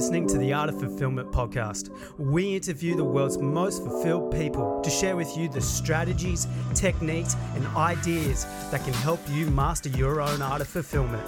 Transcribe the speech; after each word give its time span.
listening 0.00 0.26
to 0.26 0.38
the 0.38 0.50
Art 0.50 0.70
of 0.70 0.80
Fulfillment 0.80 1.30
podcast. 1.30 1.90
We 2.16 2.56
interview 2.56 2.96
the 2.96 3.04
world's 3.04 3.36
most 3.36 3.82
fulfilled 3.82 4.32
people 4.32 4.80
to 4.80 4.88
share 4.88 5.14
with 5.14 5.36
you 5.36 5.46
the 5.46 5.60
strategies, 5.60 6.48
techniques, 6.74 7.36
and 7.54 7.66
ideas 7.76 8.46
that 8.70 8.82
can 8.82 8.94
help 8.94 9.20
you 9.28 9.44
master 9.50 9.90
your 9.90 10.22
own 10.22 10.40
art 10.40 10.62
of 10.62 10.68
fulfillment. 10.68 11.22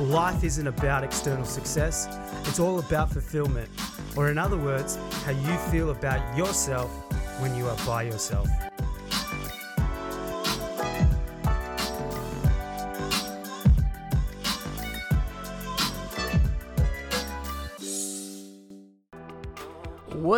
Life 0.00 0.42
isn't 0.42 0.66
about 0.66 1.04
external 1.04 1.44
success, 1.44 2.08
it's 2.46 2.58
all 2.58 2.80
about 2.80 3.12
fulfillment, 3.12 3.70
or 4.16 4.32
in 4.32 4.36
other 4.36 4.56
words, 4.56 4.98
how 5.24 5.30
you 5.30 5.56
feel 5.70 5.90
about 5.90 6.36
yourself 6.36 6.90
when 7.40 7.54
you 7.54 7.68
are 7.68 7.76
by 7.86 8.02
yourself. 8.02 8.48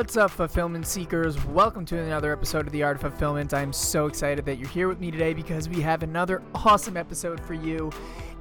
What's 0.00 0.16
up, 0.16 0.30
fulfillment 0.30 0.86
seekers? 0.86 1.36
Welcome 1.44 1.84
to 1.84 1.98
another 1.98 2.32
episode 2.32 2.66
of 2.66 2.72
The 2.72 2.82
Art 2.82 2.96
of 2.96 3.02
Fulfillment. 3.02 3.52
I'm 3.52 3.70
so 3.70 4.06
excited 4.06 4.46
that 4.46 4.56
you're 4.56 4.66
here 4.66 4.88
with 4.88 4.98
me 4.98 5.10
today 5.10 5.34
because 5.34 5.68
we 5.68 5.82
have 5.82 6.02
another 6.02 6.40
awesome 6.54 6.96
episode 6.96 7.38
for 7.38 7.52
you 7.52 7.92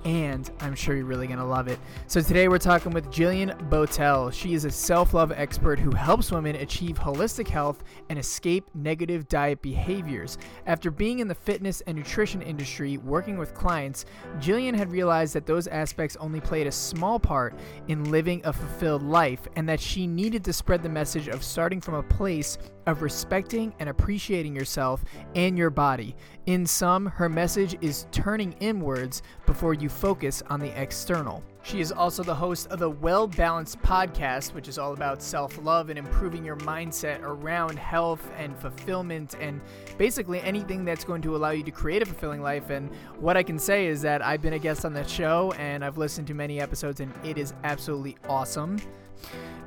and 0.06 0.50
I'm 0.60 0.76
sure 0.76 0.96
you're 0.96 1.06
really 1.06 1.28
going 1.28 1.40
to 1.40 1.46
love 1.46 1.68
it. 1.68 1.80
So, 2.08 2.22
today 2.22 2.48
we're 2.48 2.58
talking 2.58 2.92
with 2.92 3.12
Jillian 3.12 3.70
Bowtell. 3.70 4.32
She 4.32 4.54
is 4.54 4.66
a 4.66 4.72
self 4.72 5.14
love 5.14 5.32
expert 5.32 5.80
who 5.80 5.92
helps 5.92 6.32
women 6.32 6.56
achieve 6.56 6.98
holistic 6.98 7.48
health 7.48 7.84
and 8.10 8.18
escape 8.18 8.70
negative 8.74 9.28
diet 9.28 9.62
behaviors. 9.62 10.38
After 10.66 10.92
being 10.92 11.20
in 11.20 11.28
the 11.28 11.36
fitness 11.36 11.82
and 11.82 11.98
nutrition 11.98 12.42
industry 12.42 12.98
working 12.98 13.38
with 13.38 13.54
clients, 13.54 14.06
Jillian 14.40 14.76
had 14.76 14.92
realized 14.92 15.34
that 15.36 15.46
those 15.46 15.68
aspects 15.68 16.18
only 16.18 16.40
played 16.40 16.68
a 16.68 16.72
small 16.72 17.20
part 17.20 17.54
in 17.88 18.12
living 18.12 18.42
a 18.46 18.54
fulfilled 18.54 19.04
life 19.04 19.48
and 19.56 19.68
that 19.68 19.80
she 19.80 20.08
needed 20.08 20.44
to 20.46 20.54
spread 20.54 20.84
the 20.84 20.90
message 20.90 21.28
of 21.28 21.44
starting 21.44 21.82
from 21.82 21.96
a 21.96 22.04
place 22.04 22.58
of 22.86 23.02
respecting 23.02 23.74
and 23.80 23.90
appreciating 23.90 24.56
yourself 24.56 25.04
and 25.36 25.58
your 25.58 25.70
body. 25.70 26.16
In 26.46 26.66
sum, 26.66 27.06
her 27.06 27.30
message 27.30 27.78
is 27.82 28.08
turning 28.12 28.54
inwards 28.54 29.22
before 29.46 29.74
you 29.74 29.90
focus 29.90 30.42
on 30.50 30.60
the 30.60 30.82
external. 30.82 31.44
She 31.62 31.82
is 31.82 31.92
also 31.92 32.24
the 32.24 32.34
host 32.34 32.68
of 32.68 32.80
the 32.80 32.90
Well 32.90 33.28
Balanced 33.28 33.82
podcast, 33.82 34.54
which 34.54 34.68
is 34.68 34.80
all 34.80 34.94
about 34.94 35.22
self 35.22 35.62
love 35.64 35.90
and 35.90 36.00
improving 36.00 36.44
your 36.44 36.56
mindset 36.58 37.22
around 37.22 37.78
health 37.78 38.28
and 38.38 38.58
fulfillment 38.58 39.36
and 39.40 39.62
basically 39.98 40.42
anything 40.42 40.86
that's 40.86 41.04
going 41.04 41.22
to 41.24 41.36
allow 41.36 41.52
you 41.52 41.64
to 41.64 41.72
create 41.72 42.02
a 42.02 42.06
fulfilling 42.06 42.42
life. 42.42 42.70
And 42.70 42.90
what 43.20 43.36
I 43.38 43.44
can 43.44 43.60
say 43.60 43.88
is 43.88 44.02
that 44.02 44.26
I've 44.26 44.42
been 44.42 44.54
a 44.54 44.60
guest 44.60 44.86
on 44.86 44.94
that 44.94 45.10
show 45.10 45.52
and 45.58 45.84
I've 45.84 45.98
listened 45.98 46.28
to 46.28 46.34
many 46.34 46.60
episodes, 46.62 47.02
and 47.02 47.14
it 47.24 47.38
is 47.38 47.54
absolutely 47.64 48.18
awesome. 48.28 48.78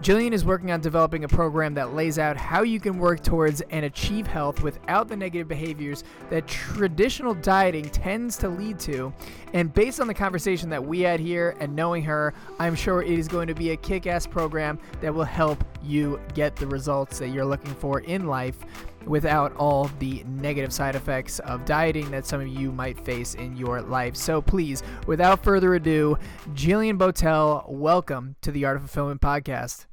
Jillian 0.03 0.33
is 0.33 0.45
working 0.45 0.73
on 0.73 0.81
developing 0.81 1.23
a 1.23 1.29
program 1.29 1.75
that 1.75 1.95
lays 1.95 2.19
out 2.19 2.37
how 2.37 2.63
you 2.63 2.81
can 2.81 2.99
work 2.99 3.23
towards 3.23 3.61
and 3.71 3.85
achieve 3.85 4.27
health 4.27 4.61
without 4.61 5.07
the 5.07 5.17
negative 5.17 5.47
behaviors 5.47 6.03
that 6.29 6.49
traditional 6.49 7.35
dieting 7.35 7.89
tends 7.89 8.37
to 8.39 8.49
lead 8.49 8.81
to. 8.81 9.15
And 9.53 9.73
based 9.73 10.01
on 10.01 10.09
the 10.09 10.15
conversation 10.15 10.69
that 10.71 10.85
we 10.85 11.03
had 11.03 11.21
here 11.21 11.57
and 11.61 11.77
knowing 11.77 12.03
her, 12.03 12.35
I'm 12.59 12.75
sure 12.75 13.03
it 13.03 13.17
is 13.17 13.29
going 13.29 13.47
to 13.47 13.55
be 13.55 13.71
a 13.71 13.77
kick 13.77 14.09
ass 14.09 14.27
program 14.27 14.77
that 15.01 15.15
will 15.15 15.23
help 15.23 15.63
you 15.85 16.21
get 16.35 16.57
the 16.57 16.67
results 16.67 17.21
that 17.21 17.29
you're 17.29 17.45
looking 17.45 17.75
for 17.75 18.01
in 18.01 18.27
life 18.27 18.59
without 19.07 19.55
all 19.57 19.91
the 19.99 20.25
negative 20.27 20.73
side 20.73 20.95
effects 20.95 21.39
of 21.41 21.65
dieting 21.65 22.11
that 22.11 22.27
some 22.27 22.41
of 22.41 22.49
you 22.49 22.73
might 22.73 22.99
face 23.05 23.35
in 23.35 23.57
your 23.57 23.83
life. 23.83 24.17
So 24.17 24.41
please, 24.41 24.83
without 25.07 25.43
further 25.43 25.75
ado, 25.75 26.17
Jillian 26.51 26.99
Bowtell, 26.99 27.67
welcome 27.69 28.37
to 28.43 28.51
the 28.51 28.65
Art 28.65 28.77
of 28.77 28.83
Fulfillment 28.83 29.21
podcast. 29.21 29.87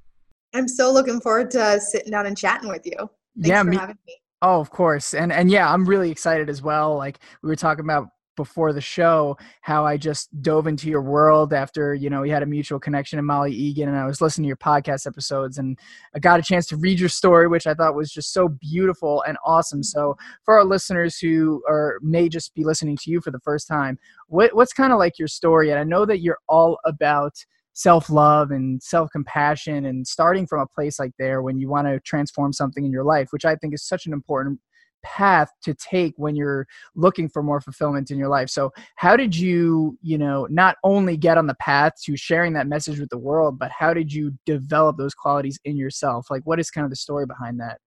I'm 0.54 0.68
so 0.68 0.92
looking 0.92 1.22
forward 1.22 1.52
to 1.52 1.80
sitting 1.80 2.12
down 2.12 2.26
and 2.26 2.38
chatting 2.38 2.70
with 2.70 2.86
you. 2.86 2.98
Thanks 2.98 3.50
yeah, 3.50 3.64
for 3.64 3.70
me, 3.70 3.78
having 3.78 3.98
me. 4.08 4.16
Oh, 4.42 4.60
of 4.60 4.70
course. 4.70 5.14
And 5.14 5.32
and 5.32 5.52
yeah, 5.52 5.72
I'm 5.72 5.86
really 5.86 6.12
excited 6.12 6.50
as 6.50 6.62
well. 6.62 6.96
Like 6.96 7.20
we 7.42 7.50
were 7.50 7.56
talking 7.56 7.86
about 7.86 8.10
before 8.40 8.72
the 8.72 8.80
show 8.80 9.38
how 9.60 9.86
I 9.86 9.98
just 9.98 10.30
dove 10.42 10.66
into 10.66 10.88
your 10.90 11.02
world 11.02 11.52
after, 11.52 11.94
you 11.94 12.10
know, 12.10 12.22
we 12.22 12.30
had 12.30 12.42
a 12.42 12.46
mutual 12.46 12.80
connection 12.80 13.20
in 13.20 13.26
Molly 13.26 13.52
Egan 13.52 13.90
and 13.90 13.98
I 13.98 14.06
was 14.06 14.22
listening 14.22 14.46
to 14.46 14.48
your 14.48 14.56
podcast 14.56 15.06
episodes 15.06 15.58
and 15.58 15.78
I 16.16 16.20
got 16.20 16.40
a 16.40 16.44
chance 16.44 16.66
to 16.68 16.78
read 16.78 17.02
your 17.02 17.10
story, 17.10 17.50
which 17.50 17.68
I 17.68 17.74
thought 17.74 17.96
was 17.96 18.14
just 18.14 18.32
so 18.32 18.48
beautiful 18.48 19.22
and 19.28 19.38
awesome. 19.46 19.84
So 19.84 20.16
for 20.46 20.58
our 20.58 20.64
listeners 20.64 21.20
who 21.20 21.62
are 21.68 22.00
may 22.02 22.30
just 22.30 22.56
be 22.56 22.64
listening 22.64 22.96
to 23.02 23.12
you 23.12 23.20
for 23.20 23.32
the 23.32 23.42
first 23.42 23.68
time, 23.68 24.00
what, 24.28 24.56
what's 24.56 24.72
kind 24.72 24.94
of 24.94 25.00
like 25.00 25.20
your 25.20 25.28
story? 25.28 25.70
And 25.70 25.78
I 25.78 25.84
know 25.84 26.06
that 26.06 26.22
you're 26.22 26.40
all 26.48 26.80
about 26.86 27.34
self 27.74 28.10
love 28.10 28.52
and 28.52 28.82
self 28.82 29.10
compassion 29.12 29.86
and 29.86 30.08
starting 30.08 30.48
from 30.48 30.62
a 30.62 30.68
place 30.68 30.98
like 30.98 31.12
there 31.20 31.42
when 31.42 31.60
you 31.60 31.68
want 31.68 31.88
to 31.88 32.00
transform 32.00 32.54
something 32.54 32.86
in 32.86 32.92
your 32.94 33.04
life, 33.04 33.28
which 33.32 33.44
I 33.44 33.58
think 33.58 33.74
is 33.74 33.86
such 33.86 34.06
an 34.06 34.14
important 34.14 34.62
path 35.04 35.50
to 35.64 35.74
take 35.74 36.14
when 36.18 36.36
you're 36.36 36.68
looking 36.96 37.30
for 37.30 37.44
more 37.44 37.62
fulfillment 37.62 38.12
in 38.12 38.18
your 38.18 38.28
life. 38.28 38.50
So, 38.50 38.72
how 38.96 39.16
did 39.16 39.36
you, 39.36 39.98
you 40.02 40.18
know, 40.18 40.48
not 40.50 40.78
only 40.84 41.18
get 41.18 41.38
on 41.38 41.48
the 41.48 41.56
path 41.56 41.94
to 42.06 42.16
sharing 42.16 42.54
that 42.54 42.68
message 42.68 43.00
with 43.00 43.10
the 43.10 43.18
world, 43.18 43.60
but 43.60 43.72
how 43.72 43.94
did 43.94 44.12
you 44.12 44.34
develop 44.46 44.98
those 44.98 45.14
qualities 45.14 45.60
in 45.66 45.78
yourself? 45.78 46.28
Like, 46.30 46.44
what 46.46 46.60
is 46.60 46.72
kind 46.72 46.86
of 46.86 46.90
the 46.90 46.96
story 46.96 47.26
behind 47.26 47.60
that? 47.60 47.80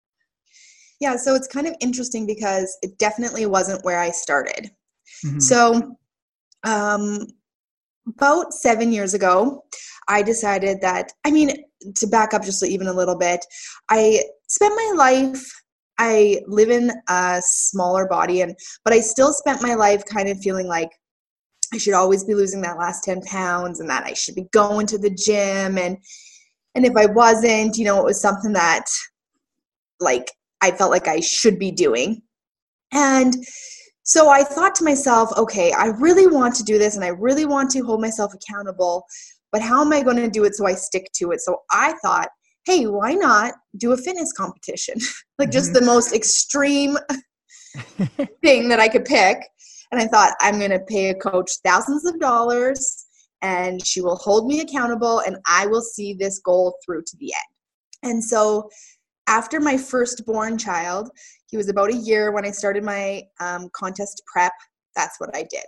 Yeah, 0.99 1.15
so 1.15 1.33
it's 1.33 1.47
kind 1.47 1.67
of 1.67 1.75
interesting 1.81 2.27
because 2.27 2.77
it 2.81 2.97
definitely 2.99 3.47
wasn't 3.47 3.83
where 3.83 3.99
I 3.99 4.11
started. 4.11 4.69
Mm-hmm. 5.25 5.39
So, 5.39 5.97
um, 6.63 7.27
about 8.07 8.53
seven 8.53 8.91
years 8.91 9.13
ago, 9.13 9.63
I 10.07 10.21
decided 10.21 10.81
that, 10.81 11.11
I 11.25 11.31
mean, 11.31 11.51
to 11.95 12.07
back 12.07 12.33
up 12.33 12.43
just 12.43 12.63
even 12.63 12.87
a 12.87 12.93
little 12.93 13.17
bit, 13.17 13.45
I 13.89 14.23
spent 14.47 14.75
my 14.75 14.93
life 14.95 15.60
I 15.97 16.41
live 16.47 16.69
in 16.69 16.91
a 17.09 17.41
smaller 17.43 18.07
body 18.07 18.41
and 18.41 18.55
but 18.83 18.93
I 18.93 19.01
still 19.01 19.33
spent 19.33 19.61
my 19.61 19.75
life 19.75 20.03
kind 20.05 20.29
of 20.29 20.39
feeling 20.39 20.67
like 20.67 20.89
I 21.73 21.77
should 21.77 21.93
always 21.93 22.23
be 22.23 22.33
losing 22.33 22.61
that 22.61 22.77
last 22.77 23.03
10 23.03 23.21
pounds 23.21 23.79
and 23.79 23.89
that 23.89 24.03
I 24.05 24.13
should 24.13 24.35
be 24.35 24.47
going 24.51 24.87
to 24.87 24.97
the 24.97 25.09
gym 25.09 25.77
and 25.77 25.97
and 26.73 26.85
if 26.85 26.95
I 26.95 27.05
wasn't, 27.05 27.77
you 27.77 27.83
know, 27.83 27.99
it 27.99 28.05
was 28.05 28.21
something 28.21 28.53
that 28.53 28.85
like 29.99 30.31
I 30.61 30.71
felt 30.71 30.91
like 30.91 31.07
I 31.07 31.19
should 31.19 31.59
be 31.59 31.71
doing. 31.71 32.21
And 32.93 33.35
so 34.03 34.29
I 34.29 34.43
thought 34.43 34.75
to 34.75 34.83
myself, 34.83 35.29
okay, 35.37 35.71
I 35.73 35.87
really 35.87 36.27
want 36.27 36.55
to 36.55 36.63
do 36.63 36.77
this 36.77 36.95
and 36.95 37.05
I 37.05 37.09
really 37.09 37.45
want 37.45 37.71
to 37.71 37.81
hold 37.81 38.01
myself 38.01 38.33
accountable, 38.33 39.05
but 39.51 39.61
how 39.61 39.81
am 39.81 39.93
I 39.93 40.01
going 40.01 40.17
to 40.17 40.29
do 40.29 40.43
it 40.43 40.55
so 40.55 40.65
I 40.65 40.73
stick 40.73 41.07
to 41.15 41.31
it? 41.31 41.41
So 41.41 41.59
I 41.71 41.93
thought, 42.03 42.29
hey, 42.65 42.85
why 42.85 43.13
not 43.13 43.53
do 43.77 43.91
a 43.91 43.97
fitness 43.97 44.33
competition? 44.33 44.95
like 45.39 45.49
mm-hmm. 45.49 45.53
just 45.53 45.73
the 45.73 45.81
most 45.81 46.13
extreme 46.13 46.97
thing 48.43 48.69
that 48.69 48.79
I 48.79 48.87
could 48.87 49.05
pick. 49.05 49.37
And 49.91 49.99
I 49.99 50.07
thought, 50.07 50.35
I'm 50.39 50.57
going 50.57 50.71
to 50.71 50.79
pay 50.79 51.09
a 51.09 51.15
coach 51.15 51.51
thousands 51.65 52.05
of 52.05 52.19
dollars 52.19 53.05
and 53.41 53.85
she 53.85 54.01
will 54.01 54.15
hold 54.15 54.47
me 54.47 54.61
accountable 54.61 55.19
and 55.19 55.37
I 55.47 55.65
will 55.65 55.81
see 55.81 56.13
this 56.13 56.39
goal 56.39 56.77
through 56.85 57.03
to 57.07 57.17
the 57.17 57.33
end. 57.33 58.11
And 58.11 58.23
so 58.23 58.69
after 59.27 59.59
my 59.59 59.77
firstborn 59.77 60.57
child, 60.57 61.09
he 61.47 61.57
was 61.57 61.69
about 61.69 61.91
a 61.91 61.95
year 61.95 62.31
when 62.31 62.45
I 62.45 62.51
started 62.51 62.83
my 62.83 63.23
um, 63.39 63.69
contest 63.73 64.21
prep. 64.31 64.53
That's 64.95 65.19
what 65.19 65.35
I 65.35 65.43
did. 65.43 65.65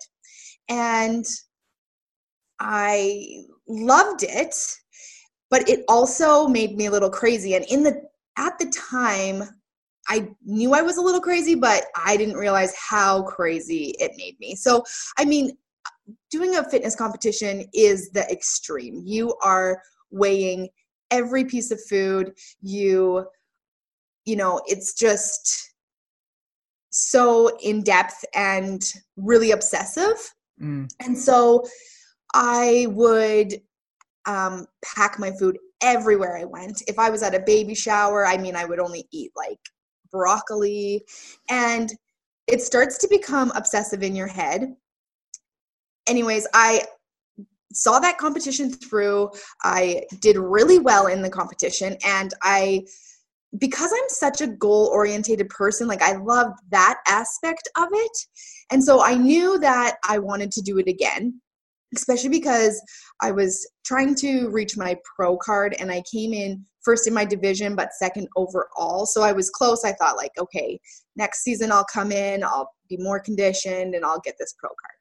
And 0.70 1.26
I 2.60 3.44
loved 3.68 4.24
it, 4.24 4.56
but 5.54 5.70
it 5.70 5.86
also 5.88 6.48
made 6.48 6.76
me 6.76 6.88
a 6.88 6.92
little 6.92 7.12
crazy. 7.12 7.54
And 7.54 7.64
in 7.66 7.84
the 7.84 8.02
at 8.40 8.58
the 8.58 8.66
time, 8.72 9.44
I 10.10 10.30
knew 10.44 10.74
I 10.74 10.82
was 10.82 10.98
a 10.98 11.02
little 11.02 11.22
crazy, 11.22 11.54
but 11.54 11.84
I 11.96 12.18
didn't 12.18 12.38
realize 12.38 12.74
how 12.76 13.22
crazy 13.22 13.94
it 14.00 14.14
made 14.18 14.36
me. 14.40 14.56
So, 14.56 14.84
I 15.20 15.26
mean, 15.26 15.52
doing 16.32 16.56
a 16.56 16.68
fitness 16.68 16.96
competition 16.96 17.66
is 17.72 18.10
the 18.10 18.28
extreme. 18.32 19.04
You 19.06 19.36
are 19.44 19.80
weighing 20.10 20.70
every 21.12 21.46
piece 21.46 21.70
of 21.70 21.80
food. 21.86 22.34
You, 22.64 23.28
you 24.26 24.36
know, 24.36 24.60
it's 24.66 24.96
just 24.96 25.76
so 26.90 27.56
in 27.62 27.84
depth 27.84 28.26
and 28.34 28.84
really 29.18 29.52
obsessive. 29.52 30.34
Mm. 30.60 30.90
And 31.00 31.16
so 31.16 31.64
I 32.34 32.88
would 32.90 33.62
um, 34.26 34.68
pack 34.84 35.20
my 35.20 35.32
food 35.32 35.58
everywhere 35.82 36.38
I 36.38 36.46
went. 36.46 36.82
If 36.88 36.98
I 37.00 37.10
was 37.10 37.24
at 37.24 37.36
a 37.36 37.44
baby 37.46 37.76
shower, 37.76 38.26
I 38.26 38.38
mean, 38.38 38.56
I 38.56 38.66
would 38.66 38.80
only 38.80 39.08
eat 39.12 39.32
like 39.36 39.60
broccoli. 40.12 41.04
And 41.50 41.92
it 42.48 42.62
starts 42.62 42.98
to 43.00 43.08
become 43.08 43.52
obsessive 43.56 44.04
in 44.04 44.16
your 44.16 44.28
head. 44.28 44.76
Anyways, 46.08 46.48
I 46.54 46.84
saw 47.74 48.00
that 48.00 48.18
competition 48.18 48.72
through. 48.72 49.32
I 49.64 50.04
did 50.20 50.38
really 50.38 50.80
well 50.80 51.08
in 51.08 51.22
the 51.22 51.30
competition 51.30 51.98
and 52.06 52.34
I 52.42 52.86
because 53.60 53.92
I'm 53.94 54.10
such 54.10 54.42
a 54.42 54.48
goal 54.48 54.88
orientated 54.88 55.48
person, 55.50 55.88
like 55.88 56.02
I 56.02 56.14
loved 56.14 56.58
that 56.72 56.98
aspect 57.08 57.70
of 57.78 57.88
it. 57.92 58.18
And 58.72 58.84
so 58.84 59.04
I 59.04 59.14
knew 59.14 59.60
that 59.60 59.98
I 60.08 60.18
wanted 60.18 60.52
to 60.54 60.62
do 60.62 60.80
it 60.80 60.88
again. 60.88 61.40
Especially 61.96 62.30
because 62.30 62.82
I 63.22 63.32
was 63.32 63.70
trying 63.86 64.16
to 64.16 64.50
reach 64.50 64.78
my 64.78 64.98
pro 65.16 65.38
card 65.38 65.76
and 65.80 65.92
I 65.92 66.04
came 66.12 66.34
in 66.34 66.66
first 66.84 67.08
in 67.08 67.14
my 67.14 67.26
division 67.26 67.76
but 67.76 67.94
second 67.94 68.28
overall. 68.36 69.06
So 69.06 69.22
I 69.22 69.32
was 69.32 69.50
close. 69.50 69.86
I 69.86 69.94
thought 69.94 70.18
like, 70.18 70.32
okay, 70.38 70.80
next 71.16 71.44
season 71.44 71.72
I'll 71.72 71.86
come 71.86 72.12
in, 72.12 72.44
I'll 72.44 72.70
be 72.90 72.98
more 72.98 73.20
conditioned 73.20 73.96
and 73.96 74.04
I'll 74.04 74.22
get 74.22 74.36
this 74.40 74.54
pro 74.58 74.70
card. 74.70 74.98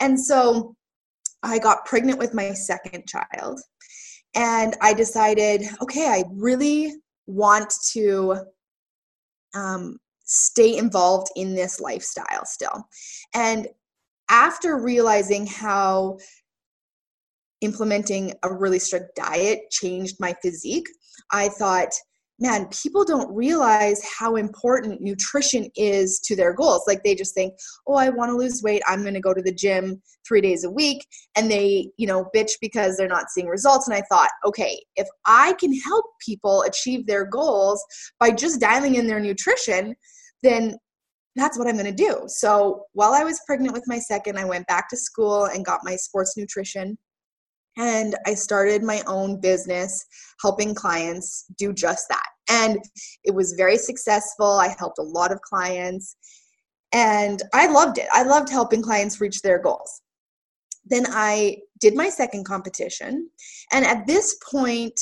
And 0.00 0.20
so 0.20 0.74
I 1.42 1.58
got 1.58 1.84
pregnant 1.84 2.18
with 2.18 2.34
my 2.34 2.52
second 2.52 3.04
child 3.06 3.60
and 4.34 4.76
I 4.80 4.94
decided, 4.94 5.64
okay, 5.82 6.06
I 6.08 6.24
really 6.32 6.94
want 7.26 7.72
to 7.92 8.36
um, 9.54 9.98
stay 10.24 10.76
involved 10.76 11.28
in 11.36 11.54
this 11.54 11.80
lifestyle 11.80 12.44
still. 12.44 12.88
And 13.34 13.68
after 14.32 14.78
realizing 14.78 15.46
how 15.46 16.18
implementing 17.60 18.32
a 18.42 18.52
really 18.52 18.78
strict 18.78 19.14
diet 19.14 19.60
changed 19.70 20.16
my 20.18 20.34
physique, 20.42 20.86
I 21.30 21.48
thought, 21.48 21.90
man, 22.40 22.66
people 22.68 23.04
don't 23.04 23.32
realize 23.32 24.02
how 24.04 24.34
important 24.36 25.00
nutrition 25.00 25.68
is 25.76 26.18
to 26.24 26.34
their 26.34 26.54
goals. 26.54 26.82
Like 26.88 27.04
they 27.04 27.14
just 27.14 27.34
think, 27.34 27.54
oh, 27.86 27.94
I 27.94 28.08
want 28.08 28.30
to 28.30 28.36
lose 28.36 28.62
weight. 28.64 28.82
I'm 28.88 29.02
going 29.02 29.14
to 29.14 29.20
go 29.20 29.34
to 29.34 29.42
the 29.42 29.54
gym 29.54 30.02
three 30.26 30.40
days 30.40 30.64
a 30.64 30.70
week. 30.70 31.06
And 31.36 31.50
they, 31.50 31.90
you 31.98 32.06
know, 32.06 32.26
bitch 32.34 32.52
because 32.60 32.96
they're 32.96 33.06
not 33.06 33.30
seeing 33.30 33.46
results. 33.46 33.86
And 33.86 33.96
I 33.96 34.02
thought, 34.10 34.30
okay, 34.44 34.82
if 34.96 35.06
I 35.26 35.52
can 35.60 35.78
help 35.82 36.06
people 36.24 36.62
achieve 36.62 37.06
their 37.06 37.26
goals 37.26 37.84
by 38.18 38.30
just 38.30 38.60
dialing 38.60 38.96
in 38.96 39.06
their 39.06 39.20
nutrition, 39.20 39.94
then 40.42 40.76
that's 41.36 41.58
what 41.58 41.66
I'm 41.66 41.76
going 41.76 41.86
to 41.86 41.92
do. 41.92 42.24
So 42.26 42.84
while 42.92 43.14
I 43.14 43.24
was 43.24 43.40
pregnant 43.46 43.72
with 43.72 43.84
my 43.86 43.98
second, 43.98 44.38
I 44.38 44.44
went 44.44 44.66
back 44.66 44.88
to 44.90 44.96
school 44.96 45.46
and 45.46 45.64
got 45.64 45.80
my 45.82 45.96
sports 45.96 46.36
nutrition 46.36 46.98
and 47.76 48.14
I 48.26 48.34
started 48.34 48.82
my 48.82 49.02
own 49.06 49.40
business 49.40 50.04
helping 50.42 50.74
clients 50.74 51.46
do 51.56 51.72
just 51.72 52.06
that. 52.08 52.26
And 52.50 52.78
it 53.24 53.34
was 53.34 53.54
very 53.54 53.78
successful. 53.78 54.46
I 54.46 54.74
helped 54.78 54.98
a 54.98 55.02
lot 55.02 55.32
of 55.32 55.40
clients 55.40 56.16
and 56.92 57.42
I 57.54 57.66
loved 57.66 57.96
it. 57.98 58.08
I 58.12 58.24
loved 58.24 58.50
helping 58.50 58.82
clients 58.82 59.20
reach 59.20 59.40
their 59.40 59.58
goals. 59.58 60.02
Then 60.84 61.06
I 61.08 61.58
did 61.80 61.94
my 61.94 62.10
second 62.10 62.44
competition. 62.44 63.30
And 63.72 63.86
at 63.86 64.06
this 64.06 64.36
point, 64.50 65.00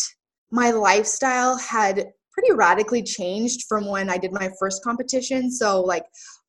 my 0.52 0.70
lifestyle 0.70 1.56
had 1.58 2.12
pretty 2.32 2.52
radically 2.52 3.02
changed 3.02 3.64
from 3.68 3.86
when 3.86 4.10
I 4.10 4.18
did 4.18 4.32
my 4.32 4.50
first 4.58 4.82
competition. 4.82 5.50
So, 5.50 5.80
like, 5.80 6.04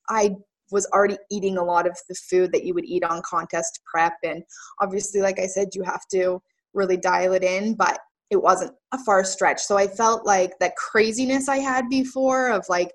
I 0.09 0.35
was 0.71 0.87
already 0.93 1.17
eating 1.29 1.57
a 1.57 1.63
lot 1.63 1.85
of 1.85 1.97
the 2.07 2.15
food 2.15 2.51
that 2.53 2.63
you 2.63 2.73
would 2.73 2.85
eat 2.85 3.03
on 3.03 3.21
contest 3.23 3.79
prep. 3.91 4.13
And 4.23 4.43
obviously, 4.81 5.21
like 5.21 5.39
I 5.39 5.47
said, 5.47 5.69
you 5.73 5.83
have 5.83 6.01
to 6.13 6.41
really 6.73 6.97
dial 6.97 7.33
it 7.33 7.43
in, 7.43 7.75
but 7.75 7.99
it 8.29 8.41
wasn't 8.41 8.71
a 8.93 8.97
far 9.03 9.23
stretch. 9.23 9.61
So 9.61 9.77
I 9.77 9.87
felt 9.87 10.25
like 10.25 10.57
that 10.59 10.77
craziness 10.77 11.49
I 11.49 11.57
had 11.57 11.89
before 11.89 12.49
of 12.49 12.65
like 12.69 12.91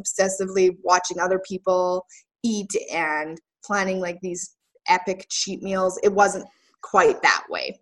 obsessively 0.00 0.76
watching 0.82 1.20
other 1.20 1.38
people 1.46 2.06
eat 2.42 2.70
and 2.90 3.38
planning 3.64 4.00
like 4.00 4.18
these 4.22 4.54
epic 4.88 5.26
cheat 5.28 5.62
meals, 5.62 6.00
it 6.02 6.12
wasn't 6.12 6.46
quite 6.82 7.20
that 7.22 7.44
way. 7.50 7.78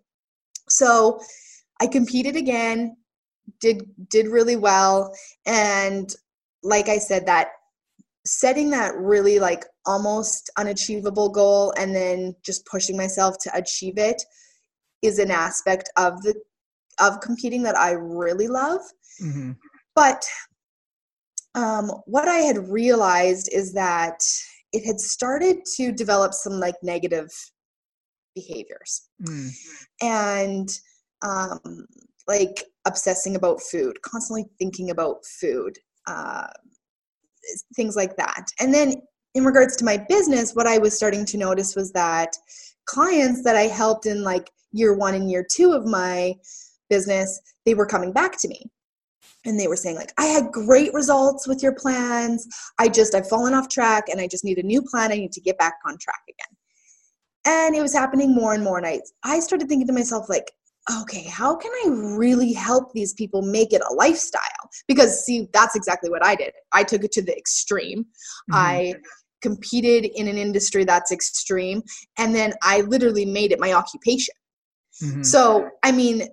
So 0.67 1.19
I 1.79 1.87
competed 1.87 2.35
again, 2.35 2.97
did 3.59 3.83
did 4.09 4.27
really 4.27 4.55
well 4.55 5.13
and 5.45 6.15
like 6.63 6.89
I 6.89 6.97
said 6.97 7.25
that 7.27 7.49
setting 8.25 8.69
that 8.71 8.93
really 8.95 9.39
like 9.39 9.63
almost 9.85 10.49
unachievable 10.57 11.29
goal 11.29 11.73
and 11.77 11.95
then 11.95 12.35
just 12.43 12.65
pushing 12.65 12.97
myself 12.97 13.37
to 13.41 13.55
achieve 13.55 13.97
it 13.97 14.21
is 15.01 15.19
an 15.19 15.31
aspect 15.31 15.89
of 15.97 16.21
the 16.23 16.35
of 16.99 17.21
competing 17.21 17.61
that 17.63 17.77
I 17.77 17.91
really 17.91 18.47
love. 18.47 18.81
Mm-hmm. 19.21 19.51
But 19.95 20.25
um, 21.55 21.91
what 22.05 22.27
I 22.27 22.39
had 22.39 22.69
realized 22.69 23.49
is 23.51 23.73
that 23.73 24.19
it 24.73 24.85
had 24.85 24.99
started 24.99 25.57
to 25.75 25.91
develop 25.91 26.33
some 26.33 26.53
like 26.53 26.75
negative 26.83 27.29
behaviors 28.35 29.09
mm. 29.27 29.49
and 30.01 30.69
um, 31.23 31.87
like 32.27 32.63
obsessing 32.85 33.35
about 33.35 33.61
food, 33.61 34.01
constantly 34.01 34.45
thinking 34.59 34.89
about 34.89 35.25
food, 35.25 35.77
uh, 36.07 36.47
things 37.75 37.95
like 37.95 38.15
that. 38.17 38.47
And 38.59 38.73
then 38.73 38.95
in 39.35 39.45
regards 39.45 39.75
to 39.77 39.85
my 39.85 39.97
business, 40.09 40.53
what 40.53 40.67
I 40.67 40.77
was 40.77 40.95
starting 40.95 41.25
to 41.25 41.37
notice 41.37 41.75
was 41.75 41.91
that 41.93 42.35
clients 42.85 43.43
that 43.43 43.55
I 43.55 43.63
helped 43.63 44.05
in 44.05 44.23
like 44.23 44.49
year 44.71 44.95
one 44.95 45.13
and 45.13 45.29
year 45.29 45.45
two 45.49 45.73
of 45.73 45.85
my 45.85 46.33
business, 46.89 47.39
they 47.65 47.73
were 47.73 47.85
coming 47.85 48.11
back 48.11 48.39
to 48.39 48.47
me. 48.47 48.65
And 49.45 49.59
they 49.59 49.67
were 49.67 49.75
saying, 49.75 49.95
like, 49.95 50.11
I 50.17 50.25
had 50.25 50.51
great 50.51 50.93
results 50.93 51.47
with 51.47 51.63
your 51.63 51.73
plans. 51.73 52.47
I 52.79 52.89
just, 52.89 53.15
I've 53.15 53.29
fallen 53.29 53.53
off 53.53 53.69
track 53.69 54.05
and 54.09 54.19
I 54.19 54.27
just 54.27 54.43
need 54.43 54.57
a 54.57 54.63
new 54.63 54.81
plan. 54.81 55.11
I 55.11 55.15
need 55.15 55.31
to 55.33 55.41
get 55.41 55.57
back 55.57 55.75
on 55.85 55.97
track 55.97 56.21
again. 56.27 56.57
And 57.45 57.75
it 57.75 57.81
was 57.81 57.93
happening 57.93 58.33
more 58.33 58.53
and 58.53 58.63
more. 58.63 58.77
And 58.77 58.87
I, 58.87 58.99
I 59.23 59.39
started 59.39 59.69
thinking 59.69 59.87
to 59.87 59.93
myself, 59.93 60.27
like, 60.27 60.51
okay, 61.01 61.23
how 61.23 61.55
can 61.55 61.71
I 61.85 61.89
really 62.17 62.53
help 62.53 62.93
these 62.93 63.13
people 63.13 63.41
make 63.41 63.73
it 63.73 63.81
a 63.89 63.93
lifestyle? 63.93 64.41
Because, 64.87 65.25
see, 65.25 65.47
that's 65.53 65.75
exactly 65.75 66.09
what 66.09 66.25
I 66.25 66.35
did. 66.35 66.53
I 66.71 66.83
took 66.83 67.03
it 67.03 67.11
to 67.13 67.21
the 67.21 67.37
extreme. 67.37 68.03
Mm-hmm. 68.03 68.55
I 68.55 68.93
competed 69.41 70.09
in 70.15 70.27
an 70.27 70.37
industry 70.37 70.83
that's 70.83 71.11
extreme, 71.11 71.83
and 72.17 72.33
then 72.33 72.53
I 72.63 72.81
literally 72.81 73.25
made 73.25 73.51
it 73.51 73.59
my 73.59 73.73
occupation. 73.73 74.33
Mm-hmm. 75.03 75.23
So, 75.23 75.69
I 75.83 75.91
mean, 75.91 76.27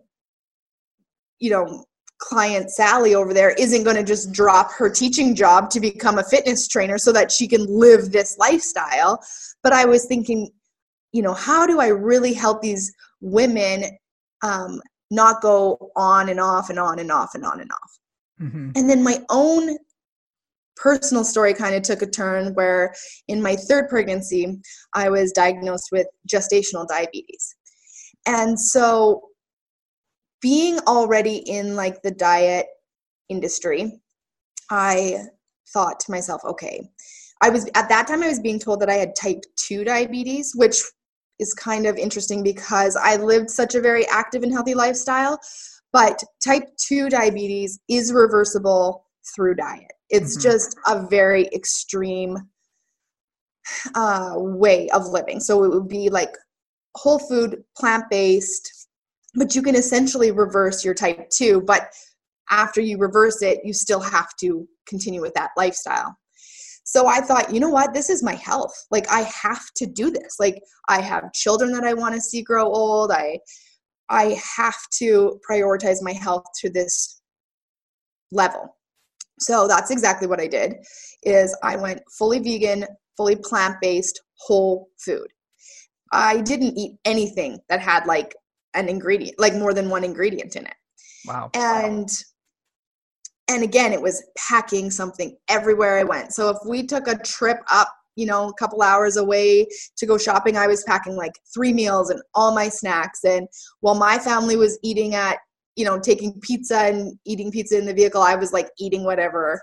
you 1.39 1.51
know, 1.51 1.85
client 2.19 2.71
Sally 2.71 3.15
over 3.15 3.35
there 3.35 3.51
isn't 3.59 3.83
going 3.83 3.97
to 3.97 4.05
just 4.05 4.33
drop 4.33 4.73
her 4.73 4.89
teaching 4.89 5.35
job 5.35 5.69
to 5.71 5.81
become 5.81 6.19
a 6.19 6.25
fitness 6.25 6.67
trainer 6.69 6.97
so 6.97 7.13
that 7.13 7.31
she 7.31 7.47
can 7.47 7.67
live 7.67 8.13
this 8.13 8.39
lifestyle. 8.39 9.23
But 9.63 9.73
I 9.73 9.85
was 9.85 10.07
thinking, 10.07 10.51
you 11.13 11.23
know, 11.23 11.35
how 11.35 11.67
do 11.67 11.81
I 11.81 11.89
really 11.89 12.33
help 12.33 12.63
these 12.63 12.93
women 13.21 13.85
um, 14.45 14.81
not 15.11 15.41
go 15.41 15.91
on 15.97 16.29
and 16.29 16.39
off 16.39 16.71
and 16.71 16.79
on 16.79 16.99
and 16.99 17.11
off 17.11 17.35
and 17.35 17.45
on 17.45 17.61
and 17.61 17.71
off. 17.73 17.99
Mm-hmm. 18.41 18.71
And 18.77 18.91
then 18.91 19.03
my 19.03 19.21
own 19.31 19.77
personal 20.77 21.25
story 21.25 21.55
kind 21.55 21.75
of 21.75 21.83
took 21.83 22.03
a 22.03 22.07
turn 22.07 22.53
where 22.55 22.95
in 23.29 23.41
my 23.41 23.57
third 23.57 23.89
pregnancy, 23.89 24.61
I 24.95 25.09
was 25.09 25.33
diagnosed 25.33 25.89
with 25.93 26.07
gestational 26.29 26.87
diabetes. 26.87 27.57
And 28.27 28.59
so 28.59 29.23
being 30.43 30.79
already 30.81 31.37
in 31.37 31.75
like 31.75 32.03
the 32.03 32.11
diet 32.11 32.67
industry, 33.29 33.93
I 34.71 35.19
thought 35.73 36.01
to 36.01 36.11
myself, 36.11 36.43
okay, 36.45 36.91
I 37.41 37.51
was 37.51 37.69
at 37.75 37.89
that 37.89 38.07
time 38.07 38.23
I 38.23 38.29
was 38.29 38.41
being 38.41 38.59
told 38.59 38.81
that 38.81 38.91
I 38.91 38.95
had 38.95 39.15
type 39.15 39.43
2 39.57 39.85
diabetes, 39.85 40.53
which 40.55 40.83
is 41.39 41.55
kind 41.55 41.87
of 41.87 41.97
interesting 41.97 42.43
because 42.43 42.97
I 42.97 43.17
lived 43.17 43.51
such 43.51 43.75
a 43.75 43.81
very 43.81 44.07
active 44.09 44.43
and 44.43 44.53
healthy 44.53 44.75
lifestyle. 44.75 45.39
But 45.93 46.23
type 46.45 46.65
2 46.89 47.09
diabetes 47.09 47.79
is 47.89 48.13
reversible 48.13 49.07
through 49.35 49.55
diet. 49.55 49.93
It's 50.11 50.37
mm-hmm. 50.37 50.51
just 50.51 50.77
a 50.87 51.07
very 51.07 51.47
extreme 51.55 52.37
uh, 53.95 54.35
way 54.37 54.89
of 54.91 55.07
living. 55.07 55.41
So 55.41 55.65
it 55.65 55.71
would 55.71 55.89
be 55.89 56.11
like 56.11 56.35
whole 56.97 57.19
food, 57.19 57.63
plant 57.77 58.05
based, 58.11 58.89
but 59.35 59.55
you 59.55 59.63
can 59.63 59.75
essentially 59.75 60.31
reverse 60.31 60.85
your 60.85 60.95
type 60.95 61.29
2. 61.31 61.63
But 61.63 61.89
after 62.51 62.81
you 62.81 62.99
reverse 62.99 63.43
it, 63.43 63.61
you 63.65 63.73
still 63.73 64.01
have 64.01 64.35
to 64.41 64.69
continue 64.87 65.21
with 65.21 65.35
that 65.35 65.51
lifestyle. 65.57 66.17
So 66.85 67.07
I 67.09 67.21
thought, 67.21 67.53
you 67.53 67.61
know 67.61 67.71
what? 67.71 67.95
This 67.95 68.11
is 68.11 68.23
my 68.23 68.35
health. 68.35 68.75
Like 68.91 69.11
I 69.11 69.23
have 69.23 69.65
to 69.77 69.87
do 69.87 70.11
this. 70.11 70.37
Like 70.39 70.63
I 70.89 71.01
have 71.01 71.33
children 71.33 71.73
that 71.73 71.85
I 71.85 71.95
want 71.95 72.15
to 72.15 72.21
see 72.21 72.43
grow 72.43 72.67
old. 72.67 73.11
I 73.11 73.39
I 74.11 74.39
have 74.57 74.77
to 74.99 75.41
prioritize 75.49 76.03
my 76.03 76.13
health 76.13 76.45
to 76.61 76.71
this 76.71 77.23
level. 78.31 78.77
So 79.41 79.67
that's 79.67 79.91
exactly 79.91 80.29
what 80.29 80.41
I 80.41 80.47
did 80.47 80.75
is 81.23 81.57
I 81.63 81.77
went 81.77 82.03
fully 82.19 82.39
vegan, 82.39 82.85
fully 83.17 83.37
plant-based, 83.37 84.21
whole 84.37 84.89
food. 84.99 85.27
I 86.13 86.43
didn't 86.43 86.79
eat 86.79 86.99
anything 87.05 87.59
that 87.69 87.81
had 87.81 88.07
like 88.07 88.37
an 88.75 88.89
ingredient, 88.89 89.39
like 89.39 89.55
more 89.55 89.73
than 89.73 89.89
one 89.89 90.05
ingredient 90.05 90.55
in 90.55 90.67
it. 90.67 90.75
Wow. 91.27 91.51
And 91.55 92.09
and 93.49 93.63
again 93.63 93.93
it 93.93 94.01
was 94.01 94.23
packing 94.37 94.91
something 94.91 95.37
everywhere 95.49 95.99
i 95.99 96.05
went. 96.05 96.33
So 96.33 96.51
if 96.51 96.59
we 96.67 96.87
took 96.87 97.07
a 97.07 97.19
trip 97.19 97.59
up 97.71 97.93
you 98.17 98.27
know 98.27 98.49
a 98.49 98.55
couple 98.55 98.83
hours 98.83 99.17
away 99.17 99.67
to 99.97 100.07
go 100.07 100.17
shopping 100.17 100.57
i 100.57 100.67
was 100.67 100.85
packing 100.85 101.17
like 101.17 101.33
three 101.53 101.73
meals 101.73 102.11
and 102.11 102.21
all 102.35 102.55
my 102.55 102.69
snacks. 102.69 103.25
And 103.25 103.49
while 103.81 103.95
my 103.95 104.19
family 104.19 104.57
was 104.57 104.79
eating 104.83 105.15
at 105.15 105.39
you 105.77 105.85
know 105.85 105.99
taking 105.99 106.41
pizza 106.41 106.79
and 106.79 107.19
eating 107.25 107.51
pizza 107.51 107.79
in 107.79 107.87
the 107.87 107.95
vehicle 107.95 108.23
i 108.23 108.35
was 108.35 108.53
like 108.53 108.69
eating 108.79 109.05
whatever 109.05 109.61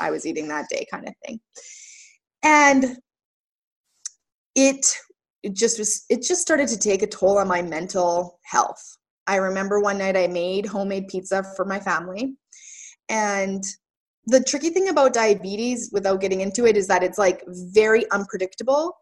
i 0.00 0.10
was 0.10 0.26
eating 0.26 0.48
that 0.48 0.68
day 0.68 0.86
kind 0.90 1.08
of 1.08 1.14
thing. 1.24 1.40
And 2.42 2.96
it 4.54 4.84
it 5.42 5.54
just 5.54 5.78
was 5.78 6.04
it 6.08 6.22
just 6.22 6.42
started 6.42 6.68
to 6.68 6.78
take 6.78 7.02
a 7.02 7.06
toll 7.06 7.38
on 7.38 7.48
my 7.48 7.62
mental 7.62 8.38
health. 8.44 8.98
I 9.26 9.36
remember 9.36 9.80
one 9.80 9.98
night 9.98 10.16
i 10.16 10.26
made 10.26 10.66
homemade 10.66 11.08
pizza 11.08 11.44
for 11.56 11.64
my 11.64 11.78
family 11.78 12.36
and 13.08 13.62
the 14.26 14.42
tricky 14.42 14.70
thing 14.70 14.88
about 14.88 15.14
diabetes 15.14 15.90
without 15.92 16.20
getting 16.20 16.40
into 16.40 16.66
it 16.66 16.76
is 16.76 16.86
that 16.86 17.02
it's 17.02 17.18
like 17.18 17.42
very 17.48 18.08
unpredictable. 18.12 18.96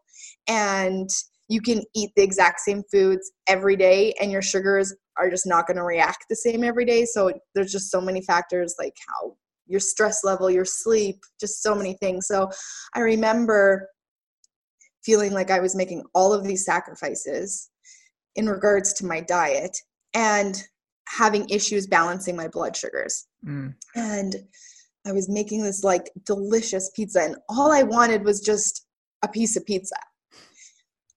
And 0.47 1.09
you 1.47 1.61
can 1.61 1.83
eat 1.95 2.11
the 2.15 2.23
exact 2.23 2.61
same 2.61 2.83
foods 2.91 3.31
every 3.47 3.75
day 3.75 4.13
and 4.19 4.31
your 4.31 4.41
sugars 4.41 4.95
are 5.17 5.29
just 5.29 5.45
not 5.45 5.67
going 5.67 5.77
to 5.77 5.83
react 5.83 6.25
the 6.29 6.35
same 6.35 6.63
every 6.63 6.85
day. 6.85 7.05
So 7.05 7.31
there's 7.53 7.71
just 7.71 7.91
so 7.91 8.01
many 8.01 8.21
factors 8.21 8.75
like 8.79 8.95
how 9.07 9.35
your 9.67 9.79
stress 9.79 10.23
level 10.23 10.49
your 10.49 10.65
sleep 10.65 11.19
just 11.39 11.61
so 11.61 11.73
many 11.73 11.93
things. 11.95 12.27
So 12.27 12.49
i 12.95 12.99
remember 12.99 13.87
feeling 15.03 15.31
like 15.31 15.49
i 15.49 15.59
was 15.59 15.75
making 15.75 16.03
all 16.13 16.33
of 16.33 16.43
these 16.43 16.65
sacrifices 16.65 17.69
in 18.35 18.47
regards 18.47 18.93
to 18.93 19.05
my 19.05 19.21
diet. 19.21 19.77
And 20.13 20.61
having 21.17 21.47
issues 21.49 21.87
balancing 21.87 22.35
my 22.35 22.47
blood 22.47 22.75
sugars 22.75 23.27
mm. 23.45 23.73
and 23.95 24.35
I 25.05 25.11
was 25.11 25.29
making 25.29 25.63
this 25.63 25.83
like 25.83 26.11
delicious 26.25 26.91
pizza, 26.95 27.21
and 27.21 27.35
all 27.49 27.71
I 27.71 27.83
wanted 27.83 28.23
was 28.23 28.39
just 28.39 28.85
a 29.23 29.27
piece 29.27 29.57
of 29.57 29.65
pizza. 29.65 29.95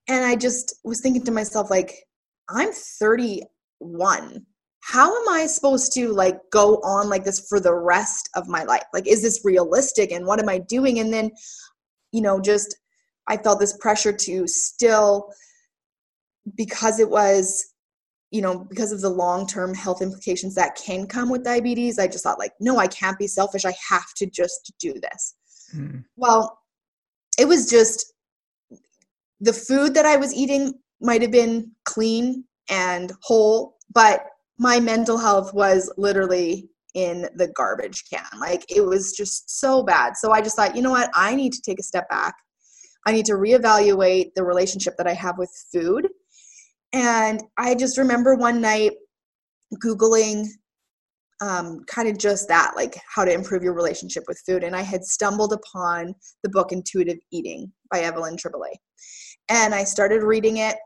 And 0.08 0.24
I 0.24 0.36
just 0.36 0.80
was 0.84 1.00
thinking 1.00 1.24
to 1.24 1.32
myself, 1.32 1.70
like, 1.70 1.94
I'm 2.48 2.72
31. 2.72 4.46
How 4.80 5.16
am 5.16 5.28
I 5.30 5.46
supposed 5.46 5.92
to 5.94 6.12
like 6.12 6.38
go 6.50 6.76
on 6.76 7.08
like 7.08 7.24
this 7.24 7.46
for 7.48 7.58
the 7.58 7.74
rest 7.74 8.28
of 8.34 8.48
my 8.48 8.64
life? 8.64 8.84
Like, 8.92 9.06
is 9.06 9.22
this 9.22 9.40
realistic? 9.44 10.12
And 10.12 10.26
what 10.26 10.40
am 10.40 10.48
I 10.48 10.58
doing? 10.58 10.98
And 10.98 11.12
then, 11.12 11.30
you 12.12 12.20
know, 12.20 12.40
just 12.40 12.76
I 13.28 13.38
felt 13.38 13.60
this 13.60 13.76
pressure 13.78 14.12
to 14.12 14.46
still, 14.46 15.30
because 16.54 17.00
it 17.00 17.08
was 17.08 17.73
you 18.34 18.42
know 18.42 18.66
because 18.68 18.90
of 18.90 19.00
the 19.00 19.08
long 19.08 19.46
term 19.46 19.72
health 19.72 20.02
implications 20.02 20.56
that 20.56 20.74
can 20.74 21.06
come 21.06 21.30
with 21.30 21.44
diabetes 21.44 22.00
i 22.00 22.06
just 22.06 22.24
thought 22.24 22.38
like 22.38 22.52
no 22.60 22.78
i 22.78 22.86
can't 22.88 23.18
be 23.18 23.28
selfish. 23.28 23.64
I 23.64 23.74
have 23.88 24.12
to 24.16 24.26
just 24.26 24.72
do 24.80 24.92
this. 24.92 25.34
Mm. 25.74 26.04
well 26.16 26.58
it 27.38 27.46
was 27.46 27.70
just 27.70 28.12
the 29.40 29.52
food 29.52 29.94
that 29.94 30.04
i 30.04 30.16
was 30.16 30.34
eating 30.34 30.74
might 31.00 31.22
have 31.22 31.30
been 31.30 31.70
clean 31.84 32.44
and 32.68 33.12
whole 33.22 33.76
but 33.92 34.24
my 34.58 34.80
mental 34.80 35.16
health 35.16 35.54
was 35.54 35.92
literally 35.96 36.68
in 36.94 37.28
the 37.34 37.48
garbage 37.48 38.04
can. 38.08 38.24
Like 38.38 38.64
it 38.68 38.80
was 38.80 39.12
just 39.12 39.58
so 39.58 39.82
bad. 39.82 40.16
So 40.16 40.32
i 40.32 40.40
just 40.40 40.56
thought 40.56 40.76
you 40.76 40.82
know 40.82 40.92
what? 40.92 41.10
I 41.14 41.34
need 41.34 41.52
to 41.52 41.62
take 41.62 41.80
a 41.80 41.82
step 41.82 42.08
back. 42.08 42.34
I 43.06 43.12
need 43.12 43.26
to 43.26 43.34
reevaluate 43.34 44.30
the 44.34 44.44
relationship 44.44 44.94
that 44.96 45.06
i 45.06 45.12
have 45.12 45.36
with 45.38 45.50
food 45.72 46.08
and 46.94 47.42
I 47.58 47.74
just 47.74 47.98
remember 47.98 48.36
one 48.36 48.60
night 48.60 48.92
Googling 49.84 50.46
um, 51.40 51.80
kind 51.88 52.08
of 52.08 52.16
just 52.16 52.46
that, 52.48 52.74
like 52.76 52.96
how 53.12 53.24
to 53.24 53.32
improve 53.32 53.64
your 53.64 53.74
relationship 53.74 54.22
with 54.28 54.40
food. 54.46 54.62
And 54.62 54.76
I 54.76 54.82
had 54.82 55.02
stumbled 55.02 55.52
upon 55.52 56.14
the 56.44 56.50
book 56.50 56.70
Intuitive 56.70 57.18
Eating 57.32 57.72
by 57.90 58.00
Evelyn 58.00 58.36
Tribole. 58.36 58.70
And 59.48 59.74
I 59.74 59.82
started 59.82 60.22
reading 60.22 60.58
it 60.58 60.76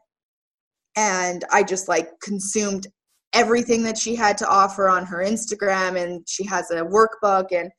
and 0.97 1.45
I 1.53 1.63
just 1.63 1.89
like 1.89 2.09
consumed 2.23 2.87
everything 3.35 3.83
that 3.83 3.99
she 3.99 4.17
had 4.17 4.39
to 4.39 4.49
offer 4.49 4.89
on 4.89 5.05
her 5.05 5.19
Instagram. 5.19 6.03
And 6.03 6.27
she 6.27 6.45
has 6.47 6.71
a 6.71 6.77
workbook 6.77 7.49
and 7.53 7.71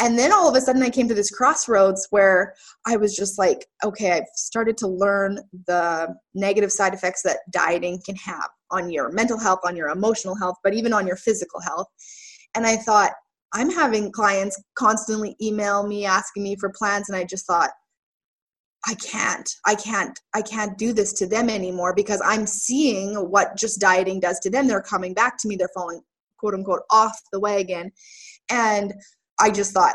and 0.00 0.18
then 0.18 0.32
all 0.32 0.48
of 0.48 0.56
a 0.56 0.60
sudden 0.60 0.82
i 0.82 0.90
came 0.90 1.08
to 1.08 1.14
this 1.14 1.30
crossroads 1.30 2.06
where 2.10 2.54
i 2.86 2.96
was 2.96 3.14
just 3.14 3.38
like 3.38 3.66
okay 3.84 4.12
i've 4.12 4.24
started 4.34 4.76
to 4.76 4.86
learn 4.86 5.38
the 5.66 6.14
negative 6.34 6.72
side 6.72 6.94
effects 6.94 7.22
that 7.22 7.38
dieting 7.50 8.00
can 8.04 8.16
have 8.16 8.48
on 8.70 8.90
your 8.90 9.10
mental 9.12 9.38
health 9.38 9.60
on 9.64 9.76
your 9.76 9.88
emotional 9.88 10.36
health 10.36 10.56
but 10.64 10.74
even 10.74 10.92
on 10.92 11.06
your 11.06 11.16
physical 11.16 11.60
health. 11.60 11.86
And 12.54 12.66
i 12.66 12.76
thought 12.76 13.12
i'm 13.52 13.70
having 13.70 14.10
clients 14.12 14.60
constantly 14.76 15.36
email 15.40 15.86
me 15.86 16.04
asking 16.04 16.42
me 16.42 16.56
for 16.56 16.70
plans 16.70 17.08
and 17.08 17.16
i 17.16 17.24
just 17.24 17.46
thought 17.46 17.70
i 18.86 18.94
can't 18.94 19.48
i 19.66 19.74
can't 19.74 20.20
i 20.34 20.42
can't 20.42 20.76
do 20.76 20.92
this 20.92 21.12
to 21.14 21.26
them 21.26 21.48
anymore 21.48 21.94
because 21.94 22.20
i'm 22.24 22.46
seeing 22.46 23.14
what 23.30 23.56
just 23.56 23.80
dieting 23.80 24.20
does 24.20 24.38
to 24.40 24.50
them. 24.50 24.66
They're 24.66 24.82
coming 24.82 25.14
back 25.14 25.38
to 25.38 25.48
me. 25.48 25.56
They're 25.56 25.68
falling 25.74 26.00
quote 26.38 26.54
unquote 26.54 26.82
off 26.90 27.18
the 27.32 27.40
wagon. 27.40 27.90
And 28.50 28.92
I 29.38 29.50
just 29.50 29.72
thought 29.72 29.94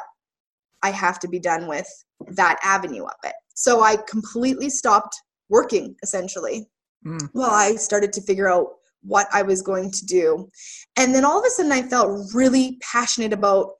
I 0.83 0.91
have 0.91 1.19
to 1.19 1.27
be 1.27 1.39
done 1.39 1.67
with 1.67 1.87
that 2.29 2.57
avenue 2.63 3.03
of 3.03 3.15
it. 3.23 3.33
So 3.55 3.81
I 3.81 3.97
completely 4.07 4.69
stopped 4.69 5.15
working 5.49 5.95
essentially. 6.03 6.67
Mm. 7.05 7.29
Well, 7.33 7.51
I 7.51 7.75
started 7.75 8.13
to 8.13 8.21
figure 8.21 8.49
out 8.49 8.67
what 9.01 9.27
I 9.33 9.41
was 9.41 9.61
going 9.61 9.91
to 9.91 10.05
do. 10.05 10.49
And 10.97 11.15
then 11.15 11.25
all 11.25 11.39
of 11.39 11.45
a 11.45 11.49
sudden 11.49 11.71
I 11.71 11.81
felt 11.83 12.33
really 12.33 12.77
passionate 12.81 13.33
about 13.33 13.71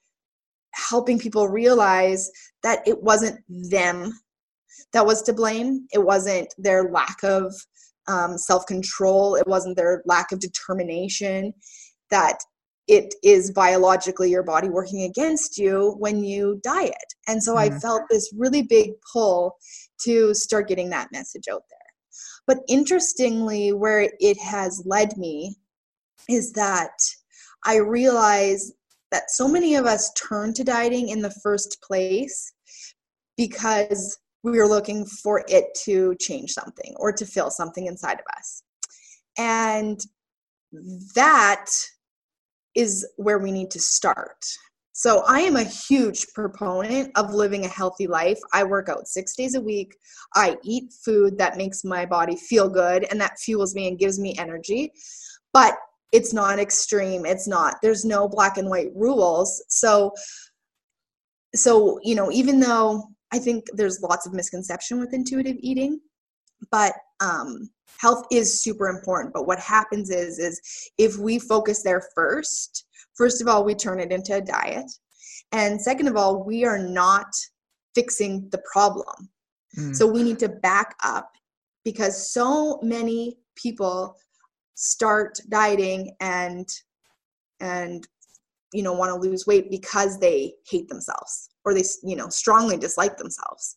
helping 0.74 1.20
people 1.20 1.48
realize 1.48 2.30
that 2.64 2.88
it 2.88 3.02
wasn't 3.02 3.40
them 3.48 4.14
that 4.94 5.06
was 5.06 5.22
to 5.24 5.34
blame. 5.34 5.88
It 5.94 6.04
wasn't 6.04 6.54
their 6.58 6.90
lack 6.92 7.24
of 7.24 7.54
um, 8.08 8.38
self 8.38 8.66
control. 8.66 9.36
It 9.36 9.48
wasn't 9.48 9.78
their 9.78 10.02
lack 10.06 10.32
of 10.32 10.40
determination. 10.40 11.54
That 12.10 12.40
it 12.90 13.14
is 13.24 13.52
biologically 13.52 14.32
your 14.32 14.42
body 14.42 14.68
working 14.68 15.04
against 15.04 15.60
you 15.60 15.96
when 16.00 16.24
you 16.24 16.60
diet. 16.64 16.96
And 17.28 17.42
so 17.42 17.56
mm-hmm. 17.56 17.76
I 17.76 17.80
felt 17.80 18.02
this 18.10 18.34
really 18.36 18.64
big 18.64 18.94
pull 19.14 19.56
to 20.02 20.34
start 20.34 20.68
getting 20.68 20.90
that 20.90 21.12
message 21.12 21.48
out 21.52 21.64
there. 21.70 21.80
But 22.48 22.64
interestingly, 22.68 23.74
where 23.74 24.10
it 24.20 24.40
has 24.40 24.82
led 24.86 25.18
me 25.18 25.56
is 26.28 26.52
that 26.54 26.98
I 27.64 27.76
realize 27.78 28.72
that 29.12 29.30
so 29.30 29.48
many 29.48 29.76
of 29.76 29.86
us 29.86 30.12
turn 30.14 30.54
to 30.56 30.64
dieting 30.64 31.10
in 31.10 31.22
the 31.22 31.36
first 31.44 31.78
place 31.84 32.52
because 33.38 34.18
we 34.42 34.58
are 34.58 34.68
looking 34.68 35.06
for 35.06 35.44
it 35.48 35.66
to 35.84 36.16
change 36.20 36.52
something 36.52 36.96
or 36.98 37.12
to 37.12 37.26
fill 37.26 37.52
something 37.52 37.86
inside 37.86 38.20
of 38.20 38.26
us. 38.36 38.64
And 39.38 40.00
that 41.16 41.70
is 42.76 43.08
where 43.18 43.40
we 43.40 43.52
need 43.52 43.72
to 43.72 43.80
start. 43.80 44.46
So 44.94 45.24
I 45.28 45.40
am 45.40 45.56
a 45.56 45.64
huge 45.64 46.28
proponent 46.34 47.12
of 47.16 47.34
living 47.34 47.64
a 47.64 47.70
healthy 47.70 48.06
life. 48.06 48.40
I 48.54 48.66
work 48.66 48.90
out 48.90 49.08
6 49.08 49.36
days 49.36 49.56
a 49.56 49.62
week. 49.62 49.96
I 50.36 50.58
eat 50.64 50.92
food 51.06 51.38
that 51.38 51.56
makes 51.56 51.86
my 51.86 52.06
body 52.06 52.36
feel 52.36 52.68
good 52.70 53.06
and 53.10 53.20
that 53.22 53.40
fuels 53.40 53.74
me 53.76 53.88
and 53.88 53.98
gives 53.98 54.20
me 54.20 54.36
energy. 54.38 54.92
But 55.54 55.76
it's 56.12 56.34
not 56.34 56.60
extreme. 56.60 57.26
It's 57.26 57.48
not 57.48 57.76
there's 57.82 58.04
no 58.04 58.28
black 58.28 58.58
and 58.58 58.70
white 58.70 58.92
rules. 58.94 59.64
So 59.70 60.12
so, 61.56 62.00
you 62.04 62.16
know, 62.16 62.32
even 62.32 62.60
though 62.60 63.08
I 63.32 63.40
think 63.40 63.66
there's 63.74 64.02
lots 64.02 64.28
of 64.28 64.34
misconception 64.34 65.00
with 65.00 65.14
intuitive 65.14 65.58
eating, 65.60 66.00
but 66.72 66.94
um 67.22 67.70
health 67.98 68.26
is 68.32 68.62
super 68.62 68.88
important 68.88 69.34
but 69.34 69.48
what 69.48 69.60
happens 69.60 70.10
is 70.10 70.40
is 70.40 70.62
if 70.98 71.18
we 71.18 71.38
focus 71.38 71.84
there 71.84 72.04
first 72.16 72.86
first 73.20 73.42
of 73.42 73.48
all 73.50 73.64
we 73.66 73.76
turn 73.76 74.00
it 74.00 74.12
into 74.12 74.36
a 74.36 74.42
diet. 74.42 74.90
And 75.52 75.80
second 75.80 76.08
of 76.08 76.16
all 76.16 76.44
we 76.44 76.66
are 76.66 76.80
not 76.80 77.28
fixing 77.94 78.50
the 78.52 78.62
problem. 78.72 79.30
Mm. 79.78 79.96
so 79.96 80.08
we 80.08 80.24
need 80.24 80.40
to 80.40 80.50
back 80.50 80.96
up 81.04 81.32
because 81.86 82.34
so 82.34 82.80
many 82.82 83.38
people 83.56 84.16
start 84.74 85.40
dieting 85.50 86.16
and 86.22 86.68
and 87.60 88.08
you 88.74 88.82
know 88.82 88.94
want 88.94 89.12
to 89.12 89.30
lose 89.30 89.46
weight 89.46 89.70
because 89.70 90.18
they 90.18 90.54
hate 90.68 90.88
themselves 90.88 91.50
or 91.66 91.76
they 91.76 91.84
you 92.04 92.16
know 92.16 92.30
strongly 92.30 92.78
dislike 92.78 93.18
themselves. 93.18 93.76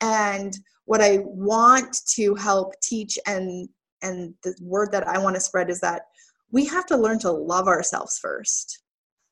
And 0.00 0.58
what 0.88 1.00
i 1.00 1.18
want 1.24 1.96
to 2.06 2.34
help 2.34 2.72
teach 2.82 3.18
and 3.26 3.68
and 4.02 4.34
the 4.42 4.54
word 4.62 4.90
that 4.90 5.06
i 5.06 5.18
want 5.18 5.34
to 5.34 5.40
spread 5.40 5.70
is 5.70 5.80
that 5.80 6.02
we 6.50 6.64
have 6.66 6.86
to 6.86 6.96
learn 6.96 7.18
to 7.20 7.30
love 7.30 7.68
ourselves 7.68 8.18
first. 8.18 8.82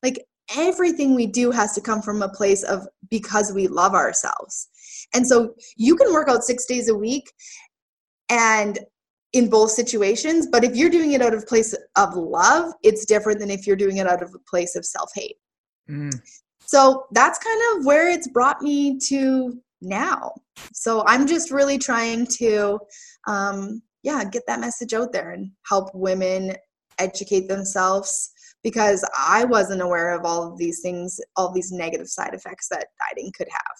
Like 0.03 0.25
everything 0.55 1.15
we 1.15 1.27
do 1.27 1.51
has 1.51 1.73
to 1.73 1.81
come 1.81 2.01
from 2.01 2.21
a 2.21 2.29
place 2.29 2.63
of 2.63 2.87
because 3.09 3.51
we 3.53 3.67
love 3.67 3.93
ourselves. 3.93 4.69
And 5.13 5.25
so 5.25 5.53
you 5.75 5.95
can 5.95 6.13
work 6.13 6.29
out 6.29 6.43
six 6.43 6.65
days 6.65 6.89
a 6.89 6.95
week 6.95 7.31
and 8.29 8.79
in 9.33 9.49
both 9.49 9.71
situations 9.71 10.47
but 10.49 10.63
if 10.63 10.73
you're 10.73 10.89
doing 10.89 11.11
it 11.11 11.21
out 11.21 11.33
of 11.33 11.45
place 11.45 11.75
of 11.97 12.15
love 12.15 12.71
it's 12.81 13.05
different 13.05 13.39
than 13.39 13.51
if 13.51 13.67
you're 13.67 13.75
doing 13.75 13.97
it 13.97 14.07
out 14.07 14.23
of 14.23 14.33
a 14.33 14.39
place 14.49 14.75
of 14.75 14.85
self-hate. 14.85 15.35
Mm. 15.89 16.13
so 16.65 17.05
that's 17.11 17.37
kind 17.39 17.61
of 17.73 17.85
where 17.85 18.09
it's 18.09 18.29
brought 18.29 18.61
me 18.61 18.97
to 19.07 19.61
now. 19.81 20.33
So 20.73 21.03
I'm 21.05 21.27
just 21.27 21.51
really 21.51 21.77
trying 21.77 22.27
to, 22.37 22.79
um, 23.27 23.81
yeah, 24.03 24.23
get 24.23 24.43
that 24.47 24.59
message 24.59 24.93
out 24.93 25.11
there 25.11 25.31
and 25.31 25.51
help 25.67 25.89
women 25.93 26.55
educate 26.99 27.47
themselves 27.47 28.31
because 28.63 29.05
I 29.17 29.45
wasn't 29.45 29.81
aware 29.81 30.13
of 30.13 30.25
all 30.25 30.43
of 30.51 30.57
these 30.57 30.81
things, 30.81 31.19
all 31.35 31.51
these 31.51 31.71
negative 31.71 32.07
side 32.07 32.33
effects 32.33 32.67
that 32.69 32.87
dieting 32.99 33.31
could 33.37 33.47
have. 33.51 33.75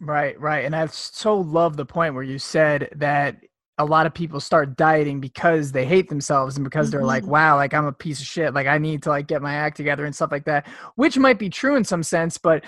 Right, 0.00 0.38
right. 0.40 0.64
And 0.64 0.74
I 0.74 0.86
so 0.86 1.36
love 1.36 1.76
the 1.76 1.84
point 1.84 2.14
where 2.14 2.22
you 2.22 2.38
said 2.38 2.88
that 2.96 3.36
a 3.78 3.84
lot 3.84 4.06
of 4.06 4.14
people 4.14 4.40
start 4.40 4.76
dieting 4.76 5.20
because 5.20 5.70
they 5.72 5.86
hate 5.86 6.08
themselves 6.08 6.56
and 6.56 6.64
because 6.64 6.90
they're 6.90 7.04
like 7.04 7.22
Mhm. 7.22 7.28
wow 7.28 7.54
like 7.56 7.72
i'm 7.72 7.86
a 7.86 7.92
piece 7.92 8.20
of 8.20 8.26
shit 8.26 8.52
like 8.52 8.66
i 8.66 8.76
need 8.76 9.02
to 9.04 9.08
like 9.08 9.28
get 9.28 9.40
my 9.40 9.54
act 9.54 9.76
together 9.76 10.04
and 10.04 10.14
stuff 10.14 10.32
like 10.32 10.44
that 10.44 10.66
which 10.96 11.16
might 11.16 11.38
be 11.38 11.48
true 11.48 11.76
in 11.76 11.84
some 11.84 12.02
sense 12.02 12.38
but 12.38 12.64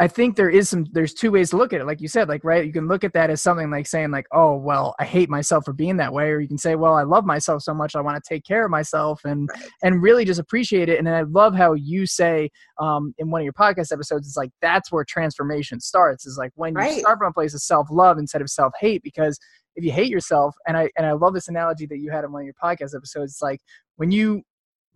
i 0.00 0.08
think 0.08 0.36
there 0.36 0.48
is 0.50 0.68
some 0.68 0.84
there's 0.92 1.14
two 1.14 1.30
ways 1.30 1.50
to 1.50 1.56
look 1.56 1.72
at 1.72 1.80
it 1.80 1.84
like 1.86 2.00
you 2.00 2.08
said 2.08 2.28
like 2.28 2.42
right 2.44 2.64
you 2.66 2.72
can 2.72 2.88
look 2.88 3.04
at 3.04 3.12
that 3.12 3.30
as 3.30 3.42
something 3.42 3.70
like 3.70 3.86
saying 3.86 4.10
like 4.10 4.26
oh 4.32 4.56
well 4.56 4.94
i 4.98 5.04
hate 5.04 5.28
myself 5.28 5.64
for 5.64 5.72
being 5.72 5.96
that 5.96 6.12
way 6.12 6.30
or 6.30 6.40
you 6.40 6.48
can 6.48 6.58
say 6.58 6.74
well 6.74 6.94
i 6.94 7.02
love 7.02 7.24
myself 7.24 7.62
so 7.62 7.72
much 7.74 7.94
i 7.94 8.00
want 8.00 8.16
to 8.22 8.28
take 8.28 8.44
care 8.44 8.64
of 8.64 8.70
myself 8.70 9.20
and 9.24 9.48
Right. 9.54 9.68
and 9.82 10.02
really 10.02 10.24
just 10.24 10.40
appreciate 10.40 10.88
it 10.88 10.98
and 10.98 11.08
i 11.08 11.22
love 11.22 11.54
how 11.54 11.74
you 11.74 12.06
say 12.06 12.50
um, 12.80 13.14
in 13.18 13.30
one 13.30 13.40
of 13.40 13.44
your 13.44 13.52
podcast 13.52 13.92
episodes 13.92 14.26
it's 14.26 14.36
like 14.36 14.50
that's 14.60 14.90
where 14.90 15.04
transformation 15.04 15.78
starts 15.80 16.26
is 16.26 16.36
like 16.38 16.52
when 16.54 16.74
you 16.74 17.00
start 17.00 17.18
from 17.18 17.28
a 17.28 17.32
place 17.32 17.54
of 17.54 17.60
self-love 17.60 18.18
instead 18.18 18.40
of 18.40 18.48
self-hate 18.50 19.02
because 19.02 19.38
if 19.76 19.84
you 19.84 19.92
hate 19.92 20.08
yourself 20.10 20.54
and 20.66 20.76
i 20.76 20.90
and 20.96 21.06
i 21.06 21.12
love 21.12 21.34
this 21.34 21.48
analogy 21.48 21.86
that 21.86 21.98
you 21.98 22.10
had 22.10 22.24
in 22.24 22.32
one 22.32 22.42
of 22.42 22.46
your 22.46 22.54
podcast 22.62 22.94
episodes 22.96 23.32
it's 23.32 23.42
like 23.42 23.60
when 23.96 24.10
you 24.10 24.42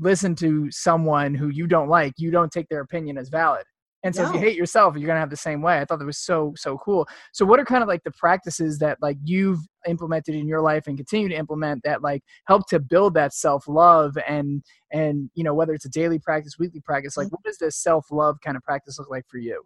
listen 0.01 0.35
to 0.35 0.71
someone 0.71 1.35
who 1.35 1.49
you 1.49 1.67
don't 1.67 1.89
like 1.89 2.13
you 2.19 2.31
don't 2.31 2.51
take 2.53 2.69
their 2.69 2.81
opinion 2.81 3.17
as 3.17 3.29
valid 3.29 3.65
and 4.07 4.15
so 4.15 4.27
if 4.27 4.33
you 4.33 4.41
hate 4.41 4.57
yourself 4.57 4.97
you're 4.97 5.07
gonna 5.07 5.21
have 5.21 5.31
the 5.31 5.37
same 5.37 5.61
way. 5.61 5.79
I 5.79 5.85
thought 5.85 5.99
that 5.99 6.05
was 6.05 6.19
so 6.19 6.53
so 6.57 6.79
cool. 6.79 7.07
So 7.33 7.45
what 7.45 7.61
are 7.61 7.65
kind 7.65 7.83
of 7.83 7.89
like 7.89 8.05
the 8.05 8.13
practices 8.13 8.79
that 8.79 8.99
like 9.03 9.17
you've 9.25 9.61
implemented 9.87 10.35
in 10.35 10.49
your 10.49 10.61
life 10.61 10.87
and 10.87 10.97
continue 10.97 11.29
to 11.29 11.35
implement 11.35 11.83
that 11.85 12.03
like 12.03 12.23
help 12.47 12.67
to 12.69 12.79
build 12.81 13.15
that 13.15 13.35
self-love 13.35 14.17
and 14.27 14.63
and 14.93 15.31
you 15.35 15.45
know 15.45 15.55
whether 15.55 15.75
it's 15.75 15.85
a 15.85 15.91
daily 15.91 16.19
practice 16.19 16.59
weekly 16.59 16.81
practice 16.81 17.17
like 17.17 17.31
what 17.31 17.43
does 17.43 17.59
this 17.59 17.77
self-love 17.77 18.39
kind 18.45 18.57
of 18.57 18.63
practice 18.63 18.99
look 18.99 19.11
like 19.11 19.25
for 19.29 19.39
you? 19.39 19.63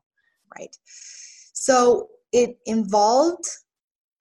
Right. 0.59 0.77
So 0.85 2.09
it 2.33 2.57
involved 2.67 3.45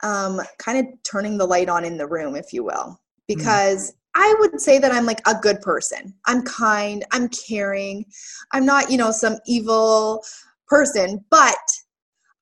um, 0.01 0.41
kind 0.57 0.79
of 0.79 0.93
turning 1.03 1.37
the 1.37 1.45
light 1.45 1.69
on 1.69 1.83
in 1.83 1.97
the 1.97 2.07
room 2.07 2.35
if 2.35 2.53
you 2.53 2.63
will 2.63 2.99
because 3.27 3.93
i 4.15 4.35
would 4.39 4.59
say 4.59 4.79
that 4.79 4.91
i'm 4.91 5.05
like 5.05 5.21
a 5.27 5.35
good 5.35 5.61
person. 5.61 6.13
I'm 6.25 6.41
kind 6.43 7.05
i'm 7.11 7.29
caring. 7.29 8.05
I'm 8.51 8.65
not 8.65 8.91
you 8.91 8.97
know 8.97 9.11
some 9.11 9.37
evil 9.45 10.23
person 10.67 11.23
but 11.29 11.57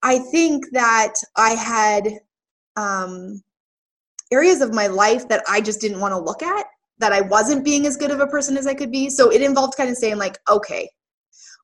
i 0.03 0.19
think 0.19 0.65
that 0.71 1.13
i 1.35 1.51
had 1.51 2.19
um, 2.75 3.41
areas 4.31 4.61
of 4.61 4.73
my 4.73 4.87
life 4.87 5.27
that 5.29 5.43
i 5.49 5.61
just 5.61 5.81
didn't 5.81 5.99
want 5.99 6.13
to 6.13 6.19
look 6.19 6.43
at 6.43 6.65
that 6.99 7.13
i 7.13 7.21
wasn't 7.21 7.65
being 7.65 7.85
as 7.87 7.97
good 7.97 8.11
of 8.11 8.19
a 8.19 8.27
person 8.27 8.57
as 8.57 8.67
i 8.67 8.73
could 8.73 8.91
be. 8.91 9.09
So 9.09 9.31
it 9.31 9.41
involved 9.41 9.77
kind 9.77 9.89
of 9.89 9.97
saying 9.97 10.17
like 10.17 10.37
okay 10.49 10.89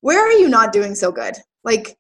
where 0.02 0.20
are 0.20 0.34
you 0.34 0.50
not 0.50 0.74
doing 0.74 0.96
so 0.96 1.14
good? 1.14 1.36
Like 1.64 1.98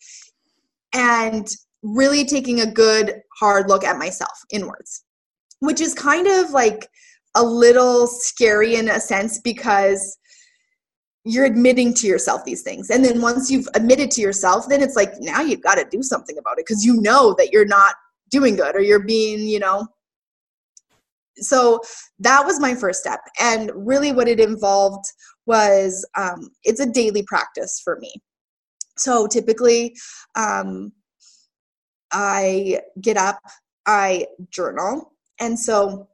and 0.94 1.48
really 1.84 2.26
taking 2.26 2.62
a 2.62 2.72
good 2.72 3.22
hard 3.40 3.70
look 3.70 3.84
at 3.84 3.98
myself 3.98 4.38
inwards 4.52 5.04
which 5.60 5.80
is 5.80 5.94
kind 5.94 6.28
of 6.28 6.52
like 6.52 6.90
a 7.36 7.44
little 7.44 8.08
scary 8.08 8.76
in 8.76 8.90
a 8.90 9.00
sense 9.00 9.40
because 9.40 10.18
you're 11.26 11.46
admitting 11.46 11.94
to 11.94 12.08
yourself 12.08 12.44
these 12.44 12.62
things. 12.64 12.90
And 12.90 13.04
then 13.04 13.22
once 13.22 13.50
you've 13.50 13.68
admitted 13.76 14.12
to 14.12 14.22
yourself 14.22 14.68
then 14.68 14.82
it's 14.82 14.96
like 14.96 15.14
now 15.20 15.42
you've 15.42 15.62
got 15.62 15.76
to 15.76 15.86
do 15.90 16.04
something 16.04 16.38
about 16.38 16.60
it 16.60 16.66
because 16.68 16.84
you 16.84 17.02
know 17.02 17.34
that 17.38 17.52
you're 17.52 17.66
not 17.66 17.96
doing 18.30 18.56
good 18.56 18.76
or 18.76 18.82
you're 18.82 19.06
being 19.06 19.48
you 19.48 19.60
know. 19.60 19.88
So 21.38 21.82
that 22.20 22.46
was 22.46 22.60
my 22.60 22.76
first 22.76 23.00
step. 23.00 23.22
And 23.40 23.72
really 23.76 24.12
what 24.12 24.28
it 24.28 24.40
involved 24.40 25.06
was 25.46 26.08
um, 26.16 26.50
it's 26.64 26.80
a 26.80 26.86
daily 26.86 27.24
practice 27.24 27.82
for 27.84 27.98
me. 28.00 28.14
So 28.98 29.28
typically 29.28 29.96
um, 30.36 30.92
i 32.12 32.80
get 33.02 33.18
up 33.18 33.40
i 33.86 34.28
journal. 34.50 35.14
And 35.40 35.60
so 35.60 36.08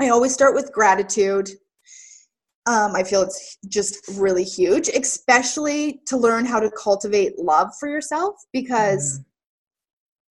i 0.00 0.08
always 0.08 0.32
start 0.32 0.54
with 0.54 0.72
gratitude. 0.72 1.50
Um, 2.66 2.96
i 2.96 3.02
feel 3.02 3.20
it's 3.22 3.58
just 3.68 3.98
really 4.16 4.44
huge 4.44 4.88
especially 4.88 6.00
to 6.06 6.16
learn 6.16 6.46
how 6.46 6.60
to 6.60 6.70
cultivate 6.70 7.38
love 7.38 7.70
for 7.78 7.88
yourself 7.88 8.36
because 8.52 9.20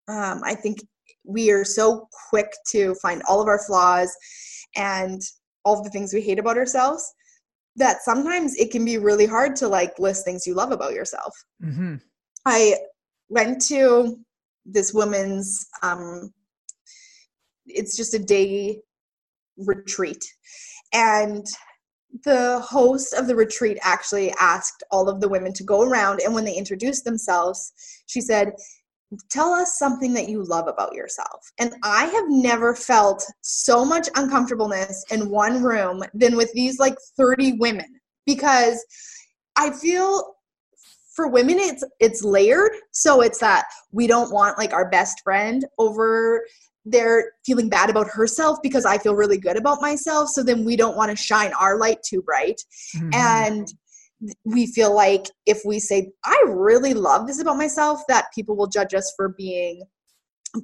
um, 0.07 0.41
i 0.43 0.55
think 0.55 0.79
we 1.25 1.51
are 1.51 1.63
so 1.63 2.07
quick 2.29 2.51
to 2.71 2.95
find 2.95 3.21
all 3.29 3.39
of 3.39 3.47
our 3.47 3.59
flaws 3.59 4.15
and 4.75 5.21
all 5.63 5.77
of 5.77 5.83
the 5.83 5.89
things 5.91 6.13
we 6.13 6.21
hate 6.21 6.39
about 6.39 6.57
ourselves 6.57 7.13
that 7.75 8.01
sometimes 8.03 8.55
it 8.55 8.71
can 8.71 8.85
be 8.85 8.97
really 8.97 9.25
hard 9.25 9.55
to 9.57 9.67
like 9.67 9.97
list 9.99 10.25
things 10.25 10.45
you 10.45 10.53
love 10.53 10.71
about 10.71 10.93
yourself. 10.93 11.33
Mm-hmm. 11.63 11.95
i 12.45 12.75
went 13.29 13.61
to 13.67 14.19
this 14.65 14.93
woman's 14.93 15.67
um 15.81 16.33
it's 17.65 17.95
just 17.95 18.13
a 18.13 18.19
day 18.19 18.79
retreat. 19.57 20.23
And 20.93 21.45
the 22.23 22.59
host 22.59 23.13
of 23.13 23.27
the 23.27 23.35
retreat 23.35 23.77
actually 23.81 24.31
asked 24.39 24.83
all 24.91 25.09
of 25.09 25.19
the 25.19 25.29
women 25.29 25.51
to 25.53 25.63
go 25.63 25.81
around 25.81 26.21
and 26.21 26.33
when 26.33 26.45
they 26.45 26.55
introduced 26.55 27.03
themselves 27.05 27.73
she 28.05 28.21
said 28.21 28.53
tell 29.31 29.51
us 29.51 29.79
something 29.79 30.13
that 30.13 30.29
you 30.29 30.43
love 30.43 30.67
about 30.67 30.93
yourself. 30.93 31.51
And 31.57 31.73
i 31.83 32.05
have 32.05 32.25
never 32.27 32.75
felt 32.75 33.25
so 33.41 33.83
much 33.83 34.09
uncomfortableness 34.15 35.03
in 35.11 35.31
one 35.31 35.63
room 35.63 36.03
than 36.13 36.35
with 36.35 36.53
these 36.53 36.77
like 36.77 36.95
30 37.17 37.53
women 37.53 37.87
because 38.27 38.85
i 39.55 39.71
feel 39.71 40.35
for 41.13 41.27
women 41.27 41.57
it's 41.59 41.83
it's 41.99 42.23
layered. 42.23 42.71
So 42.91 43.21
it's 43.21 43.39
that 43.39 43.65
we 43.91 44.07
don't 44.07 44.31
want 44.31 44.57
like 44.57 44.73
our 44.73 44.89
best 44.89 45.21
friend 45.23 45.65
over 45.77 46.45
there 46.85 47.31
feeling 47.45 47.69
bad 47.69 47.89
about 47.89 48.07
herself 48.09 48.59
because 48.61 48.85
i 48.85 48.97
feel 48.97 49.15
really 49.15 49.37
good 49.37 49.57
about 49.57 49.81
myself. 49.81 50.29
So 50.29 50.43
then 50.43 50.65
we 50.65 50.75
don't 50.75 50.97
want 50.97 51.11
to 51.11 51.15
shine 51.15 51.53
our 51.53 51.77
light 51.77 51.99
too 52.03 52.21
bright. 52.21 52.61
Mhm. 52.95 53.13
and 53.13 53.67
we 54.45 54.67
feel 54.67 54.93
like 54.95 55.25
if 55.45 55.61
we 55.65 55.79
say 55.79 56.09
i 56.23 56.43
really 56.47 56.93
love 56.93 57.27
this 57.27 57.39
about 57.41 57.57
myself 57.57 58.01
that 58.07 58.27
people 58.33 58.55
will 58.55 58.67
judge 58.67 58.93
us 58.93 59.11
for 59.17 59.29
being 59.29 59.83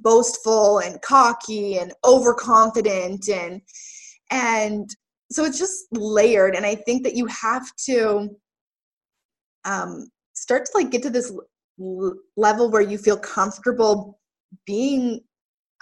boastful 0.02 0.78
and 0.78 1.00
cocky 1.02 1.76
and 1.78 1.92
overconfident 2.04 3.28
and 3.28 3.60
and 4.30 4.88
so 5.32 5.44
it's 5.44 5.58
just 5.58 5.84
layered. 5.92 6.54
And 6.56 6.64
i 6.66 6.74
think 6.74 7.02
that 7.04 7.16
you 7.16 7.26
have 7.26 7.66
to 7.88 8.30
um 9.64 10.08
start 10.34 10.64
to 10.66 10.72
like 10.74 10.90
get 10.90 11.02
to 11.02 11.10
this 11.10 11.30
l- 11.80 12.14
level 12.36 12.70
where 12.70 12.82
you 12.82 12.98
feel 12.98 13.18
comfortable 13.18 14.18
being 14.66 15.20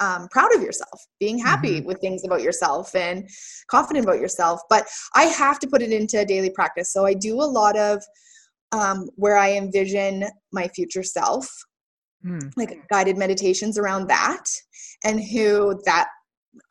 um, 0.00 0.28
proud 0.30 0.54
of 0.54 0.62
yourself, 0.62 1.06
being 1.18 1.38
happy 1.38 1.80
with 1.80 2.00
things 2.00 2.24
about 2.24 2.42
yourself 2.42 2.94
and 2.94 3.28
confident 3.70 4.04
about 4.04 4.20
yourself. 4.20 4.61
But 4.70 4.87
I 5.14 5.24
have 5.24 5.58
to 5.61 5.66
put 5.66 5.82
it 5.82 5.92
into 5.92 6.24
daily 6.24 6.50
practice. 6.50 6.92
So 6.92 7.04
I 7.04 7.14
do 7.14 7.34
a 7.37 7.44
lot 7.44 7.76
of 7.76 8.02
um, 8.72 9.08
where 9.16 9.37
I 9.37 9.52
envision 9.52 10.24
my 10.52 10.68
future 10.68 11.02
self, 11.02 11.48
Mm. 12.26 12.52
like 12.56 12.76
guided 12.90 13.16
meditations 13.16 13.78
around 13.78 14.08
that, 14.08 14.42
and 15.04 15.22
who 15.22 15.80
that 15.84 16.08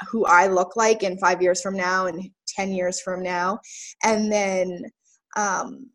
who 0.09 0.25
I 0.25 0.47
look 0.47 0.75
like 0.75 1.03
in 1.03 1.17
five 1.17 1.41
years 1.41 1.61
from 1.61 1.73
now 1.77 2.07
and 2.07 2.29
ten 2.45 2.73
years 2.73 2.99
from 2.99 3.23
now, 3.23 3.59
and 4.03 4.29
then 4.29 4.83
um, 5.37 5.89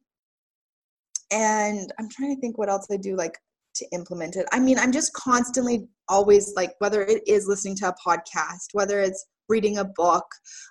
and 1.31 1.92
I'm 1.99 2.09
trying 2.09 2.35
to 2.35 2.40
think 2.40 2.57
what 2.57 2.71
else 2.71 2.87
I 2.90 2.97
do 2.97 3.14
like 3.14 3.37
to 3.75 3.87
implement 3.93 4.37
it. 4.37 4.47
I 4.53 4.61
mean, 4.61 4.79
I'm 4.79 4.93
just 4.93 5.13
constantly 5.15 5.87
always 6.09 6.53
like 6.57 6.73
whether 6.79 7.03
it 7.03 7.23
is 7.27 7.47
listening 7.47 7.77
to 7.77 7.89
a 7.89 7.95
podcast, 8.07 8.69
whether 8.73 9.01
it's 9.01 9.27
reading 9.49 9.79
a 9.79 9.85
book, 9.85 10.25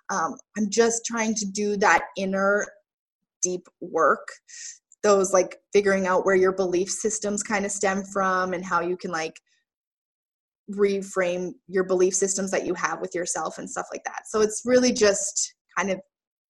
um, 0.09 0.35
I'm 0.57 0.69
just 0.69 1.05
trying 1.05 1.35
to 1.35 1.45
do 1.45 1.77
that 1.77 2.03
inner 2.17 2.65
deep 3.41 3.65
work. 3.79 4.27
Those 5.03 5.33
like 5.33 5.57
figuring 5.73 6.07
out 6.07 6.25
where 6.25 6.35
your 6.35 6.51
belief 6.51 6.89
systems 6.89 7.43
kind 7.43 7.65
of 7.65 7.71
stem 7.71 8.03
from 8.13 8.53
and 8.53 8.63
how 8.63 8.81
you 8.81 8.97
can 8.97 9.11
like 9.11 9.33
reframe 10.71 11.51
your 11.67 11.83
belief 11.83 12.13
systems 12.13 12.51
that 12.51 12.65
you 12.65 12.73
have 12.75 13.01
with 13.01 13.13
yourself 13.15 13.57
and 13.57 13.69
stuff 13.69 13.87
like 13.91 14.03
that. 14.05 14.23
So 14.27 14.41
it's 14.41 14.61
really 14.63 14.93
just 14.93 15.55
kind 15.77 15.89
of 15.89 15.99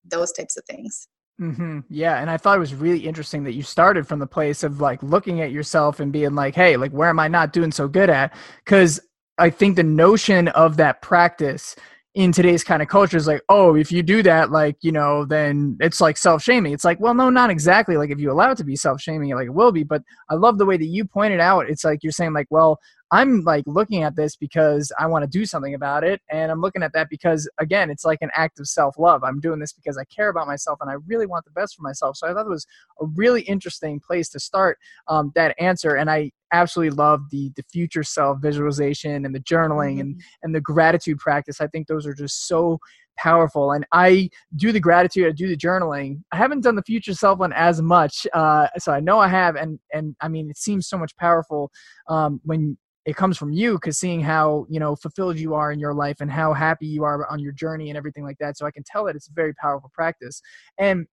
those 0.05 0.33
types 0.33 0.57
of 0.57 0.65
things. 0.69 1.09
Hmm 1.41 1.81
Yeah, 1.89 2.21
and 2.21 2.29
I 2.31 2.37
thought 2.37 2.57
it 2.57 2.61
was 2.61 2.75
really 2.75 3.07
interesting 3.07 3.45
that 3.45 3.55
you 3.55 3.63
started 3.63 4.07
from 4.07 4.19
the 4.19 4.27
place 4.27 4.63
of 4.63 4.81
like 4.81 5.03
looking 5.03 5.41
at 5.41 5.53
yourself 5.53 5.99
and 5.99 6.13
being 6.13 6.35
like, 6.35 6.55
"Hey, 6.55 6.77
like 6.77 6.93
where 6.93 7.09
am 7.09 7.19
I 7.19 7.29
not 7.29 7.55
doing 7.55 7.73
so 7.73 7.89
good 7.89 8.11
at?" 8.11 8.35
Because 8.65 9.01
I 9.39 9.49
think 9.51 9.77
the 9.77 9.83
notion 9.83 10.49
of 10.49 10.77
that 10.77 11.01
practice 11.01 11.77
in 12.15 12.33
today's 12.33 12.63
kind 12.65 12.83
of 12.83 12.89
culture 12.89 13.17
is 13.17 13.27
like, 13.27 13.41
"Oh, 13.49 13.75
if 13.75 13.91
you 13.91 14.03
do 14.03 14.23
that, 14.25 14.51
like 14.51 14.77
you 14.83 14.93
know, 14.93 15.25
then 15.25 15.79
it's 15.81 15.99
like 16.01 16.19
self-shaming." 16.19 16.75
It's 16.75 16.85
like, 16.85 17.01
well, 17.01 17.15
no, 17.15 17.31
not 17.31 17.49
exactly. 17.51 17.97
Like 17.97 18.11
if 18.11 18.21
you 18.21 18.31
allow 18.31 18.51
it 18.51 18.59
to 18.59 18.65
be 18.65 18.77
self-shaming, 18.77 19.35
like 19.35 19.47
it 19.47 19.55
will 19.55 19.73
be. 19.73 19.83
But 19.85 20.03
I 20.29 20.35
love 20.35 20.59
the 20.59 20.67
way 20.67 20.77
that 20.77 20.87
you 20.87 21.07
pointed 21.07 21.41
out. 21.41 21.71
It's 21.71 21.85
like 21.85 22.03
you're 22.03 22.13
saying 22.13 22.35
like, 22.35 22.49
well. 22.51 22.79
I'm 23.13 23.43
like 23.43 23.65
looking 23.67 24.03
at 24.03 24.15
this 24.15 24.37
because 24.37 24.93
I 24.99 25.07
want 25.07 25.25
to 25.25 25.39
do 25.39 25.45
something 25.45 25.75
about 25.75 26.05
it. 26.05 26.21
And 26.31 26.51
I'm 26.53 26.61
looking 26.61 26.83
at 26.83 26.93
that 26.93 27.09
because, 27.11 27.49
again, 27.59 27.91
it's 27.91 28.05
like 28.05 28.19
an 28.21 28.31
act 28.35 28.61
of 28.61 28.69
self 28.69 28.99
love. 28.99 29.25
I'm 29.25 29.41
doing 29.41 29.59
this 29.59 29.73
because 29.73 29.99
I 29.99 30.05
care 30.05 30.29
about 30.29 30.47
myself 30.47 30.79
and 30.81 30.91
I 30.91 30.95
really 31.07 31.27
want 31.27 31.45
the 31.45 31.51
best 31.51 31.77
for 31.77 31.83
myself. 31.83 32.17
So 32.17 32.29
I 32.29 32.33
thought 32.33 32.47
it 32.47 32.51
was 32.51 32.67
a 33.01 33.07
really 33.07 33.43
interesting 33.43 34.01
place 34.01 34.29
to 34.31 34.41
start 34.41 34.79
um, 35.09 35.33
that 35.35 35.57
answer. 35.59 35.97
And 35.97 36.11
I 36.11 36.31
absolutely 36.53 36.97
love 36.97 37.23
the 37.31 37.53
the 37.57 37.63
future 37.71 38.03
self 38.03 38.39
visualization 38.41 39.25
and 39.25 39.35
the 39.35 39.41
journaling 39.41 39.95
mm-hmm. 39.95 40.01
and 40.01 40.23
and 40.43 40.55
the 40.55 40.61
gratitude 40.61 41.19
practice. 41.19 41.61
I 41.61 41.67
think 41.67 41.87
those 41.87 42.07
are 42.07 42.15
just 42.15 42.47
so 42.47 42.79
powerful. 43.17 43.73
And 43.73 43.85
I 43.93 44.31
do 44.57 44.73
the 44.73 44.81
gratitude, 44.81 45.27
I 45.27 45.33
do 45.33 45.49
the 45.49 45.57
journaling. 45.57 46.23
I 46.33 46.37
haven't 46.37 46.63
done 46.63 46.77
the 46.77 46.83
future 46.83 47.15
self 47.15 47.39
one 47.39 47.53
as 47.53 47.83
much, 47.83 48.27
uh, 48.33 48.69
so 48.79 48.93
I 48.93 49.01
know 49.01 49.19
I 49.19 49.29
have. 49.29 49.57
And 49.57 49.79
and 49.93 50.15
I 50.21 50.29
mean, 50.29 50.49
it 50.51 50.59
seems 50.59 50.87
so 50.87 50.97
much 50.97 51.17
powerful 51.17 51.71
um, 52.09 52.41
when 52.45 52.79
it 53.07 53.17
comes 53.17 53.39
from 53.39 53.53
you 53.53 53.75
because 53.75 53.99
seeing 53.99 54.21
how 54.21 54.67
you 54.69 54.79
know 54.79 54.95
fulfilled 54.97 55.39
you 55.39 55.55
are 55.55 55.73
in 55.73 55.79
your 55.79 55.95
life 55.95 56.21
and 56.21 56.31
how 56.31 56.53
happy 56.53 56.87
you 56.87 57.05
are 57.05 57.27
on 57.31 57.39
your 57.39 57.53
journey 57.53 57.89
and 57.89 57.97
everything 57.97 58.25
like 58.25 58.37
that 58.39 58.57
so 58.57 58.67
i 58.67 58.71
can 58.71 58.83
tell 58.85 59.05
that 59.05 59.17
it's 59.17 59.29
a 59.29 59.33
very 59.33 59.55
powerful 59.55 59.91
practice 59.95 60.41
and 60.79 61.07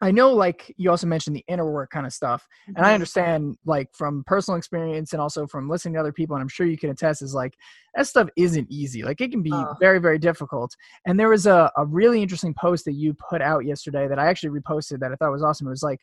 I 0.00 0.10
know, 0.10 0.32
like 0.32 0.74
you 0.76 0.90
also 0.90 1.06
mentioned 1.06 1.36
the 1.36 1.44
inner 1.48 1.70
work 1.70 1.90
kind 1.90 2.04
of 2.04 2.12
stuff, 2.12 2.46
and 2.66 2.78
I 2.78 2.80
mm-hmm. 2.82 2.94
understand, 2.94 3.56
like 3.64 3.88
from 3.94 4.24
personal 4.26 4.58
experience 4.58 5.12
and 5.14 5.22
also 5.22 5.46
from 5.46 5.70
listening 5.70 5.94
to 5.94 6.00
other 6.00 6.12
people, 6.12 6.36
and 6.36 6.42
I'm 6.42 6.48
sure 6.48 6.66
you 6.66 6.76
can 6.76 6.90
attest, 6.90 7.22
is 7.22 7.34
like 7.34 7.54
that 7.94 8.06
stuff 8.06 8.28
isn't 8.36 8.70
easy. 8.70 9.02
Like 9.02 9.22
it 9.22 9.30
can 9.30 9.42
be 9.42 9.52
uh. 9.52 9.72
very, 9.80 9.98
very 9.98 10.18
difficult. 10.18 10.76
And 11.06 11.18
there 11.18 11.30
was 11.30 11.46
a, 11.46 11.70
a 11.78 11.86
really 11.86 12.20
interesting 12.20 12.52
post 12.52 12.84
that 12.84 12.92
you 12.92 13.14
put 13.14 13.40
out 13.40 13.64
yesterday 13.64 14.06
that 14.06 14.18
I 14.18 14.26
actually 14.26 14.60
reposted 14.60 15.00
that 15.00 15.12
I 15.12 15.14
thought 15.14 15.32
was 15.32 15.42
awesome. 15.42 15.66
It 15.66 15.70
was 15.70 15.82
like, 15.82 16.00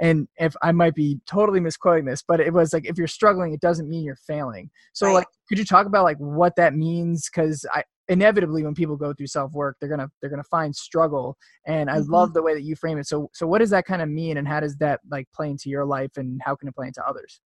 and 0.00 0.28
if 0.36 0.54
I 0.62 0.72
might 0.72 0.94
be 0.94 1.20
totally 1.26 1.60
misquoting 1.60 2.04
this, 2.04 2.22
but 2.26 2.40
it 2.40 2.52
was 2.52 2.72
like 2.72 2.86
if 2.86 2.98
you're 2.98 3.06
struggling, 3.06 3.52
it 3.52 3.60
doesn't 3.60 3.88
mean 3.88 4.04
you're 4.04 4.18
failing. 4.26 4.70
So, 4.92 5.06
right. 5.06 5.14
like, 5.14 5.26
could 5.48 5.58
you 5.58 5.64
talk 5.64 5.86
about 5.86 6.04
like 6.04 6.18
what 6.18 6.56
that 6.56 6.74
means? 6.74 7.28
Because 7.30 7.64
I 7.72 7.82
inevitably 8.08 8.62
when 8.62 8.74
people 8.74 8.96
go 8.96 9.12
through 9.12 9.26
self 9.26 9.52
work 9.52 9.76
they're 9.80 9.88
gonna 9.88 10.08
they're 10.20 10.30
gonna 10.30 10.42
find 10.44 10.74
struggle 10.74 11.36
and 11.66 11.90
i 11.90 11.96
mm-hmm. 11.96 12.12
love 12.12 12.32
the 12.34 12.42
way 12.42 12.54
that 12.54 12.62
you 12.62 12.76
frame 12.76 12.98
it 12.98 13.06
so 13.06 13.28
so 13.34 13.46
what 13.46 13.58
does 13.58 13.70
that 13.70 13.84
kind 13.84 14.02
of 14.02 14.08
mean 14.08 14.36
and 14.36 14.46
how 14.46 14.60
does 14.60 14.76
that 14.76 15.00
like 15.10 15.26
play 15.34 15.50
into 15.50 15.68
your 15.68 15.84
life 15.84 16.10
and 16.16 16.40
how 16.44 16.54
can 16.54 16.68
it 16.68 16.74
play 16.74 16.86
into 16.86 17.04
others 17.06 17.40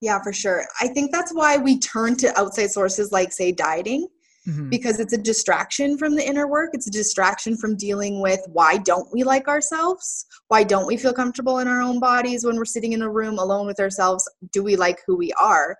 yeah 0.00 0.18
for 0.22 0.32
sure 0.32 0.64
i 0.80 0.88
think 0.88 1.12
that's 1.12 1.32
why 1.34 1.56
we 1.56 1.78
turn 1.78 2.16
to 2.16 2.34
outside 2.38 2.70
sources 2.70 3.12
like 3.12 3.32
say 3.32 3.52
dieting 3.52 4.06
mm-hmm. 4.46 4.68
because 4.68 5.00
it's 5.00 5.12
a 5.12 5.18
distraction 5.18 5.96
from 5.96 6.14
the 6.14 6.26
inner 6.26 6.46
work. 6.46 6.70
It's 6.72 6.86
a 6.86 6.90
distraction 6.90 7.56
from 7.56 7.76
dealing 7.76 8.20
with 8.20 8.40
why 8.48 8.78
don't 8.78 9.08
we 9.12 9.22
like 9.22 9.48
ourselves? 9.48 10.26
Why 10.48 10.64
don't 10.64 10.86
we 10.86 10.96
feel 10.96 11.12
comfortable 11.12 11.58
in 11.58 11.68
our 11.68 11.80
own 11.80 12.00
bodies 12.00 12.44
when 12.44 12.56
we're 12.56 12.64
sitting 12.64 12.92
in 12.92 13.02
a 13.02 13.10
room 13.10 13.38
alone 13.38 13.66
with 13.66 13.80
ourselves? 13.80 14.28
Do 14.52 14.62
we 14.62 14.76
like 14.76 15.00
who 15.06 15.16
we 15.16 15.32
are? 15.40 15.76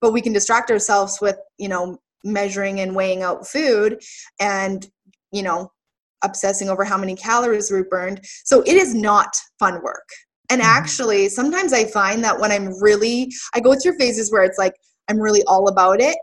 But 0.00 0.12
we 0.12 0.20
can 0.20 0.32
distract 0.32 0.70
ourselves 0.70 1.18
with 1.20 1.36
you 1.58 1.68
know 1.68 1.98
measuring 2.24 2.80
and 2.80 2.94
weighing 2.94 3.22
out 3.22 3.46
food 3.46 4.02
and 4.40 4.86
you 5.32 5.42
know 5.42 5.70
obsessing 6.24 6.68
over 6.68 6.84
how 6.84 6.98
many 6.98 7.14
calories 7.14 7.70
we 7.70 7.82
burned. 7.82 8.20
So 8.44 8.62
it 8.62 8.74
is 8.74 8.94
not 8.94 9.36
fun 9.58 9.82
work. 9.82 10.08
And 10.50 10.60
mm-hmm. 10.60 10.70
actually 10.70 11.28
sometimes 11.28 11.72
i 11.72 11.84
find 11.84 12.24
that 12.24 12.38
when 12.40 12.50
i'm 12.50 12.80
really 12.82 13.30
i 13.54 13.60
go 13.60 13.74
through 13.74 13.98
phases 13.98 14.32
where 14.32 14.44
it's 14.44 14.58
like 14.58 14.74
i'm 15.08 15.20
really 15.20 15.42
all 15.46 15.68
about 15.68 16.00
it 16.00 16.16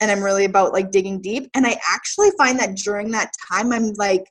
and 0.00 0.10
i'm 0.10 0.22
really 0.22 0.44
about 0.44 0.72
like 0.72 0.90
digging 0.90 1.20
deep 1.20 1.50
and 1.54 1.66
i 1.66 1.76
actually 1.92 2.30
find 2.38 2.58
that 2.58 2.76
during 2.76 3.10
that 3.10 3.30
time 3.50 3.72
i'm 3.72 3.92
like 3.94 4.24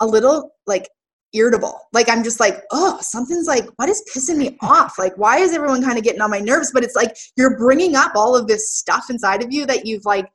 a 0.00 0.06
little 0.06 0.50
like 0.66 0.88
irritable. 1.34 1.78
Like 1.92 2.08
I'm 2.08 2.22
just 2.22 2.40
like, 2.40 2.62
oh, 2.70 2.98
something's 3.02 3.48
like, 3.48 3.68
what 3.76 3.90
is 3.90 4.02
pissing 4.14 4.38
me 4.38 4.56
off? 4.62 4.98
Like, 4.98 5.18
why 5.18 5.38
is 5.38 5.52
everyone 5.52 5.82
kind 5.82 5.98
of 5.98 6.04
getting 6.04 6.22
on 6.22 6.30
my 6.30 6.38
nerves? 6.38 6.70
But 6.72 6.82
it's 6.82 6.94
like 6.94 7.14
you're 7.36 7.58
bringing 7.58 7.94
up 7.94 8.12
all 8.14 8.34
of 8.34 8.46
this 8.46 8.72
stuff 8.72 9.10
inside 9.10 9.42
of 9.42 9.52
you 9.52 9.66
that 9.66 9.84
you've 9.84 10.06
like 10.06 10.30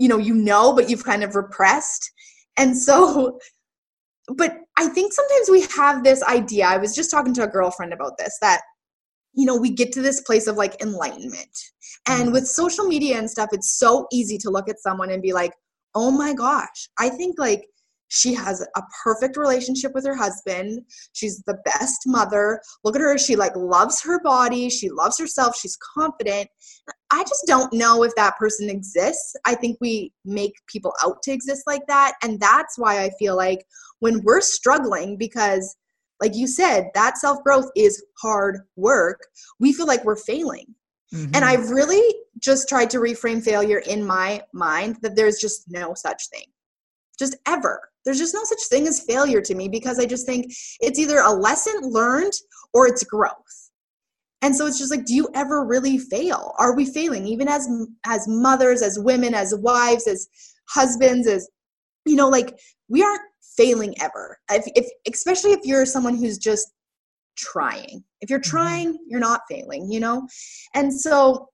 you 0.00 0.08
know 0.08 0.18
you 0.18 0.34
know 0.34 0.72
but 0.72 0.90
you've 0.90 1.04
kind 1.04 1.22
of 1.22 1.36
repressed 1.36 2.10
and 2.56 2.76
so 2.76 3.38
but 4.36 4.58
i 4.76 4.88
think 4.88 5.12
sometimes 5.12 5.50
we 5.50 5.60
have 5.76 6.02
this 6.02 6.22
idea 6.24 6.66
i 6.66 6.76
was 6.76 6.94
just 6.94 7.10
talking 7.10 7.34
to 7.34 7.44
a 7.44 7.48
girlfriend 7.48 7.92
about 7.92 8.16
this 8.18 8.36
that 8.40 8.62
you 9.34 9.44
know 9.44 9.56
we 9.56 9.70
get 9.70 9.92
to 9.92 10.02
this 10.02 10.20
place 10.22 10.46
of 10.46 10.56
like 10.56 10.80
enlightenment 10.82 11.56
and 12.08 12.24
mm-hmm. 12.24 12.32
with 12.32 12.46
social 12.46 12.86
media 12.86 13.18
and 13.18 13.30
stuff 13.30 13.50
it's 13.52 13.78
so 13.78 14.06
easy 14.12 14.38
to 14.38 14.50
look 14.50 14.68
at 14.68 14.80
someone 14.80 15.10
and 15.10 15.22
be 15.22 15.32
like 15.32 15.52
oh 15.94 16.10
my 16.10 16.32
gosh 16.32 16.88
i 16.98 17.08
think 17.08 17.38
like 17.38 17.64
she 18.10 18.34
has 18.34 18.60
a 18.60 18.82
perfect 19.04 19.36
relationship 19.36 19.92
with 19.94 20.04
her 20.04 20.16
husband. 20.16 20.82
She's 21.12 21.42
the 21.46 21.58
best 21.64 22.00
mother. 22.06 22.60
Look 22.82 22.96
at 22.96 23.00
her. 23.00 23.16
She 23.16 23.36
like 23.36 23.54
loves 23.54 24.02
her 24.02 24.20
body. 24.20 24.68
She 24.68 24.90
loves 24.90 25.16
herself. 25.16 25.56
She's 25.56 25.78
confident. 25.96 26.48
I 27.12 27.22
just 27.22 27.44
don't 27.46 27.72
know 27.72 28.02
if 28.02 28.12
that 28.16 28.36
person 28.36 28.68
exists. 28.68 29.36
I 29.46 29.54
think 29.54 29.78
we 29.80 30.12
make 30.24 30.54
people 30.66 30.92
out 31.04 31.22
to 31.22 31.32
exist 31.32 31.62
like 31.68 31.86
that. 31.86 32.14
And 32.22 32.40
that's 32.40 32.76
why 32.76 33.02
I 33.04 33.10
feel 33.18 33.36
like 33.36 33.64
when 34.00 34.22
we're 34.24 34.40
struggling, 34.40 35.16
because 35.16 35.76
like 36.20 36.34
you 36.34 36.46
said, 36.46 36.90
that 36.94 37.18
self 37.18 37.42
growth 37.42 37.70
is 37.76 38.02
hard 38.20 38.60
work, 38.76 39.26
we 39.58 39.72
feel 39.72 39.86
like 39.86 40.04
we're 40.04 40.16
failing. 40.16 40.74
Mm-hmm. 41.14 41.32
And 41.34 41.44
I've 41.44 41.70
really 41.70 42.02
just 42.38 42.68
tried 42.68 42.90
to 42.90 42.98
reframe 42.98 43.42
failure 43.42 43.78
in 43.78 44.04
my 44.04 44.42
mind 44.52 44.98
that 45.02 45.16
there's 45.16 45.38
just 45.38 45.64
no 45.68 45.94
such 45.94 46.28
thing, 46.28 46.46
just 47.18 47.36
ever 47.46 47.90
there's 48.04 48.18
just 48.18 48.34
no 48.34 48.44
such 48.44 48.62
thing 48.68 48.86
as 48.86 49.02
failure 49.02 49.40
to 49.42 49.54
me 49.54 49.68
because 49.68 49.98
I 49.98 50.06
just 50.06 50.26
think 50.26 50.46
it's 50.80 50.98
either 50.98 51.18
a 51.18 51.32
lesson 51.32 51.74
learned 51.82 52.32
or 52.72 52.86
it's 52.86 53.04
growth. 53.04 53.34
And 54.42 54.56
so 54.56 54.66
it's 54.66 54.78
just 54.78 54.90
like 54.90 55.04
do 55.04 55.14
you 55.14 55.28
ever 55.34 55.64
really 55.66 55.98
fail? 55.98 56.54
Are 56.58 56.74
we 56.74 56.86
failing 56.86 57.26
even 57.26 57.46
as 57.46 57.68
as 58.06 58.26
mothers, 58.26 58.80
as 58.80 58.98
women, 58.98 59.34
as 59.34 59.54
wives, 59.54 60.06
as 60.06 60.28
husbands, 60.68 61.26
as 61.26 61.48
you 62.06 62.16
know 62.16 62.28
like 62.28 62.58
we 62.88 63.02
aren't 63.02 63.20
failing 63.60 63.94
ever. 64.00 64.38
If, 64.50 64.64
if 64.74 64.86
especially 65.12 65.52
if 65.52 65.60
you're 65.64 65.84
someone 65.84 66.16
who's 66.16 66.38
just 66.38 66.72
trying. 67.36 68.04
If 68.20 68.30
you're 68.30 68.40
mm-hmm. 68.40 68.56
trying, 68.56 68.98
you're 69.06 69.20
not 69.20 69.42
failing, 69.50 69.90
you 69.90 70.00
know? 70.00 70.26
And 70.74 70.92
so 70.92 71.48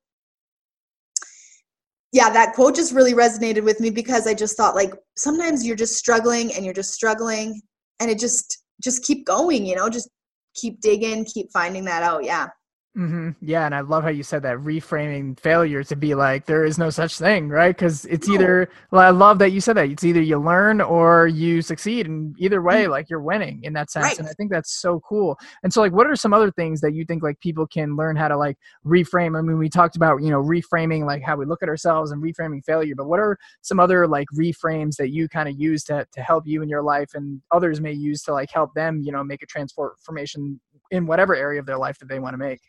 yeah, 2.13 2.31
that 2.31 2.55
quote 2.55 2.77
just 2.77 2.95
really 2.95 3.13
resonated 3.13 3.65
with 3.65 3.81
me 3.81 3.91
because 3.91 4.27
I 4.27 4.35
just 4.35 4.57
thought 4.57 4.75
like 4.75 4.93
sometimes 5.17 5.67
you're 5.67 5.77
just 5.77 5.97
struggling 5.97 6.55
and 6.55 6.65
you're 6.65 6.75
just 6.75 6.95
struggling 6.95 7.61
and 8.01 8.11
it 8.11 8.19
just 8.19 8.63
just 8.83 9.05
keep 9.05 9.27
going, 9.27 9.67
you 9.67 9.77
know, 9.77 9.89
just 9.89 10.09
keep 10.55 10.81
digging, 10.81 11.25
keep 11.25 11.51
finding 11.53 11.85
that 11.87 12.03
out. 12.03 12.25
Yeah. 12.25 12.49
Mm-hmm. 12.97 13.31
Yeah, 13.43 13.67
and 13.67 13.75
I 13.75 13.81
love 13.81 14.05
how 14.05 14.09
you 14.09 14.23
said 14.23 14.43
that 14.45 14.57
reframing 14.57 15.39
failure 15.39 15.85
to 15.85 15.95
be 15.95 16.15
like 16.15 16.47
there 16.47 16.65
is 16.65 16.79
no 16.79 16.89
such 16.89 17.19
thing, 17.19 17.51
right? 17.51 17.77
Because 17.77 18.07
it's 18.07 18.27
either. 18.27 18.71
Well, 18.91 19.03
I 19.03 19.11
love 19.11 19.39
that 19.41 19.53
you 19.53 19.61
said 19.61 19.77
that 19.77 19.91
it's 19.91 20.03
either 20.03 20.23
you 20.23 20.39
learn 20.39 20.81
or 20.81 21.27
you 21.27 21.61
succeed, 21.61 22.07
and 22.07 22.35
either 22.39 22.63
way, 22.63 22.85
mm-hmm. 22.85 22.93
like 22.93 23.11
you're 23.11 23.21
winning 23.21 23.61
in 23.65 23.75
that 23.75 23.91
sense. 23.91 24.05
Right. 24.05 24.19
And 24.19 24.27
I 24.27 24.33
think 24.33 24.51
that's 24.51 24.81
so 24.81 25.01
cool. 25.01 25.39
And 25.63 25.75
so, 25.75 25.83
like, 25.83 25.93
what 25.93 26.07
are 26.07 26.17
some 26.17 26.33
other 26.33 26.51
things 26.51 26.81
that 26.81 26.95
you 26.95 27.05
think 27.05 27.23
like 27.23 27.39
people 27.41 27.67
can 27.67 27.97
learn 27.97 28.17
how 28.17 28.29
to 28.29 28.37
like 28.39 28.57
reframe? 28.87 29.37
I 29.39 29.43
mean, 29.43 29.59
we 29.59 29.69
talked 29.69 29.97
about 29.97 30.23
you 30.23 30.31
know 30.31 30.43
reframing 30.43 31.05
like 31.05 31.23
how 31.23 31.37
we 31.37 31.45
look 31.45 31.63
at 31.63 31.69
ourselves 31.69 32.13
and 32.13 32.23
reframing 32.23 32.65
failure, 32.65 32.95
but 32.97 33.09
what 33.09 33.21
are 33.21 33.37
some 33.61 33.79
other 33.79 34.09
like 34.09 34.29
reframes 34.35 34.97
that 34.97 35.11
you 35.11 35.29
kind 35.29 35.51
of 35.51 35.61
use 35.61 35.85
to 35.85 36.07
to 36.13 36.23
help 36.23 36.47
you 36.47 36.63
in 36.63 36.71
your 36.71 36.83
life, 36.83 37.11
and 37.13 37.43
others 37.51 37.79
may 37.79 37.93
use 37.93 38.23
to 38.23 38.33
like 38.33 38.49
help 38.51 38.73
them, 38.73 39.03
you 39.03 39.13
know, 39.13 39.23
make 39.23 39.43
a 39.43 39.47
transformation 39.47 40.59
in 40.91 41.07
whatever 41.07 41.35
area 41.35 41.61
of 41.61 41.67
their 41.67 41.77
life 41.77 41.99
that 41.99 42.09
they 42.09 42.21
want 42.21 42.33
to 42.33 42.39
make? 42.39 42.61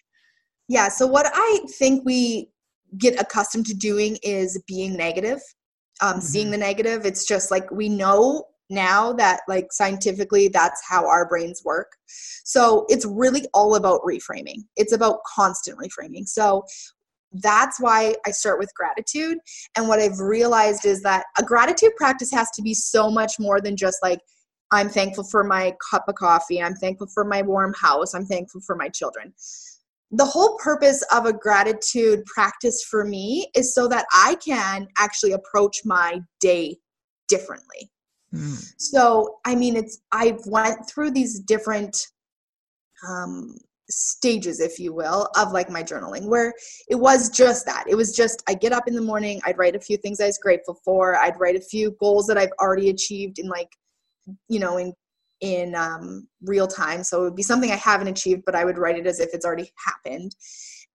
Yeah. 0.68 0.90
So 0.90 1.08
what 1.08 1.30
I 1.34 1.60
think 1.78 2.06
we 2.06 2.50
get 2.98 3.20
accustomed 3.20 3.66
to 3.68 3.74
doing 3.74 4.18
is 4.24 4.62
being 4.68 4.96
negative, 4.96 5.40
um, 6.02 6.14
mm-hmm. 6.14 6.20
seeing 6.20 6.52
the 6.52 6.58
negative. 6.58 7.06
It's 7.06 7.26
just 7.26 7.52
like 7.52 7.70
we 7.72 7.90
know 7.90 8.46
now 8.70 9.14
that 9.14 9.42
like 9.48 9.72
scientifically 9.72 10.50
that's 10.50 10.82
how 10.86 11.08
our 11.08 11.26
brains 11.26 11.62
work 11.64 11.90
so 12.44 12.86
it's 12.90 13.06
really 13.06 13.48
all 13.54 13.76
about 13.76 14.02
reframing 14.02 14.58
it's 14.76 14.92
about 14.92 15.20
constant 15.24 15.80
reframing 15.80 16.28
so 16.28 16.66
that's 17.34 17.80
why 17.80 18.16
I 18.26 18.32
start 18.32 18.60
with 18.60 18.74
gratitude. 18.74 19.38
And 19.76 19.88
what 19.88 20.00
I've 20.00 20.20
realized 20.20 20.86
is 20.86 21.02
that 21.04 21.26
a 21.38 21.44
gratitude 21.44 21.96
practice 21.98 22.32
has 22.32 22.50
to 22.52 22.62
be 22.62 22.74
so 22.74 23.12
much 23.12 23.34
more 23.40 23.60
than 23.60 23.76
just 23.76 23.98
like, 24.02 24.20
I'm 24.72 24.90
thankful 24.90 25.24
for 25.24 25.44
my 25.44 25.76
cup 25.92 26.06
of 26.08 26.16
coffee. 26.16 26.62
I'm 26.62 26.76
thankful 26.76 27.08
for 27.08 27.24
my 27.24 27.42
warm 27.42 27.74
house. 27.74 28.14
I'm 28.14 28.26
thankful 28.26 28.62
for 28.62 28.76
my 28.76 28.90
children 28.90 29.34
the 30.12 30.26
whole 30.26 30.58
purpose 30.58 31.04
of 31.14 31.26
a 31.26 31.34
gratitude 31.34 32.24
practice 32.26 32.84
for 32.84 33.04
me 33.04 33.50
is 33.56 33.74
so 33.74 33.88
that 33.90 34.06
I 34.14 34.36
can 34.36 34.88
actually 34.98 35.34
approach 35.34 35.82
my 35.84 36.22
day 36.40 36.78
differently. 37.28 37.92
Mm. 38.34 38.74
So, 38.78 39.38
I 39.46 39.56
mean, 39.56 39.76
it's 39.76 40.00
I've 40.12 40.46
went 40.46 40.90
through 40.90 41.12
these 41.12 41.40
different 41.40 41.98
um, 43.08 43.58
stages, 43.90 44.60
if 44.60 44.80
you 44.80 44.94
will, 44.94 45.30
of 45.38 45.52
like 45.52 45.70
my 45.70 45.84
journaling, 45.84 46.28
where 46.28 46.54
it 46.90 46.96
was 46.96 47.30
just 47.30 47.66
that. 47.66 47.86
It 47.88 47.96
was 47.96 48.16
just 48.16 48.44
I 48.48 48.54
get 48.54 48.74
up 48.74 48.88
in 48.88 48.96
the 48.96 49.02
morning, 49.02 49.42
I'd 49.46 49.58
write 49.58 49.76
a 49.76 49.80
few 49.80 49.98
things 49.98 50.20
I 50.20 50.26
was 50.26 50.38
grateful 50.38 50.80
for, 50.86 51.16
I'd 51.16 51.40
write 51.40 51.56
a 51.56 51.62
few 51.62 51.96
goals 52.00 52.28
that 52.28 52.38
I've 52.38 52.52
already 52.62 52.90
achieved 52.90 53.40
in 53.40 53.48
like, 53.48 53.70
you 54.50 54.60
know, 54.60 54.78
in 54.78 54.94
in 55.42 55.76
um, 55.76 56.28
real 56.42 56.68
time. 56.68 57.04
So 57.04 57.22
it 57.22 57.24
would 57.26 57.36
be 57.36 57.44
something 57.44 57.72
I 57.72 57.76
haven't 57.76 58.08
achieved, 58.08 58.44
but 58.46 58.56
I 58.56 58.66
would 58.66 58.78
write 58.78 58.98
it 58.98 59.08
as 59.08 59.20
if 59.20 59.30
it's 59.34 59.46
already 59.46 59.72
happened. 59.86 60.36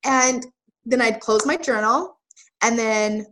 And 0.04 0.44
then 0.84 1.00
I'd 1.00 1.20
close 1.20 1.46
my 1.46 1.56
journal 1.56 2.18
and 2.62 2.78
then 2.78 3.26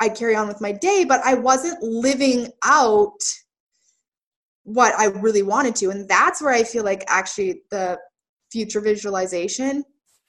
I'd 0.00 0.16
carry 0.16 0.34
on 0.36 0.48
with 0.48 0.60
my 0.60 0.72
day, 0.72 1.04
but 1.06 1.20
I 1.24 1.34
wasn't 1.34 1.82
living 1.82 2.50
out 2.64 3.18
what 4.64 4.94
I 4.98 5.06
really 5.06 5.42
wanted 5.42 5.76
to. 5.76 5.90
And 5.90 6.08
that's 6.08 6.42
where 6.42 6.52
I 6.52 6.62
feel 6.62 6.84
like 6.84 7.04
actually 7.08 7.62
the 7.70 7.98
future 8.50 8.80
visualization 8.80 9.84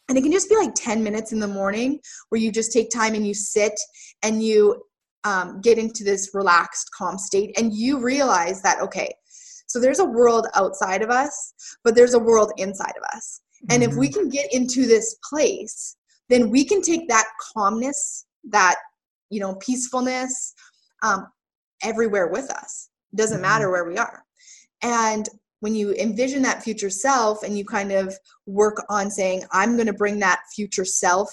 and 0.09 0.17
it 0.17 0.21
can 0.21 0.31
just 0.31 0.49
be 0.49 0.57
like 0.57 0.73
10 0.73 1.03
minutes 1.03 1.31
in 1.31 1.39
the 1.39 1.47
morning 1.47 1.99
where 2.29 2.41
you 2.41 2.51
just 2.51 2.73
take 2.73 2.89
time 2.89 3.13
and 3.13 3.25
you 3.25 3.33
sit 3.33 3.79
and 4.23 4.43
you 4.43 4.83
um, 5.23 5.61
get 5.61 5.77
into 5.77 6.03
this 6.03 6.31
relaxed 6.33 6.89
calm 6.97 7.17
state 7.17 7.57
and 7.57 7.73
you 7.73 8.01
realize 8.01 8.61
that 8.63 8.81
okay 8.81 9.13
so 9.69 9.79
there's 9.79 9.99
a 9.99 10.05
world 10.05 10.47
outside 10.55 11.01
of 11.01 11.10
us 11.10 11.53
but 11.84 11.95
there's 11.95 12.15
a 12.15 12.19
world 12.19 12.51
inside 12.58 12.93
of 12.97 13.03
us 13.15 13.41
and 13.69 13.84
mm-hmm. 13.84 13.91
if 13.91 13.97
we 13.97 14.10
mm-hmm. 14.10 14.21
can 14.21 14.29
get 14.29 14.51
into 14.53 14.86
this 14.86 15.15
place 15.27 15.95
then 16.27 16.49
we 16.49 16.63
can 16.63 16.82
take 16.82 17.08
that 17.08 17.27
calmness 17.53 18.25
that 18.43 18.75
you 19.29 19.39
know 19.39 19.55
peacefulness 19.55 20.53
um, 21.03 21.27
everywhere 21.84 22.27
with 22.27 22.49
us 22.51 22.89
it 23.13 23.15
doesn't 23.15 23.38
mm-hmm. 23.38 23.43
matter 23.43 23.71
where 23.71 23.86
we 23.86 23.97
are 23.97 24.23
and 24.82 25.29
when 25.62 25.75
you 25.75 25.93
envision 25.95 26.41
that 26.41 26.63
future 26.63 26.89
self 26.89 27.43
and 27.43 27.58
you 27.58 27.65
kind 27.65 27.91
of 27.91 28.15
work 28.45 28.84
on 28.89 29.10
saying 29.10 29.43
i'm 29.51 29.75
going 29.75 29.88
to 29.88 29.93
bring 29.93 30.19
that 30.19 30.41
future 30.55 30.86
self 30.86 31.29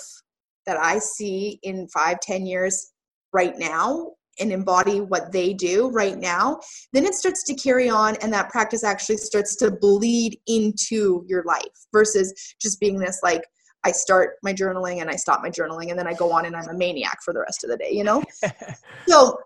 that 0.67 0.79
i 0.79 0.99
see 0.99 1.59
in 1.63 1.89
five 1.89 2.19
ten 2.21 2.45
years 2.47 2.93
right 3.33 3.59
now 3.59 4.13
and 4.41 4.53
embody 4.53 5.01
what 5.01 5.33
they 5.33 5.53
do 5.53 5.89
right 5.91 6.19
now 6.19 6.59
then 6.93 7.05
it 7.05 7.15
starts 7.15 7.43
to 7.43 7.55
carry 7.55 7.89
on 7.89 8.17
and 8.23 8.33
that 8.33 8.51
practice 8.51 8.85
actually 8.85 9.17
starts 9.17 9.57
to 9.57 9.71
bleed 9.71 10.39
into 10.47 11.25
your 11.27 11.43
life 11.45 11.63
versus 11.93 12.33
just 12.61 12.81
being 12.81 12.99
this 12.99 13.21
like 13.23 13.43
I 13.85 13.93
start 13.93 14.35
my 14.43 14.53
journaling 14.53 15.01
and 15.01 15.09
I 15.09 15.15
stop 15.15 15.43
my 15.43 15.51
journaling 15.51 15.91
and 15.91 15.99
then 15.99 16.09
I 16.09 16.13
go 16.15 16.33
on 16.33 16.45
and 16.45 16.57
I'm 16.57 16.69
a 16.69 16.75
maniac 16.75 17.19
for 17.25 17.33
the 17.33 17.41
rest 17.41 17.63
of 17.63 17.71
the 17.71 17.77
day, 17.77 17.91
you 17.93 18.03
know? 18.03 18.21
so 19.09 19.39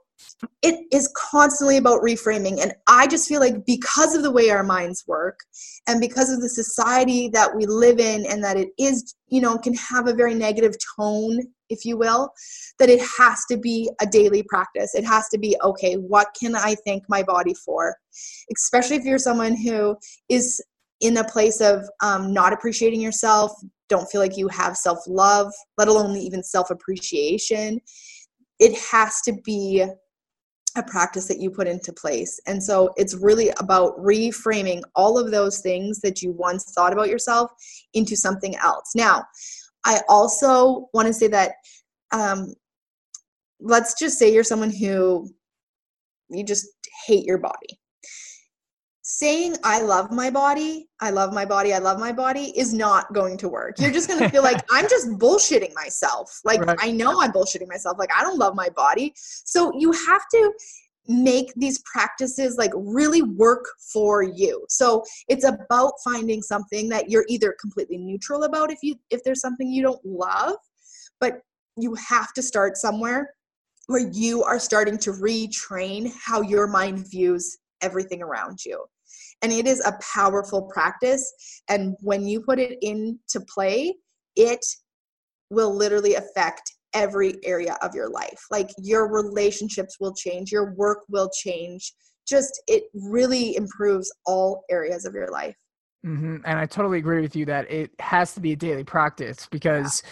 it 0.63 0.87
is 0.93 1.13
constantly 1.15 1.77
about 1.77 2.01
reframing. 2.03 2.63
And 2.63 2.73
I 2.87 3.07
just 3.07 3.29
feel 3.29 3.41
like 3.41 3.67
because 3.67 4.15
of 4.15 4.23
the 4.23 4.31
way 4.31 4.51
our 4.51 4.63
minds 4.63 5.05
work 5.07 5.39
and 5.87 6.01
because 6.01 6.31
of 6.31 6.41
the 6.41 6.49
society 6.49 7.29
that 7.35 7.55
we 7.55 7.67
live 7.67 7.99
in 7.99 8.25
and 8.27 8.43
that 8.43 8.57
it 8.57 8.71
is, 8.79 9.15
you 9.29 9.41
know, 9.41 9.59
can 9.59 9.75
have 9.75 10.09
a 10.09 10.15
very 10.15 10.35
negative 10.35 10.75
tone, 10.97 11.41
if 11.71 11.85
you 11.85 11.97
will, 11.97 12.31
that 12.79 12.91
it 12.91 13.01
has 13.19 13.45
to 13.51 13.57
be 13.57 13.91
a 14.01 14.07
daily 14.07 14.43
practice. 14.43 14.95
It 14.95 15.05
has 15.05 15.29
to 15.31 15.39
be, 15.39 15.57
okay, 15.63 15.95
what 15.95 16.29
can 16.39 16.55
I 16.55 16.75
thank 16.87 17.05
my 17.09 17.23
body 17.23 17.55
for? 17.55 17.97
Especially 18.55 18.97
if 18.97 19.05
you're 19.05 19.19
someone 19.19 19.57
who 19.57 19.97
is 20.29 20.61
in 21.01 21.17
a 21.17 21.25
place 21.25 21.61
of 21.61 21.89
um, 22.03 22.33
not 22.33 22.53
appreciating 22.53 23.01
yourself, 23.01 23.53
don't 23.89 24.11
feel 24.11 24.21
like 24.21 24.37
you 24.37 24.49
have 24.49 24.77
self 24.77 24.99
love, 25.07 25.53
let 25.79 25.89
alone 25.89 26.17
even 26.17 26.43
self 26.43 26.71
appreciation. 26.71 27.81
It 28.59 28.79
has 28.79 29.21
to 29.23 29.33
be 29.45 29.85
a 30.77 30.83
practice 30.85 31.27
that 31.27 31.41
you 31.41 31.51
put 31.51 31.67
into 31.67 31.93
place. 31.93 32.39
And 32.47 32.63
so 32.63 32.93
it's 32.97 33.15
really 33.15 33.51
about 33.59 33.99
reframing 33.99 34.83
all 34.95 35.19
of 35.19 35.31
those 35.31 35.61
things 35.61 36.01
that 36.01 36.23
you 36.23 36.33
once 36.33 36.73
thought 36.75 36.93
about 36.93 37.09
yourself 37.09 37.51
into 37.95 38.17
something 38.17 38.55
else. 38.57 38.93
Now, 38.95 39.25
I 39.85 40.01
also 40.09 40.89
want 40.93 41.07
to 41.09 41.15
say 41.15 41.29
that 41.29 41.53
um, 42.13 42.55
let's 43.61 43.99
just 43.99 44.19
say 44.19 44.33
you're 44.33 44.45
someone 44.45 44.71
who 44.71 45.29
you 46.29 46.45
just 46.45 46.67
hate 47.07 47.25
your 47.25 47.39
body 47.39 47.81
saying 49.11 49.57
I 49.65 49.83
love 49.83 50.13
my 50.13 50.31
body, 50.31 50.89
I 51.01 51.11
love 51.11 51.33
my 51.33 51.45
body, 51.45 51.75
I 51.75 51.79
love 51.79 51.99
my 51.99 52.13
body 52.13 52.57
is 52.57 52.73
not 52.73 53.13
going 53.13 53.37
to 53.39 53.49
work. 53.49 53.81
You're 53.81 53.91
just 53.91 54.09
going 54.09 54.21
to 54.21 54.29
feel 54.29 54.43
like 54.43 54.63
I'm 54.71 54.89
just 54.89 55.09
bullshitting 55.19 55.75
myself. 55.75 56.41
Like 56.45 56.61
right. 56.61 56.79
I 56.81 56.93
know 56.93 57.21
I'm 57.21 57.33
bullshitting 57.33 57.69
myself. 57.69 57.99
Like 57.99 58.11
I 58.17 58.23
don't 58.23 58.39
love 58.39 58.55
my 58.55 58.69
body. 58.71 59.13
So 59.17 59.73
you 59.77 59.91
have 59.93 60.23
to 60.33 60.53
make 61.09 61.53
these 61.57 61.83
practices 61.91 62.57
like 62.57 62.71
really 62.75 63.23
work 63.23 63.65
for 63.93 64.23
you. 64.23 64.65
So 64.69 65.03
it's 65.29 65.45
about 65.45 65.95
finding 66.05 66.43
something 66.43 66.89
that 66.91 67.11
you're 67.11 67.25
either 67.29 67.55
completely 67.61 67.99
neutral 67.99 68.45
about 68.45 68.71
if 68.71 68.79
you 68.83 68.97
if 69.11 69.23
there's 69.25 69.41
something 69.41 69.69
you 69.69 69.83
don't 69.83 70.05
love, 70.05 70.57
but 71.21 71.41
you 71.77 71.95
have 71.95 72.33
to 72.35 72.43
start 72.43 72.77
somewhere 72.77 73.35
where 73.87 74.09
you 74.13 74.45
are 74.45 74.61
starting 74.61 74.99
to 74.99 75.11
retrain 75.13 76.13
how 76.25 76.43
your 76.43 76.67
mind 76.69 77.11
views 77.11 77.59
everything 77.83 78.23
around 78.23 78.65
you 78.65 78.85
and 79.43 79.53
it 79.53 79.67
is 79.67 79.81
a 79.87 79.99
powerful 80.15 80.63
practice 80.63 81.33
and 81.69 81.97
when 82.01 82.27
you 82.27 82.41
put 82.41 82.59
it 82.59 82.79
into 82.83 83.41
play 83.53 83.95
it 84.37 84.65
will 85.51 85.75
literally 85.75 86.15
affect 86.15 86.75
every 86.95 87.35
area 87.45 87.77
of 87.83 87.95
your 87.95 88.09
life. 88.09 88.41
Like 88.51 88.71
your 88.79 89.13
relationships 89.13 89.97
will 90.01 90.15
change 90.15 90.51
your 90.53 90.75
work 90.75 91.01
will 91.09 91.31
change. 91.43 91.93
Just 92.27 92.63
it 92.67 92.85
really 92.95 93.57
improves 93.57 94.13
all 94.27 94.65
areas 94.71 95.05
of 95.05 95.15
your 95.15 95.29
life. 95.29 95.57
Mm-hmm. 96.07 96.37
and 96.47 96.59
i 96.59 96.65
totally 96.65 96.97
agree 96.97 97.21
with 97.21 97.37
you 97.37 97.45
that 97.45 97.71
it 97.71 97.91
has 97.99 98.33
to 98.33 98.41
be 98.41 98.53
a 98.53 98.57
daily 98.57 98.85
practice 98.85 99.47
because 99.51 100.03
yeah 100.03 100.11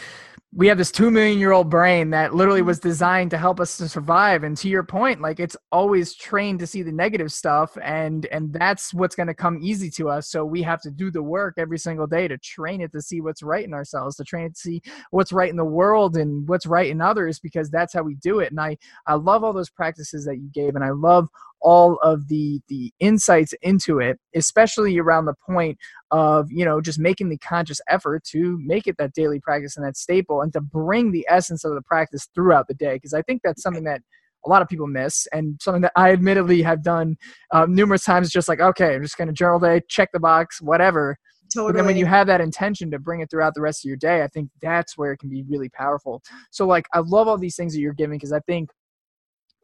we 0.54 0.66
have 0.66 0.78
this 0.78 0.90
two 0.90 1.10
million 1.10 1.38
year 1.38 1.52
old 1.52 1.68
brain 1.68 2.08
that 2.08 2.34
literally 2.34 2.62
was 2.62 2.78
mm-hmm. 2.78 2.88
designed 2.88 3.30
to 3.30 3.38
help 3.38 3.60
us 3.60 3.76
to 3.76 3.88
survive 3.88 4.44
and 4.44 4.56
to 4.56 4.68
your 4.68 4.82
point 4.82 5.20
like 5.20 5.40
it's 5.40 5.56
always 5.72 6.14
trained 6.14 6.58
to 6.58 6.66
see 6.66 6.82
the 6.82 6.92
negative 6.92 7.30
stuff 7.30 7.76
and 7.82 8.24
and 8.26 8.52
that's 8.52 8.94
what's 8.94 9.14
going 9.14 9.26
to 9.26 9.34
come 9.34 9.58
easy 9.60 9.90
to 9.90 10.08
us 10.08 10.30
so 10.30 10.44
we 10.44 10.62
have 10.62 10.80
to 10.80 10.90
do 10.90 11.10
the 11.10 11.22
work 11.22 11.54
every 11.58 11.78
single 11.78 12.06
day 12.06 12.26
to 12.26 12.38
train 12.38 12.80
it 12.80 12.90
to 12.92 13.02
see 13.02 13.20
what's 13.20 13.42
right 13.42 13.66
in 13.66 13.74
ourselves 13.74 14.16
to 14.16 14.24
train 14.24 14.46
it 14.46 14.54
to 14.54 14.60
see 14.60 14.82
what's 15.10 15.32
right 15.32 15.50
in 15.50 15.56
the 15.56 15.64
world 15.64 16.16
and 16.16 16.48
what's 16.48 16.66
right 16.66 16.90
in 16.90 17.00
others 17.00 17.38
because 17.38 17.68
that's 17.68 17.92
how 17.92 18.02
we 18.02 18.14
do 18.16 18.40
it 18.40 18.50
and 18.50 18.60
i 18.60 18.76
i 19.06 19.14
love 19.14 19.44
all 19.44 19.52
those 19.52 19.70
practices 19.70 20.24
that 20.24 20.38
you 20.38 20.48
gave 20.54 20.76
and 20.76 20.84
i 20.84 20.90
love 20.90 21.28
all 21.60 21.98
of 22.02 22.28
the 22.28 22.60
the 22.68 22.92
insights 23.00 23.54
into 23.62 23.98
it 23.98 24.18
especially 24.34 24.98
around 24.98 25.24
the 25.24 25.34
point 25.46 25.78
of 26.10 26.50
you 26.50 26.64
know 26.64 26.80
just 26.80 26.98
making 26.98 27.28
the 27.28 27.38
conscious 27.38 27.80
effort 27.88 28.22
to 28.24 28.58
make 28.62 28.86
it 28.86 28.96
that 28.98 29.12
daily 29.12 29.40
practice 29.40 29.76
and 29.76 29.86
that 29.86 29.96
staple 29.96 30.40
and 30.40 30.52
to 30.52 30.60
bring 30.60 31.12
the 31.12 31.26
essence 31.28 31.64
of 31.64 31.74
the 31.74 31.82
practice 31.82 32.28
throughout 32.34 32.66
the 32.68 32.74
day 32.74 32.94
because 32.94 33.14
i 33.14 33.22
think 33.22 33.40
that's 33.42 33.62
something 33.62 33.84
that 33.84 34.00
a 34.46 34.48
lot 34.48 34.62
of 34.62 34.68
people 34.68 34.86
miss 34.86 35.26
and 35.32 35.58
something 35.60 35.82
that 35.82 35.92
i 35.96 36.12
admittedly 36.12 36.62
have 36.62 36.82
done 36.82 37.16
uh, 37.52 37.66
numerous 37.68 38.04
times 38.04 38.30
just 38.30 38.48
like 38.48 38.60
okay 38.60 38.94
i'm 38.94 39.02
just 39.02 39.18
going 39.18 39.28
to 39.28 39.34
journal 39.34 39.58
day 39.58 39.80
check 39.88 40.10
the 40.12 40.20
box 40.20 40.60
whatever 40.60 41.18
Totally. 41.52 41.72
But 41.72 41.76
then 41.78 41.86
when 41.86 41.96
you 41.96 42.06
have 42.06 42.26
that 42.26 42.40
intention 42.40 42.90
to 42.90 42.98
bring 42.98 43.20
it 43.20 43.30
throughout 43.30 43.54
the 43.54 43.60
rest 43.60 43.84
of 43.84 43.88
your 43.88 43.96
day, 43.96 44.22
I 44.22 44.28
think 44.28 44.50
that's 44.60 44.98
where 44.98 45.12
it 45.12 45.18
can 45.18 45.30
be 45.30 45.44
really 45.48 45.68
powerful. 45.70 46.22
So 46.50 46.66
like 46.66 46.86
I 46.92 47.00
love 47.00 47.28
all 47.28 47.38
these 47.38 47.56
things 47.56 47.72
that 47.72 47.80
you're 47.80 47.94
giving 47.94 48.18
because 48.18 48.32
I 48.32 48.40
think 48.40 48.70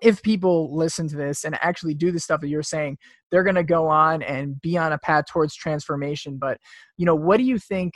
if 0.05 0.23
people 0.23 0.77
listen 0.77 1.09
to 1.09 1.17
this 1.17 1.45
and 1.45 1.59
actually 1.63 1.95
do 1.95 2.13
the 2.13 2.21
stuff 2.21 2.43
that 2.43 2.49
you're 2.49 2.63
saying, 2.63 2.99
they're 3.31 3.43
going 3.43 3.55
to 3.55 3.65
go 3.65 3.89
on 3.89 4.23
and 4.23 4.61
be 4.61 4.77
on 4.77 4.93
a 4.93 4.99
path 4.99 5.25
towards 5.31 5.57
transformation. 5.57 6.37
But, 6.37 6.59
you 6.99 7.07
know, 7.07 7.15
what 7.15 7.39
do 7.39 7.43
you 7.45 7.59
think 7.59 7.95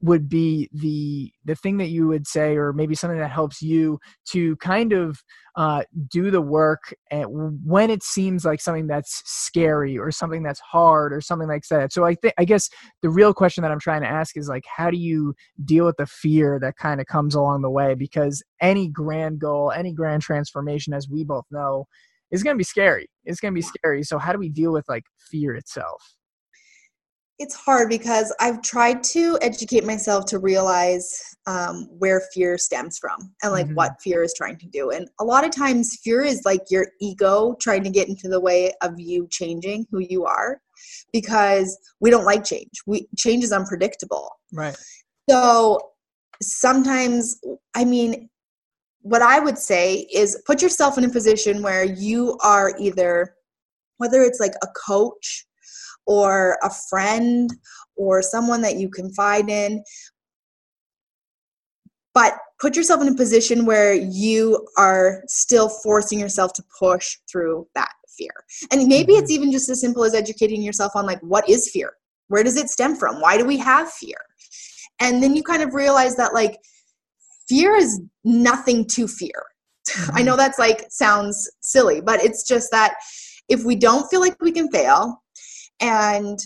would 0.00 0.28
be 0.28 0.68
the 0.72 1.32
the 1.44 1.56
thing 1.56 1.76
that 1.78 1.88
you 1.88 2.06
would 2.06 2.26
say 2.26 2.56
or 2.56 2.72
maybe 2.72 2.94
something 2.94 3.18
that 3.18 3.30
helps 3.30 3.60
you 3.60 3.98
to 4.24 4.54
kind 4.56 4.92
of 4.92 5.20
uh, 5.56 5.82
do 6.08 6.30
the 6.30 6.40
work 6.40 6.94
when 7.10 7.90
it 7.90 8.04
seems 8.04 8.44
like 8.44 8.60
something 8.60 8.86
that's 8.86 9.22
scary 9.24 9.98
or 9.98 10.12
something 10.12 10.44
that's 10.44 10.60
hard 10.60 11.12
or 11.12 11.20
something 11.20 11.48
like 11.48 11.64
that. 11.68 11.92
So 11.92 12.04
i 12.04 12.14
think 12.14 12.34
i 12.38 12.44
guess 12.44 12.68
the 13.02 13.10
real 13.10 13.34
question 13.34 13.62
that 13.62 13.72
i'm 13.72 13.80
trying 13.80 14.02
to 14.02 14.08
ask 14.08 14.36
is 14.36 14.48
like 14.48 14.64
how 14.76 14.90
do 14.90 14.98
you 14.98 15.34
deal 15.64 15.84
with 15.84 15.96
the 15.96 16.06
fear 16.06 16.58
that 16.60 16.76
kind 16.76 17.00
of 17.00 17.06
comes 17.06 17.34
along 17.34 17.62
the 17.62 17.70
way? 17.70 17.94
Because 17.94 18.42
any 18.60 18.88
grand 18.88 19.40
goal 19.40 19.72
any 19.72 19.92
grand 19.92 20.22
transformation 20.22 20.94
as 20.94 21.08
we 21.08 21.24
both 21.24 21.44
know 21.50 21.86
is 22.30 22.42
going 22.42 22.54
to 22.54 22.58
be 22.58 22.64
scary. 22.64 23.08
It's 23.24 23.40
going 23.40 23.52
to 23.52 23.58
be 23.58 23.62
scary. 23.62 24.02
So 24.02 24.18
how 24.18 24.32
do 24.32 24.38
we 24.38 24.50
deal 24.50 24.72
with 24.72 24.84
like 24.88 25.04
fear 25.30 25.54
itself 25.54 26.17
it's 27.38 27.54
hard 27.54 27.88
because 27.88 28.34
I've 28.40 28.62
tried 28.62 29.02
to 29.04 29.38
educate 29.40 29.84
myself 29.84 30.24
to 30.26 30.38
realize 30.38 31.36
um, 31.46 31.88
where 31.98 32.22
fear 32.34 32.58
stems 32.58 32.98
from 32.98 33.32
and 33.42 33.52
like 33.52 33.66
mm-hmm. 33.66 33.74
what 33.74 34.00
fear 34.02 34.22
is 34.24 34.34
trying 34.36 34.58
to 34.58 34.66
do. 34.66 34.90
And 34.90 35.08
a 35.20 35.24
lot 35.24 35.44
of 35.44 35.52
times, 35.52 35.98
fear 36.02 36.22
is 36.22 36.42
like 36.44 36.62
your 36.68 36.88
ego 37.00 37.56
trying 37.60 37.84
to 37.84 37.90
get 37.90 38.08
into 38.08 38.28
the 38.28 38.40
way 38.40 38.72
of 38.82 38.98
you 38.98 39.28
changing 39.30 39.86
who 39.90 40.00
you 40.00 40.24
are 40.24 40.60
because 41.12 41.78
we 42.00 42.10
don't 42.10 42.24
like 42.24 42.44
change. 42.44 42.70
We 42.86 43.08
change 43.16 43.44
is 43.44 43.52
unpredictable. 43.52 44.30
Right. 44.52 44.76
So 45.30 45.78
sometimes, 46.42 47.40
I 47.74 47.84
mean, 47.84 48.28
what 49.02 49.22
I 49.22 49.38
would 49.38 49.58
say 49.58 50.06
is 50.12 50.42
put 50.44 50.60
yourself 50.60 50.98
in 50.98 51.04
a 51.04 51.08
position 51.08 51.62
where 51.62 51.84
you 51.84 52.36
are 52.42 52.74
either, 52.80 53.36
whether 53.98 54.22
it's 54.22 54.40
like 54.40 54.54
a 54.62 54.68
coach 54.86 55.46
or 56.08 56.58
a 56.62 56.70
friend 56.88 57.54
or 57.96 58.22
someone 58.22 58.62
that 58.62 58.76
you 58.76 58.88
confide 58.88 59.48
in. 59.48 59.84
But 62.14 62.32
put 62.58 62.74
yourself 62.74 63.00
in 63.02 63.08
a 63.08 63.14
position 63.14 63.66
where 63.66 63.94
you 63.94 64.66
are 64.76 65.22
still 65.28 65.68
forcing 65.68 66.18
yourself 66.18 66.54
to 66.54 66.64
push 66.76 67.16
through 67.30 67.68
that 67.76 67.92
fear. 68.16 68.32
And 68.72 68.88
maybe 68.88 69.12
it's 69.12 69.30
mm-hmm. 69.30 69.42
even 69.42 69.52
just 69.52 69.68
as 69.68 69.80
simple 69.80 70.02
as 70.02 70.14
educating 70.14 70.62
yourself 70.62 70.92
on 70.96 71.06
like 71.06 71.20
what 71.20 71.48
is 71.48 71.70
fear? 71.70 71.92
Where 72.28 72.42
does 72.42 72.56
it 72.56 72.70
stem 72.70 72.96
from? 72.96 73.20
Why 73.20 73.38
do 73.38 73.44
we 73.44 73.58
have 73.58 73.92
fear? 73.92 74.16
And 75.00 75.22
then 75.22 75.36
you 75.36 75.42
kind 75.42 75.62
of 75.62 75.74
realize 75.74 76.16
that 76.16 76.34
like 76.34 76.58
fear 77.48 77.76
is 77.76 78.00
nothing 78.24 78.86
to 78.86 79.06
fear. 79.06 79.44
I 80.14 80.22
know 80.22 80.36
that's 80.36 80.58
like 80.58 80.86
sounds 80.90 81.48
silly, 81.60 82.00
but 82.00 82.24
it's 82.24 82.42
just 82.42 82.70
that 82.72 82.94
if 83.48 83.64
we 83.64 83.76
don't 83.76 84.08
feel 84.10 84.20
like 84.20 84.40
we 84.40 84.52
can 84.52 84.70
fail 84.70 85.22
and 85.80 86.38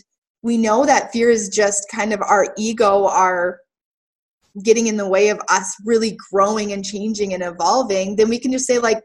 we 0.42 0.58
know 0.58 0.84
that 0.84 1.12
fear 1.12 1.30
is 1.30 1.48
just 1.48 1.86
kind 1.90 2.12
of 2.12 2.20
our 2.20 2.52
ego, 2.56 3.06
our 3.06 3.60
getting 4.62 4.86
in 4.86 4.96
the 4.96 5.08
way 5.08 5.28
of 5.28 5.40
us 5.48 5.74
really 5.84 6.16
growing 6.30 6.72
and 6.72 6.84
changing 6.84 7.32
and 7.32 7.42
evolving, 7.42 8.16
then 8.16 8.28
we 8.28 8.38
can 8.38 8.52
just 8.52 8.66
say 8.66 8.78
like 8.78 9.02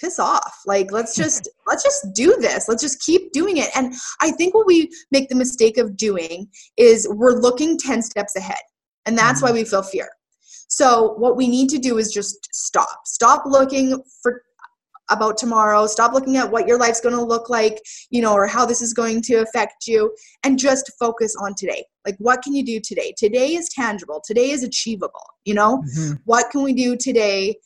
piss 0.00 0.18
off. 0.18 0.60
Like 0.66 0.90
let's 0.90 1.14
just 1.22 1.48
let's 1.66 1.84
just 1.84 2.12
do 2.14 2.36
this. 2.40 2.68
Let's 2.68 2.82
just 2.82 3.00
keep 3.00 3.32
doing 3.32 3.58
it. 3.58 3.68
And 3.76 3.94
I 4.20 4.30
think 4.32 4.54
what 4.54 4.66
we 4.66 4.90
make 5.10 5.28
the 5.28 5.34
mistake 5.34 5.78
of 5.78 5.96
doing 5.96 6.48
is 6.76 7.08
we're 7.10 7.38
looking 7.38 7.78
10 7.78 8.02
steps 8.02 8.36
ahead. 8.36 8.60
And 9.06 9.16
that's 9.16 9.40
mm-hmm. 9.40 9.54
why 9.54 9.60
we 9.60 9.64
feel 9.64 9.82
fear. 9.82 10.08
So 10.68 11.14
what 11.14 11.36
we 11.36 11.48
need 11.48 11.68
to 11.70 11.78
do 11.78 11.98
is 11.98 12.12
just 12.12 12.48
stop. 12.52 13.00
Stop 13.04 13.42
looking 13.44 14.00
for 14.22 14.42
about 15.10 15.36
tomorrow. 15.36 15.86
Stop 15.86 16.12
looking 16.12 16.36
at 16.36 16.50
what 16.50 16.66
your 16.66 16.78
life's 16.78 17.00
going 17.00 17.14
to 17.14 17.22
look 17.22 17.50
like, 17.50 17.80
you 18.10 18.22
know, 18.22 18.32
or 18.32 18.46
how 18.46 18.64
this 18.64 18.80
is 18.80 18.94
going 18.94 19.22
to 19.22 19.36
affect 19.36 19.86
you 19.86 20.14
and 20.44 20.58
just 20.58 20.90
focus 20.98 21.36
on 21.40 21.54
today. 21.54 21.84
Like 22.06 22.16
what 22.18 22.42
can 22.42 22.54
you 22.54 22.64
do 22.64 22.80
today? 22.80 23.12
Today 23.16 23.54
is 23.54 23.68
tangible. 23.68 24.22
Today 24.24 24.50
is 24.50 24.62
achievable, 24.62 25.24
you 25.44 25.54
know? 25.54 25.82
Mm-hmm. 25.96 26.14
What 26.24 26.50
can 26.50 26.62
we 26.62 26.72
do 26.72 26.96
today? 26.96 27.56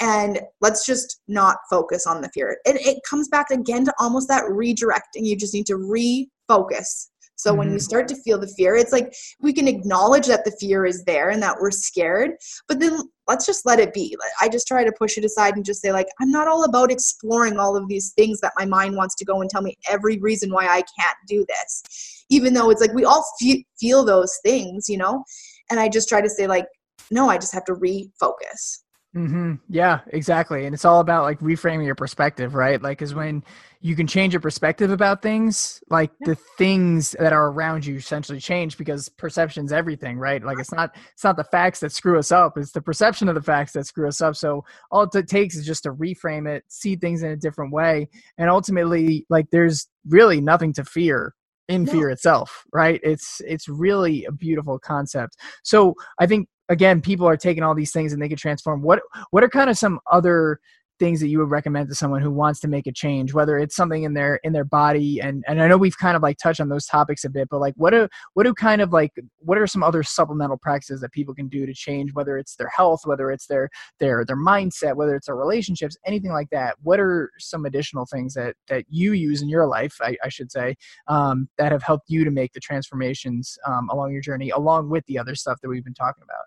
And 0.00 0.40
let's 0.62 0.86
just 0.86 1.20
not 1.28 1.58
focus 1.68 2.06
on 2.06 2.22
the 2.22 2.30
fear. 2.30 2.58
And 2.66 2.78
it 2.78 3.00
comes 3.08 3.28
back 3.28 3.50
again 3.50 3.84
to 3.84 3.94
almost 3.98 4.28
that 4.28 4.44
redirecting. 4.44 5.26
You 5.26 5.36
just 5.36 5.52
need 5.52 5.66
to 5.66 5.74
refocus 5.74 7.09
so 7.40 7.50
mm-hmm. 7.50 7.58
when 7.58 7.68
you 7.68 7.76
mm-hmm. 7.76 7.80
start 7.80 8.08
to 8.08 8.16
feel 8.16 8.38
the 8.38 8.46
fear, 8.48 8.76
it's 8.76 8.92
like 8.92 9.14
we 9.40 9.52
can 9.52 9.66
acknowledge 9.66 10.26
that 10.26 10.44
the 10.44 10.54
fear 10.60 10.84
is 10.84 11.04
there 11.04 11.30
and 11.30 11.42
that 11.42 11.56
we're 11.58 11.70
scared, 11.70 12.32
but 12.68 12.80
then 12.80 13.00
let's 13.26 13.46
just 13.46 13.64
let 13.64 13.80
it 13.80 13.94
be. 13.94 14.14
I 14.40 14.48
just 14.48 14.66
try 14.66 14.84
to 14.84 14.92
push 14.92 15.16
it 15.16 15.24
aside 15.24 15.56
and 15.56 15.64
just 15.64 15.80
say 15.80 15.90
like 15.90 16.08
I'm 16.20 16.30
not 16.30 16.48
all 16.48 16.64
about 16.64 16.92
exploring 16.92 17.58
all 17.58 17.76
of 17.76 17.88
these 17.88 18.12
things 18.12 18.40
that 18.40 18.52
my 18.58 18.66
mind 18.66 18.94
wants 18.96 19.14
to 19.16 19.24
go 19.24 19.40
and 19.40 19.48
tell 19.48 19.62
me 19.62 19.76
every 19.88 20.18
reason 20.18 20.52
why 20.52 20.66
I 20.66 20.82
can't 20.98 21.16
do 21.26 21.46
this. 21.48 22.24
Even 22.28 22.52
though 22.52 22.70
it's 22.70 22.80
like 22.80 22.92
we 22.92 23.04
all 23.04 23.24
fe- 23.40 23.64
feel 23.78 24.04
those 24.04 24.38
things, 24.44 24.88
you 24.88 24.98
know? 24.98 25.24
And 25.70 25.80
I 25.80 25.88
just 25.88 26.08
try 26.08 26.20
to 26.20 26.28
say 26.28 26.46
like 26.46 26.66
no, 27.10 27.28
I 27.28 27.38
just 27.38 27.54
have 27.54 27.64
to 27.64 27.74
refocus. 27.74 28.82
Mm-hmm. 29.16 29.54
Yeah, 29.68 30.00
exactly. 30.08 30.66
And 30.66 30.74
it's 30.74 30.84
all 30.84 31.00
about 31.00 31.24
like 31.24 31.40
reframing 31.40 31.84
your 31.84 31.96
perspective, 31.96 32.54
right? 32.54 32.80
Like, 32.80 33.02
is 33.02 33.12
when 33.12 33.42
you 33.80 33.96
can 33.96 34.06
change 34.06 34.32
your 34.32 34.40
perspective 34.40 34.92
about 34.92 35.20
things, 35.20 35.82
like 35.90 36.12
yeah. 36.20 36.28
the 36.28 36.34
things 36.56 37.16
that 37.18 37.32
are 37.32 37.48
around 37.48 37.84
you 37.84 37.96
essentially 37.96 38.38
change 38.38 38.78
because 38.78 39.08
perception's 39.08 39.72
everything, 39.72 40.16
right? 40.16 40.44
Like, 40.44 40.60
it's 40.60 40.70
not 40.70 40.94
it's 41.12 41.24
not 41.24 41.36
the 41.36 41.42
facts 41.42 41.80
that 41.80 41.90
screw 41.90 42.20
us 42.20 42.30
up; 42.30 42.56
it's 42.56 42.70
the 42.70 42.80
perception 42.80 43.28
of 43.28 43.34
the 43.34 43.42
facts 43.42 43.72
that 43.72 43.86
screw 43.86 44.06
us 44.06 44.20
up. 44.20 44.36
So 44.36 44.64
all 44.92 45.08
it 45.12 45.28
takes 45.28 45.56
is 45.56 45.66
just 45.66 45.82
to 45.84 45.92
reframe 45.92 46.48
it, 46.48 46.62
see 46.68 46.94
things 46.94 47.24
in 47.24 47.32
a 47.32 47.36
different 47.36 47.72
way, 47.72 48.08
and 48.38 48.48
ultimately, 48.48 49.26
like, 49.28 49.46
there's 49.50 49.88
really 50.06 50.40
nothing 50.40 50.72
to 50.74 50.84
fear 50.84 51.34
in 51.68 51.86
fear 51.86 52.10
itself 52.10 52.64
right 52.72 52.98
it's 53.04 53.40
it's 53.46 53.68
really 53.68 54.24
a 54.24 54.32
beautiful 54.32 54.76
concept 54.76 55.36
so 55.62 55.94
i 56.18 56.26
think 56.26 56.48
again 56.70 57.02
people 57.02 57.28
are 57.28 57.36
taking 57.36 57.62
all 57.62 57.74
these 57.74 57.92
things 57.92 58.12
and 58.14 58.22
they 58.22 58.28
can 58.28 58.38
transform. 58.38 58.80
What 58.80 59.00
what 59.30 59.44
are 59.44 59.48
kind 59.50 59.68
of 59.68 59.76
some 59.76 60.00
other 60.10 60.60
things 61.00 61.18
that 61.18 61.28
you 61.28 61.38
would 61.38 61.50
recommend 61.50 61.88
to 61.88 61.94
someone 61.94 62.20
who 62.20 62.30
wants 62.30 62.60
to 62.60 62.68
make 62.68 62.86
a 62.86 62.92
change 62.92 63.32
whether 63.32 63.58
it's 63.58 63.74
something 63.74 64.02
in 64.02 64.12
their 64.12 64.38
in 64.44 64.52
their 64.52 64.64
body? 64.64 65.18
And 65.20 65.42
and 65.48 65.60
i 65.60 65.66
know 65.66 65.78
we've 65.78 65.98
kind 65.98 66.14
of 66.14 66.22
like 66.22 66.36
touched 66.36 66.60
on 66.60 66.68
those 66.68 66.86
topics 66.86 67.24
a 67.24 67.30
bit 67.30 67.48
but 67.50 67.58
like 67.58 67.74
what 67.76 67.90
do 67.90 68.06
what 68.34 68.44
do 68.44 68.54
kind 68.54 68.82
of 68.82 68.92
like 68.92 69.10
what 69.38 69.58
are 69.58 69.66
some 69.66 69.82
other 69.82 70.02
supplemental 70.02 70.58
practices 70.58 71.00
that 71.00 71.10
people 71.10 71.34
can 71.34 71.48
do 71.48 71.64
to 71.66 71.72
change 71.72 72.12
whether 72.12 72.36
it's 72.36 72.54
their 72.56 72.68
health 72.68 73.00
whether 73.04 73.30
it's 73.30 73.46
their 73.46 73.70
their 73.98 74.24
their 74.26 74.36
mindset 74.36 74.94
whether 74.94 75.16
it's 75.16 75.26
their 75.26 75.36
relationships 75.36 75.96
anything 76.06 76.32
like 76.32 76.50
that? 76.50 76.76
What 76.82 77.00
are 77.00 77.30
some 77.38 77.64
additional 77.64 78.04
things 78.04 78.34
that 78.34 78.54
that 78.68 78.84
you 78.88 79.14
use 79.14 79.40
in 79.40 79.48
your 79.48 79.66
life 79.66 79.96
i, 80.02 80.16
I 80.22 80.28
should 80.28 80.52
say 80.52 80.76
um, 81.08 81.48
that 81.56 81.72
have 81.72 81.82
helped 81.82 82.10
you 82.10 82.24
to 82.24 82.30
make 82.30 82.52
the 82.52 82.60
transformations 82.60 83.58
um, 83.66 83.88
along 83.88 84.12
your 84.12 84.20
journey 84.20 84.50
along 84.50 84.90
with 84.90 85.04
the 85.06 85.18
other 85.18 85.34
stuff 85.34 85.58
that 85.62 85.68
we've 85.68 85.84
been 85.84 85.94
talking 85.94 86.22
about 86.22 86.44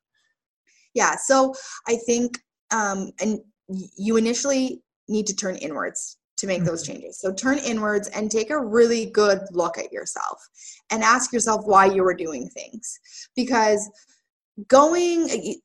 yeah 0.93 1.15
so 1.15 1.53
i 1.88 1.95
think 2.08 2.39
um 2.71 3.12
and 3.21 3.39
you 3.97 4.17
initially 4.17 4.82
need 5.08 5.27
to 5.27 5.36
turn 5.36 5.56
inwards 5.58 6.17
to 6.38 6.47
make 6.47 6.63
those 6.63 6.84
mm-hmm. 6.84 6.93
changes. 6.93 7.19
So 7.19 7.34
turn 7.34 7.58
inwards 7.60 8.08
and 8.10 8.29
take 8.29 8.49
a 8.49 8.60
really 8.60 9.06
good 9.06 9.39
look 9.51 9.77
at 9.77 9.91
yourself 9.91 10.41
and 10.91 11.03
ask 11.03 11.32
yourself 11.32 11.65
why 11.65 11.86
you 11.86 12.03
were 12.03 12.13
doing 12.13 12.49
things. 12.49 12.99
Because 13.36 13.89
going 14.67 15.56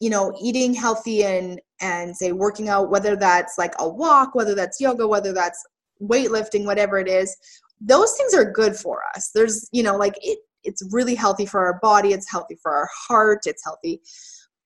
you 0.00 0.10
know 0.10 0.36
eating 0.40 0.74
healthy 0.74 1.24
and 1.24 1.60
and 1.80 2.16
say 2.16 2.32
working 2.32 2.68
out 2.68 2.90
whether 2.90 3.16
that's 3.16 3.56
like 3.56 3.72
a 3.78 3.88
walk 3.88 4.34
whether 4.34 4.54
that's 4.54 4.80
yoga 4.80 5.08
whether 5.08 5.32
that's 5.32 5.64
weightlifting 6.02 6.66
whatever 6.66 6.98
it 6.98 7.08
is 7.08 7.34
those 7.80 8.12
things 8.16 8.34
are 8.34 8.52
good 8.52 8.76
for 8.76 9.00
us. 9.14 9.30
There's 9.34 9.68
you 9.72 9.82
know 9.82 9.96
like 9.96 10.14
it 10.20 10.40
it's 10.64 10.86
really 10.90 11.14
healthy 11.14 11.46
for 11.46 11.64
our 11.64 11.78
body 11.80 12.12
it's 12.12 12.30
healthy 12.30 12.56
for 12.60 12.72
our 12.72 12.88
heart 12.92 13.40
it's 13.46 13.64
healthy 13.64 14.00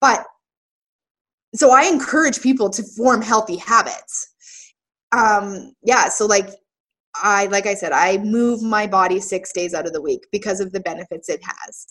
but 0.03 0.27
so 1.55 1.71
I 1.71 1.85
encourage 1.85 2.43
people 2.43 2.69
to 2.71 2.83
form 2.83 3.23
healthy 3.23 3.57
habits. 3.57 4.35
Um, 5.13 5.73
yeah, 5.83 6.09
so 6.09 6.27
like 6.27 6.51
I 7.15 7.47
like 7.47 7.67
I 7.67 7.75
said, 7.75 7.93
I 7.93 8.19
move 8.19 8.63
my 8.63 8.87
body 8.87 9.21
six 9.21 9.53
days 9.53 9.73
out 9.73 9.87
of 9.87 9.93
the 9.93 10.03
week 10.03 10.27
because 10.33 10.61
of 10.61 10.73
the 10.73 10.81
benefits 10.81 11.29
it 11.29 11.41
has. 11.43 11.87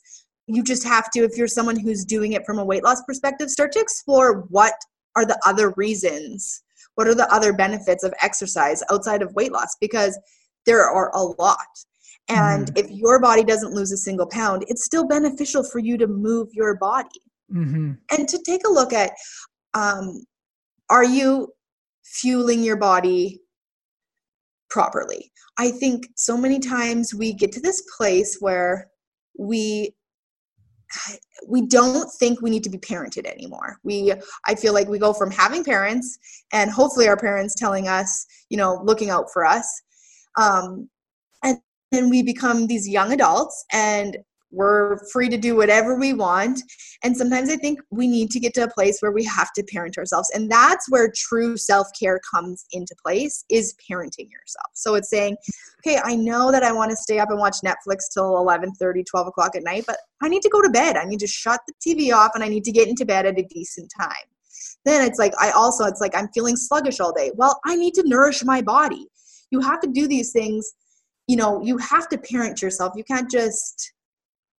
You 0.47 0.63
just 0.63 0.83
have 0.83 1.09
to, 1.11 1.23
if 1.23 1.37
you're 1.37 1.47
someone 1.47 1.79
who's 1.79 2.03
doing 2.03 2.33
it 2.33 2.45
from 2.45 2.59
a 2.59 2.65
weight 2.65 2.83
loss 2.83 3.01
perspective, 3.03 3.49
start 3.49 3.71
to 3.73 3.79
explore 3.79 4.41
what 4.49 4.73
are 5.15 5.25
the 5.25 5.39
other 5.45 5.69
reasons, 5.77 6.63
what 6.95 7.07
are 7.07 7.15
the 7.15 7.31
other 7.33 7.53
benefits 7.53 8.03
of 8.03 8.13
exercise 8.21 8.83
outside 8.91 9.21
of 9.21 9.33
weight 9.35 9.51
loss, 9.51 9.77
because 9.79 10.19
there 10.65 10.83
are 10.83 11.11
a 11.13 11.21
lot. 11.21 11.57
And 12.27 12.67
mm-hmm. 12.67 12.77
if 12.77 12.91
your 12.91 13.19
body 13.21 13.43
doesn't 13.43 13.73
lose 13.73 13.91
a 13.91 13.97
single 13.97 14.27
pound, 14.27 14.65
it's 14.67 14.83
still 14.83 15.07
beneficial 15.07 15.63
for 15.63 15.79
you 15.79 15.97
to 15.97 16.07
move 16.07 16.49
your 16.51 16.75
body. 16.77 17.21
Mm-hmm. 17.53 17.91
And 18.11 18.29
to 18.29 18.39
take 18.45 18.61
a 18.65 18.71
look 18.71 18.93
at 18.93 19.11
um, 19.73 20.23
are 20.89 21.03
you 21.03 21.53
fueling 22.03 22.63
your 22.63 22.77
body 22.77 23.41
properly? 24.69 25.31
I 25.57 25.71
think 25.71 26.07
so 26.15 26.37
many 26.37 26.59
times 26.59 27.13
we 27.13 27.33
get 27.33 27.51
to 27.53 27.61
this 27.61 27.83
place 27.97 28.37
where 28.39 28.87
we 29.37 29.93
we 31.47 31.65
don't 31.67 32.09
think 32.19 32.41
we 32.41 32.49
need 32.49 32.63
to 32.63 32.69
be 32.69 32.77
parented 32.77 33.25
anymore. 33.25 33.77
We 33.83 34.13
I 34.45 34.55
feel 34.55 34.73
like 34.73 34.87
we 34.87 34.99
go 34.99 35.13
from 35.13 35.31
having 35.31 35.63
parents 35.63 36.17
and 36.51 36.69
hopefully 36.69 37.07
our 37.07 37.17
parents 37.17 37.55
telling 37.55 37.87
us, 37.87 38.25
you 38.49 38.57
know, 38.57 38.81
looking 38.83 39.09
out 39.09 39.27
for 39.31 39.45
us. 39.45 39.81
Um, 40.37 40.89
and 41.43 41.57
then 41.91 42.09
we 42.09 42.23
become 42.23 42.67
these 42.67 42.87
young 42.87 43.13
adults 43.13 43.65
and 43.71 44.17
we're 44.51 44.97
free 45.11 45.29
to 45.29 45.37
do 45.37 45.55
whatever 45.55 45.95
we 45.95 46.13
want. 46.13 46.61
And 47.03 47.15
sometimes 47.15 47.49
i 47.49 47.55
think 47.55 47.79
we 47.89 48.07
need 48.07 48.29
to 48.31 48.39
get 48.39 48.53
to 48.55 48.63
a 48.63 48.69
place 48.69 48.99
where 48.99 49.11
we 49.11 49.23
have 49.25 49.51
to 49.53 49.63
parent 49.63 49.97
ourselves. 49.97 50.29
And 50.33 50.51
that's 50.51 50.89
where 50.89 51.11
true 51.15 51.57
self-care 51.57 52.19
comes 52.33 52.65
into 52.71 52.95
place 53.03 53.45
is 53.49 53.75
parenting 53.89 54.29
yourself. 54.29 54.71
So 54.73 54.95
it's 54.95 55.09
saying 55.09 55.37
okay 55.85 55.99
i 56.03 56.15
know 56.15 56.51
that 56.51 56.63
i 56.63 56.71
want 56.71 56.89
to 56.89 56.95
stay 56.95 57.19
up 57.19 57.29
and 57.29 57.39
watch 57.39 57.57
netflix 57.65 58.11
till 58.13 58.37
11 58.37 58.73
30 58.73 59.03
12 59.03 59.27
o'clock 59.27 59.55
at 59.55 59.63
night 59.63 59.83
but 59.87 59.97
i 60.21 60.27
need 60.27 60.41
to 60.41 60.49
go 60.49 60.61
to 60.61 60.69
bed. 60.69 60.97
I 60.97 61.05
need 61.05 61.19
to 61.19 61.27
shut 61.27 61.59
the 61.67 61.73
tv 61.83 62.13
off 62.13 62.31
and 62.35 62.43
i 62.43 62.47
need 62.47 62.63
to 62.65 62.71
get 62.71 62.87
into 62.87 63.05
bed 63.05 63.25
at 63.25 63.39
a 63.39 63.43
decent 63.43 63.91
time. 63.99 64.27
Then 64.85 65.07
it's 65.07 65.19
like 65.19 65.33
i 65.39 65.51
also 65.51 65.85
it's 65.85 66.01
like 66.01 66.15
i'm 66.15 66.29
feeling 66.33 66.55
sluggish 66.55 66.99
all 66.99 67.13
day. 67.13 67.31
Well 67.35 67.59
i 67.65 67.75
need 67.75 67.93
to 67.95 68.07
nourish 68.07 68.43
my 68.43 68.61
body. 68.61 69.07
You 69.49 69.59
have 69.61 69.81
to 69.81 69.87
do 69.87 70.07
these 70.07 70.31
things. 70.31 70.71
You 71.27 71.37
know 71.37 71.61
you 71.61 71.77
have 71.77 72.09
to 72.09 72.17
parent 72.17 72.61
yourself. 72.61 72.93
You 72.95 73.03
can't 73.03 73.29
just 73.29 73.93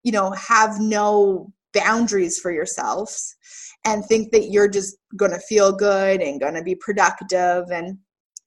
you 0.02 0.12
know 0.12 0.30
have 0.32 0.80
no 0.80 1.52
boundaries 1.72 2.38
for 2.38 2.50
yourselves 2.50 3.36
and 3.84 4.04
think 4.04 4.30
that 4.32 4.50
you're 4.50 4.68
just 4.68 4.96
going 5.16 5.32
to 5.32 5.40
feel 5.40 5.72
good 5.72 6.20
and 6.20 6.40
going 6.40 6.54
to 6.54 6.62
be 6.62 6.74
productive. 6.74 7.70
And 7.70 7.98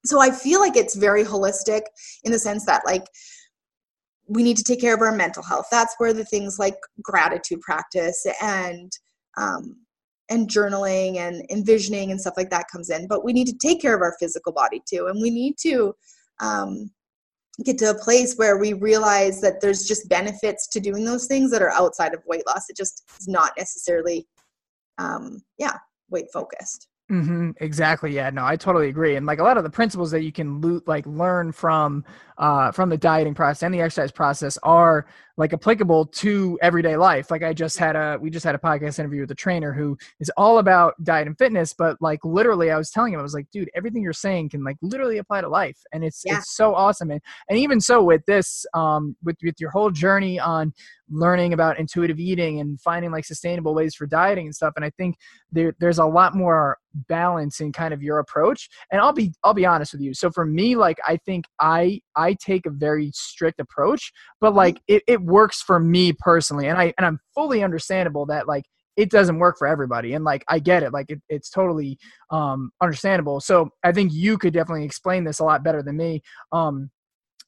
so 0.06 0.22
i 0.22 0.30
feel 0.30 0.60
like 0.60 0.78
it's 0.78 0.96
very 0.96 1.24
holistic 1.24 1.82
in 2.24 2.32
the 2.32 2.38
sense 2.38 2.64
that 2.66 2.84
like 2.86 3.06
we 4.28 4.44
need 4.44 4.58
to 4.58 4.64
take 4.64 4.82
care 4.82 4.96
of 4.96 5.02
our 5.02 5.12
mental 5.12 5.44
health. 5.44 5.68
That's 5.72 5.96
where 5.98 6.14
the 6.14 6.26
things 6.26 6.58
like 6.58 6.78
gratitude 7.02 7.62
practice 7.62 8.26
and 8.42 8.92
um, 9.38 9.78
and 10.30 10.50
journaling 10.50 11.18
and 11.18 11.46
envisioning 11.52 12.10
and 12.10 12.20
stuff 12.20 12.34
like 12.36 12.50
that 12.50 12.68
comes 12.72 12.90
in. 12.90 13.08
But 13.08 13.24
we 13.24 13.34
need 13.34 13.48
to 13.48 13.58
take 13.58 13.82
care 13.82 13.96
of 13.96 14.02
our 14.02 14.16
physical 14.20 14.52
body 14.52 14.82
too. 14.90 15.08
And 15.08 15.22
we 15.22 15.30
need 15.30 15.56
to 15.60 15.94
um, 16.40 16.90
get 17.64 17.78
to 17.80 17.92
a 17.92 17.98
place 17.98 18.36
where 18.36 18.58
we 18.58 18.74
realize 18.74 19.42
that 19.42 19.62
there's 19.62 19.88
just 19.88 20.10
benefits 20.10 20.68
to 20.68 20.80
doing 20.80 21.06
those 21.06 21.28
things 21.28 21.52
that 21.52 21.62
are 21.62 21.72
outside 21.72 22.14
of 22.14 22.22
weight 22.26 22.46
loss. 22.48 22.70
It 22.70 22.76
just 22.76 23.04
is 23.20 23.28
not 23.28 23.54
necessarily, 23.58 24.28
um, 24.98 25.42
yeah, 25.58 25.78
weight 26.10 26.28
focused. 26.34 26.88
Mm-hmm, 27.12 27.52
exactly. 27.58 28.12
Yeah. 28.12 28.32
No, 28.32 28.44
I 28.44 28.56
totally 28.56 28.90
agree. 28.90 29.16
And 29.16 29.28
like 29.28 29.38
a 29.38 29.44
lot 29.44 29.58
of 29.58 29.64
the 29.64 29.70
principles 29.70 30.10
that 30.10 30.24
you 30.24 30.32
can 30.32 30.60
lo- 30.60 30.82
like 30.88 31.06
learn 31.06 31.52
from 31.52 32.04
uh, 32.40 32.72
from 32.72 32.90
the 32.90 32.98
dieting 32.98 33.36
process 33.36 33.62
and 33.62 33.74
the 33.74 33.82
exercise 33.82 34.12
process 34.12 34.58
are 34.64 35.06
like 35.38 35.54
applicable 35.54 36.06
to 36.06 36.58
everyday 36.62 36.96
life. 36.96 37.30
Like 37.30 37.44
I 37.44 37.54
just 37.54 37.78
had 37.78 37.96
a 37.96 38.18
we 38.22 38.30
just 38.30 38.46
had 38.46 38.56
a 38.56 38.60
podcast 38.60 39.00
interview 39.00 39.22
with 39.22 39.32
a 39.32 39.36
trainer 39.36 39.74
who 39.74 39.98
is 40.20 40.32
all 40.38 40.60
about 40.60 40.94
diet 41.04 41.28
and 41.28 41.38
fitness, 41.38 41.74
but 41.74 41.98
like 42.02 42.24
literally 42.24 42.72
I 42.72 42.78
was 42.78 42.90
telling 42.90 43.14
him 43.14 43.20
I 43.20 43.24
was 43.24 43.34
like, 43.34 43.50
dude, 43.52 43.70
everything 43.76 44.02
you're 44.02 44.14
saying 44.14 44.50
can 44.50 44.64
like 44.64 44.78
literally 44.82 45.18
apply 45.18 45.42
to 45.42 45.50
life. 45.50 45.78
And 45.92 46.04
it's 46.04 46.24
yeah. 46.26 46.38
it's 46.38 46.56
so 46.56 46.74
awesome. 46.74 47.12
And 47.12 47.22
and 47.50 47.60
even 47.60 47.82
so 47.82 48.04
with 48.04 48.26
this 48.26 48.66
um 48.74 49.16
with 49.24 49.38
with 49.44 49.60
your 49.60 49.72
whole 49.72 49.92
journey 49.92 50.40
on 50.40 50.74
learning 51.10 51.54
about 51.54 51.80
intuitive 51.80 52.20
eating 52.20 52.60
and 52.60 52.80
finding 52.82 53.12
like 53.12 53.26
sustainable 53.26 53.76
ways 53.76 53.94
for 53.96 54.08
dieting 54.08 54.48
and 54.48 54.56
stuff 54.56 54.74
and 54.76 54.84
i 54.84 54.90
think 54.98 55.16
there, 55.52 55.76
there's 55.80 56.00
a 56.00 56.06
lot 56.06 56.36
more 56.36 56.78
balance 57.08 57.60
in 57.60 57.72
kind 57.72 57.94
of 57.94 58.02
your 58.02 58.20
approach 58.20 58.70
and 58.92 59.00
i'll 59.00 59.14
be 59.14 59.32
i'll 59.44 59.54
be 59.54 59.66
honest 59.66 59.94
with 59.94 60.02
you 60.02 60.14
so 60.14 60.32
for 60.32 60.46
me 60.46 60.76
like 60.76 60.98
i 61.08 61.16
think 61.18 61.46
i 61.60 62.02
i 62.16 62.34
take 62.34 62.66
a 62.66 62.72
very 62.72 63.12
strict 63.14 63.60
approach 63.60 64.12
but 64.42 64.50
mm-hmm. 64.50 64.58
like 64.58 64.82
it, 64.88 65.04
it 65.08 65.22
works 65.22 65.62
for 65.62 65.80
me 65.80 66.14
personally 66.20 66.68
and 66.68 66.78
i 66.78 66.94
and 66.98 67.06
i'm 67.06 67.20
fully 67.34 67.64
understandable 67.64 68.26
that 68.26 68.48
like 68.48 68.66
it 68.98 69.12
doesn't 69.12 69.40
work 69.40 69.58
for 69.58 69.68
everybody 69.68 70.14
and 70.14 70.24
like 70.24 70.44
i 70.48 70.60
get 70.60 70.84
it 70.84 70.94
like 70.94 71.10
it, 71.10 71.22
it's 71.30 71.50
totally 71.50 71.98
um 72.32 72.72
understandable 72.82 73.40
so 73.40 73.70
i 73.84 73.92
think 73.92 74.12
you 74.14 74.38
could 74.38 74.54
definitely 74.54 74.86
explain 74.86 75.24
this 75.24 75.40
a 75.40 75.44
lot 75.44 75.64
better 75.64 75.84
than 75.84 75.98
me 75.98 76.22
um 76.52 76.90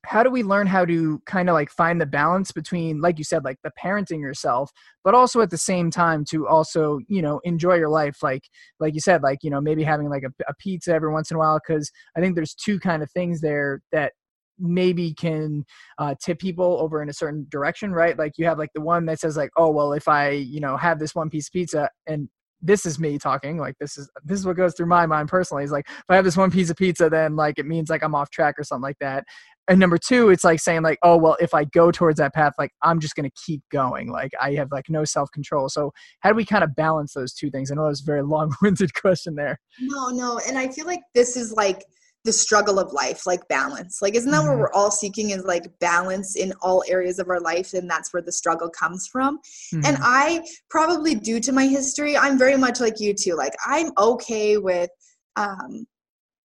how 0.07 0.23
do 0.23 0.29
we 0.29 0.41
learn 0.41 0.67
how 0.67 0.85
to 0.85 1.21
kind 1.25 1.49
of 1.49 1.53
like 1.53 1.69
find 1.69 1.99
the 1.99 2.05
balance 2.05 2.53
between 2.53 3.01
like 3.01 3.17
you 3.17 3.23
said 3.25 3.43
like 3.43 3.57
the 3.63 3.71
parenting 3.83 4.21
yourself 4.21 4.71
but 5.03 5.13
also 5.13 5.41
at 5.41 5.49
the 5.49 5.57
same 5.57 5.91
time 5.91 6.23
to 6.23 6.47
also 6.47 6.99
you 7.07 7.21
know 7.21 7.41
enjoy 7.43 7.75
your 7.75 7.89
life 7.89 8.23
like 8.23 8.43
like 8.79 8.93
you 8.93 9.01
said 9.01 9.21
like 9.21 9.39
you 9.41 9.49
know 9.49 9.59
maybe 9.59 9.83
having 9.83 10.09
like 10.09 10.23
a, 10.23 10.31
a 10.47 10.53
pizza 10.59 10.93
every 10.93 11.11
once 11.11 11.29
in 11.29 11.35
a 11.35 11.39
while 11.39 11.59
because 11.65 11.91
i 12.15 12.21
think 12.21 12.35
there's 12.35 12.53
two 12.53 12.79
kind 12.79 13.03
of 13.03 13.11
things 13.11 13.41
there 13.41 13.81
that 13.91 14.13
maybe 14.59 15.13
can 15.13 15.65
uh, 15.97 16.15
tip 16.23 16.39
people 16.39 16.77
over 16.79 17.01
in 17.01 17.09
a 17.09 17.13
certain 17.13 17.45
direction 17.49 17.91
right? 17.91 18.17
Like 18.17 18.33
you 18.37 18.45
have 18.45 18.57
like 18.57 18.71
the 18.73 18.81
one 18.81 19.05
that 19.05 19.19
says 19.19 19.37
like 19.37 19.51
oh 19.57 19.69
well 19.69 19.93
if 19.93 20.07
i 20.07 20.29
you 20.29 20.59
know 20.59 20.77
have 20.77 20.99
this 20.99 21.15
one 21.15 21.29
piece 21.29 21.47
of 21.47 21.53
pizza 21.53 21.89
and 22.07 22.29
this 22.61 22.85
is 22.85 22.97
me 22.97 23.17
talking 23.19 23.57
like 23.57 23.75
this 23.79 23.97
is 23.97 24.09
this 24.23 24.39
is 24.39 24.45
what 24.45 24.57
goes 24.57 24.73
through 24.73 24.87
my 24.87 25.05
mind 25.05 25.29
personally 25.29 25.63
is 25.63 25.71
like 25.71 25.85
if 25.87 26.05
i 26.09 26.15
have 26.15 26.25
this 26.25 26.37
one 26.37 26.49
piece 26.49 26.69
of 26.69 26.77
pizza 26.77 27.09
then 27.09 27.35
like 27.35 27.59
it 27.59 27.65
means 27.65 27.89
like 27.89 28.03
i'm 28.03 28.15
off 28.15 28.29
track 28.29 28.55
or 28.57 28.63
something 28.63 28.83
like 28.83 28.97
that. 28.99 29.23
And 29.69 29.79
number 29.79 29.97
two 29.97 30.29
it's 30.29 30.45
like 30.45 30.59
saying 30.59 30.81
like 30.81 30.97
oh 31.03 31.17
well 31.17 31.37
if 31.41 31.53
i 31.53 31.65
go 31.65 31.91
towards 31.91 32.17
that 32.19 32.33
path 32.33 32.53
like 32.57 32.71
i'm 32.81 32.99
just 32.99 33.15
to 33.15 33.29
keep 33.45 33.61
going 33.69 34.09
like 34.09 34.31
i 34.41 34.53
have 34.53 34.71
like 34.71 34.89
no 34.89 35.03
self-control. 35.03 35.69
So 35.69 35.91
how 36.21 36.29
do 36.29 36.35
we 36.35 36.45
kind 36.45 36.63
of 36.63 36.73
balance 36.75 37.13
those 37.13 37.33
two 37.33 37.51
things? 37.51 37.69
I 37.69 37.75
know 37.75 37.85
it 37.85 37.89
was 37.89 38.01
a 38.01 38.05
very 38.05 38.23
long-winded 38.35 38.93
question 38.93 39.35
there. 39.35 39.59
No 39.81 40.09
no 40.09 40.39
and 40.47 40.57
i 40.57 40.69
feel 40.69 40.85
like 40.85 41.01
this 41.13 41.35
is 41.35 41.51
like 41.51 41.83
the 42.27 42.33
struggle 42.33 42.77
of 42.77 42.91
life 42.91 43.25
like 43.25 43.47
balance. 43.47 44.01
Like 44.01 44.13
isn't 44.13 44.29
that 44.29 44.41
mm-hmm. 44.41 44.49
what 44.49 44.57
we're 44.59 44.73
all 44.73 44.91
seeking 44.91 45.29
is 45.29 45.45
like 45.45 45.63
balance 45.79 46.35
in 46.35 46.53
all 46.61 46.83
areas 46.89 47.19
of 47.19 47.29
our 47.29 47.39
life? 47.39 47.73
And 47.73 47.89
that's 47.89 48.13
where 48.13 48.21
the 48.21 48.33
struggle 48.33 48.69
comes 48.69 49.07
from. 49.07 49.37
Mm-hmm. 49.37 49.85
and 49.85 49.97
i 50.01 50.43
probably 50.69 51.15
due 51.15 51.39
to 51.39 51.51
my 51.51 51.65
history 51.65 52.17
i'm 52.17 52.37
very 52.37 52.57
much 52.57 52.79
like 52.81 52.99
you 52.99 53.13
too. 53.13 53.35
Like 53.35 53.53
i'm 53.65 53.91
okay 53.97 54.57
with 54.57 54.89
um, 55.37 55.87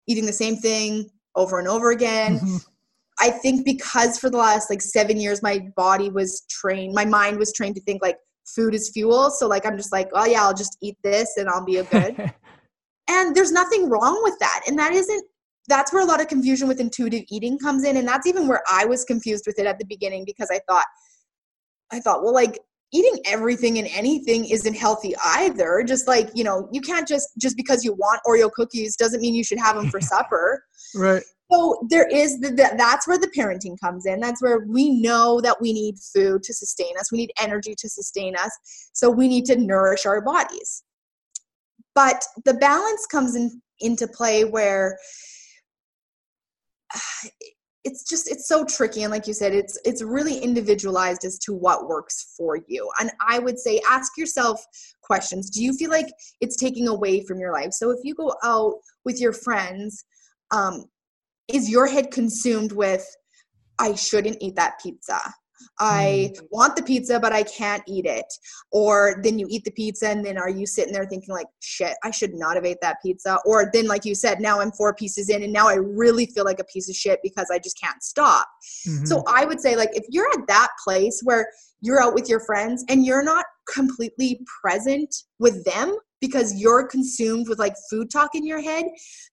eating 0.07 0.27
the 0.27 0.33
same 0.33 0.57
thing 0.57 1.09
over 1.35 1.59
and 1.59 1.67
over 1.67 1.91
again. 1.91 2.39
Mm-hmm. 2.39 2.57
i 3.19 3.31
think 3.31 3.65
because 3.65 4.19
for 4.19 4.29
the 4.29 4.37
last 4.37 4.69
like 4.69 4.83
seven 4.83 5.17
years 5.19 5.43
my 5.43 5.61
body 5.77 6.11
was 6.11 6.43
trained 6.51 6.93
my 6.95 7.07
mind 7.07 7.39
was 7.39 7.55
trained 7.55 7.77
to 7.77 7.83
think 7.83 8.03
like 8.03 8.19
food 8.55 8.75
is 8.75 8.91
fuel. 8.91 9.31
So 9.31 9.49
like 9.49 9.65
i'm 9.65 9.79
just 9.79 9.93
like 9.93 10.11
oh 10.13 10.27
yeah 10.27 10.43
i'll 10.43 10.61
just 10.65 10.77
eat 10.83 10.99
this 11.03 11.39
and 11.39 11.49
i'll 11.49 11.65
be 11.65 11.79
a 11.79 11.85
good. 11.85 12.35
And 13.11 13.35
there's 13.35 13.51
nothing 13.51 13.89
wrong 13.89 14.21
with 14.23 14.39
that. 14.39 14.63
And 14.69 14.79
that 14.79 14.93
isn't 14.93 15.25
that's 15.71 15.93
where 15.93 16.03
a 16.03 16.07
lot 16.07 16.21
of 16.21 16.29
confusion 16.29 16.69
with 16.69 16.81
intuitive 16.81 17.23
eating 17.31 17.59
comes 17.59 17.85
in 17.85 17.97
and 17.97 18.07
that's 18.07 18.27
even 18.27 18.47
where 18.47 18.63
i 18.71 18.85
was 18.85 19.05
confused 19.05 19.45
with 19.47 19.59
it 19.59 19.67
at 19.67 19.79
the 19.79 19.87
beginning 19.87 20.25
because 20.27 20.49
i 20.53 20.61
thought 20.69 20.87
i 21.93 22.01
thought 22.01 22.23
well 22.23 22.35
like 22.35 22.59
eating 22.93 23.21
everything 23.27 23.79
and 23.79 23.89
anything 23.89 24.45
isn't 24.47 24.75
healthy 24.75 25.15
either. 25.25 25.85
Just 25.87 26.09
like 26.09 26.31
you 26.35 26.45
know 26.45 26.69
you 26.73 26.81
can't 26.81 27.07
just 27.07 27.29
just 27.39 27.57
because 27.57 27.85
you 27.85 27.93
want 27.95 28.21
oreo 28.27 28.51
cookies 28.51 28.97
doesn't 28.97 29.21
mean 29.21 29.35
you 29.35 29.45
should 29.45 29.59
have 29.59 29.77
them 29.77 29.91
for 29.91 30.01
supper. 30.01 30.65
Right. 30.95 31.23
So 31.53 31.85
there 31.91 32.07
is 32.07 32.39
the, 32.39 32.51
the, 32.51 32.75
that's 32.79 33.09
where 33.09 33.19
the 33.19 33.31
parenting 33.37 33.77
comes 33.81 34.07
in. 34.07 34.21
That's 34.21 34.41
where 34.41 34.65
we 34.69 35.01
know 35.01 35.41
that 35.41 35.61
we 35.61 35.73
need 35.73 35.97
food 35.99 36.45
to 36.45 36.55
sustain 36.55 36.97
us. 36.97 37.11
We 37.11 37.19
need 37.19 37.33
energy 37.41 37.75
to 37.77 37.89
sustain 37.89 38.37
us. 38.37 38.57
So 38.93 39.11
we 39.11 39.27
need 39.27 39.47
to 39.47 39.57
nourish 39.57 40.07
our 40.07 40.21
bodies. 40.21 40.85
But 41.97 42.25
the 42.45 42.55
balance 42.55 43.05
comes 43.07 43.35
in 43.35 43.61
into 43.81 44.07
play 44.07 44.45
where 44.45 44.97
it's 47.85 48.05
just 48.09 48.31
it's 48.31 48.47
so 48.47 48.65
tricky 48.65 49.05
and 49.05 49.11
like 49.11 49.27
you 49.27 49.33
said 49.33 49.55
it's 49.55 49.79
it's 49.85 50.03
really 50.03 50.39
individualized 50.39 51.25
as 51.25 51.39
to 51.39 51.55
what 51.55 51.89
works 51.89 52.35
for 52.37 52.59
you 52.69 52.91
and 53.01 53.11
i 53.27 53.39
would 53.39 53.59
say 53.59 53.81
ask 53.89 54.19
yourself 54.19 54.63
questions 55.11 55.51
do 55.51 55.63
you 55.63 55.73
feel 55.73 55.91
like 55.91 56.07
it's 56.41 56.57
taking 56.57 56.87
away 56.87 57.25
from 57.25 57.41
your 57.41 57.53
life? 57.53 57.73
So 57.73 57.91
if 57.91 57.99
you 58.05 58.15
go 58.15 58.33
out 58.45 58.75
with 59.05 59.21
your 59.21 59.33
friends 59.33 60.05
um 60.53 60.85
is 61.49 61.69
your 61.69 61.87
head 61.87 62.11
consumed 62.11 62.73
with 62.73 63.05
i 63.79 63.95
shouldn't 63.95 64.37
eat 64.41 64.55
that 64.57 64.79
pizza 64.81 65.21
I 65.79 66.33
mm. 66.35 66.47
want 66.51 66.77
the 66.77 66.83
pizza, 66.83 67.19
but 67.19 67.33
I 67.33 67.43
can't 67.43 67.83
eat 67.87 68.07
it. 68.07 68.27
Or 68.73 69.21
then 69.23 69.39
you 69.39 69.47
eat 69.51 69.65
the 69.65 69.71
pizza 69.71 70.09
and 70.09 70.25
then 70.25 70.39
are 70.39 70.49
you 70.49 70.67
sitting 70.67 70.93
there 70.93 71.07
thinking 71.07 71.35
like, 71.35 71.47
shit, 71.61 71.97
I 72.03 72.11
should 72.11 72.35
not 72.35 72.57
have 72.57 72.65
ate 72.65 72.81
that 72.83 72.99
pizza. 73.03 73.39
Or 73.45 73.71
then, 73.73 73.87
like 73.87 74.05
you 74.05 74.15
said, 74.15 74.41
now 74.41 74.61
I'm 74.61 74.73
four 74.73 74.95
pieces 74.95 75.29
in 75.29 75.43
and 75.43 75.53
now 75.53 75.69
I 75.69 75.75
really 75.75 76.27
feel 76.27 76.45
like 76.45 76.61
a 76.61 76.65
piece 76.65 76.89
of 76.89 76.97
shit 76.97 77.21
because 77.23 77.49
I 77.53 77.59
just 77.59 77.81
can't 77.81 78.03
stop. 78.03 78.49
Mm-hmm. 78.87 79.07
So 79.07 79.25
I 79.27 79.45
would 79.45 79.61
say 79.61 79.77
like, 79.77 79.91
if 79.93 80.05
you're 80.09 80.29
at 80.35 80.47
that 80.49 80.69
place 80.85 81.21
where 81.25 81.49
you're 81.81 82.03
out 82.03 82.15
with 82.15 82.29
your 82.29 82.41
friends 82.41 82.85
and 82.89 83.05
you're 83.05 83.25
not 83.25 83.45
completely 83.73 84.45
present 84.63 85.15
with 85.39 85.65
them, 85.65 85.97
because 86.21 86.55
you're 86.55 86.87
consumed 86.87 87.49
with 87.49 87.59
like 87.59 87.75
food 87.89 88.11
talk 88.11 88.35
in 88.35 88.45
your 88.45 88.61
head, 88.61 88.85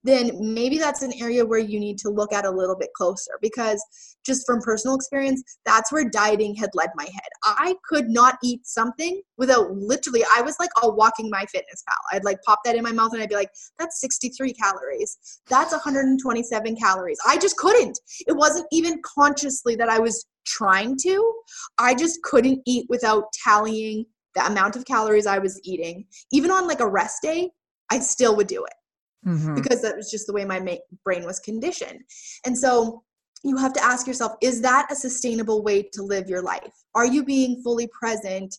then 0.03 0.31
maybe 0.39 0.77
that's 0.77 1.01
an 1.01 1.13
area 1.21 1.45
where 1.45 1.59
you 1.59 1.79
need 1.79 1.97
to 1.99 2.09
look 2.09 2.33
at 2.33 2.45
a 2.45 2.51
little 2.51 2.77
bit 2.77 2.89
closer 2.95 3.31
because 3.41 3.83
just 4.25 4.45
from 4.45 4.61
personal 4.61 4.95
experience, 4.95 5.43
that's 5.65 5.91
where 5.91 6.09
dieting 6.09 6.55
had 6.55 6.69
led 6.73 6.89
my 6.95 7.03
head. 7.05 7.29
I 7.43 7.75
could 7.87 8.09
not 8.09 8.37
eat 8.43 8.65
something 8.65 9.21
without 9.37 9.71
literally, 9.71 10.23
I 10.35 10.41
was 10.41 10.55
like 10.59 10.69
a 10.81 10.89
walking 10.89 11.31
MyFitnessPal. 11.31 11.97
I'd 12.11 12.23
like 12.23 12.41
pop 12.45 12.59
that 12.65 12.75
in 12.75 12.83
my 12.83 12.91
mouth 12.91 13.13
and 13.13 13.21
I'd 13.21 13.29
be 13.29 13.35
like, 13.35 13.51
that's 13.79 14.01
63 14.01 14.53
calories. 14.53 15.17
That's 15.49 15.71
127 15.71 16.75
calories. 16.75 17.17
I 17.25 17.37
just 17.37 17.57
couldn't. 17.57 17.99
It 18.27 18.35
wasn't 18.35 18.67
even 18.71 19.01
consciously 19.03 19.75
that 19.75 19.89
I 19.89 19.99
was 19.99 20.25
trying 20.45 20.97
to. 21.03 21.33
I 21.77 21.93
just 21.93 22.21
couldn't 22.23 22.61
eat 22.65 22.85
without 22.89 23.25
tallying 23.43 24.05
the 24.37 24.45
amount 24.45 24.75
of 24.75 24.85
calories 24.85 25.25
I 25.25 25.39
was 25.39 25.59
eating, 25.63 26.05
even 26.31 26.51
on 26.51 26.67
like 26.67 26.79
a 26.79 26.87
rest 26.87 27.21
day, 27.21 27.49
I 27.91 27.99
still 27.99 28.35
would 28.35 28.47
do 28.47 28.63
it 28.63 29.29
mm-hmm. 29.29 29.55
because 29.55 29.81
that 29.81 29.95
was 29.95 30.11
just 30.11 30.27
the 30.27 30.33
way 30.33 30.45
my 30.45 30.59
ma- 30.59 30.75
brain 31.03 31.25
was 31.25 31.39
conditioned. 31.39 32.01
And 32.45 32.57
so 32.57 33.03
you 33.43 33.57
have 33.57 33.73
to 33.73 33.83
ask 33.83 34.05
yourself 34.05 34.33
is 34.41 34.61
that 34.61 34.87
a 34.91 34.95
sustainable 34.95 35.63
way 35.63 35.83
to 35.93 36.03
live 36.03 36.29
your 36.29 36.41
life? 36.41 36.73
Are 36.93 37.05
you 37.05 37.23
being 37.23 37.61
fully 37.63 37.89
present? 37.99 38.55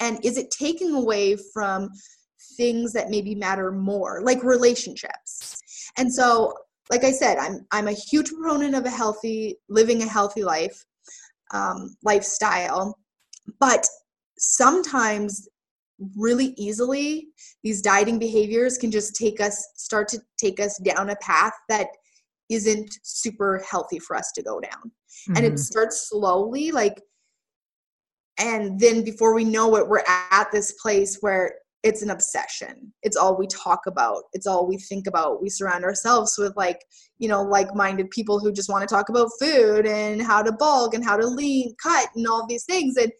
And 0.00 0.24
is 0.24 0.36
it 0.36 0.50
taking 0.50 0.94
away 0.94 1.36
from 1.52 1.90
things 2.56 2.92
that 2.92 3.10
maybe 3.10 3.34
matter 3.34 3.70
more, 3.70 4.20
like 4.22 4.42
relationships? 4.42 5.60
And 5.96 6.12
so, 6.12 6.54
like 6.90 7.04
I 7.04 7.12
said, 7.12 7.38
I'm 7.38 7.66
I'm 7.70 7.88
a 7.88 7.92
huge 7.92 8.30
proponent 8.30 8.74
of 8.74 8.84
a 8.84 8.90
healthy 8.90 9.58
living 9.68 10.02
a 10.02 10.06
healthy 10.06 10.42
life 10.42 10.84
um, 11.52 11.96
lifestyle, 12.02 12.98
but 13.60 13.86
sometimes 14.44 15.48
really 16.16 16.54
easily 16.56 17.28
these 17.62 17.80
dieting 17.80 18.18
behaviors 18.18 18.76
can 18.76 18.90
just 18.90 19.14
take 19.14 19.40
us 19.40 19.68
start 19.76 20.08
to 20.08 20.18
take 20.38 20.60
us 20.60 20.78
down 20.78 21.10
a 21.10 21.16
path 21.16 21.52
that 21.68 21.86
isn't 22.50 22.98
super 23.02 23.64
healthy 23.68 23.98
for 23.98 24.16
us 24.16 24.32
to 24.32 24.42
go 24.42 24.60
down 24.60 24.70
mm-hmm. 24.72 25.36
and 25.36 25.46
it 25.46 25.50
mm-hmm. 25.50 25.56
starts 25.56 26.08
slowly 26.08 26.72
like 26.72 27.00
and 28.38 28.78
then 28.80 29.04
before 29.04 29.34
we 29.34 29.44
know 29.44 29.76
it 29.76 29.88
we're 29.88 30.04
at 30.08 30.48
this 30.52 30.72
place 30.82 31.18
where 31.20 31.54
it's 31.84 32.02
an 32.02 32.10
obsession 32.10 32.92
it's 33.02 33.16
all 33.16 33.38
we 33.38 33.46
talk 33.46 33.80
about 33.86 34.24
it's 34.32 34.46
all 34.46 34.66
we 34.66 34.76
think 34.76 35.06
about 35.06 35.40
we 35.40 35.48
surround 35.48 35.84
ourselves 35.84 36.34
with 36.38 36.54
like 36.56 36.80
you 37.18 37.28
know 37.28 37.42
like-minded 37.42 38.10
people 38.10 38.40
who 38.40 38.52
just 38.52 38.68
want 38.68 38.86
to 38.86 38.92
talk 38.92 39.08
about 39.10 39.30
food 39.40 39.86
and 39.86 40.20
how 40.20 40.42
to 40.42 40.50
bulk 40.50 40.92
and 40.94 41.04
how 41.04 41.16
to 41.16 41.26
lean 41.26 41.72
cut 41.80 42.08
and 42.16 42.26
all 42.26 42.46
these 42.46 42.64
things 42.64 42.96
and 42.96 43.12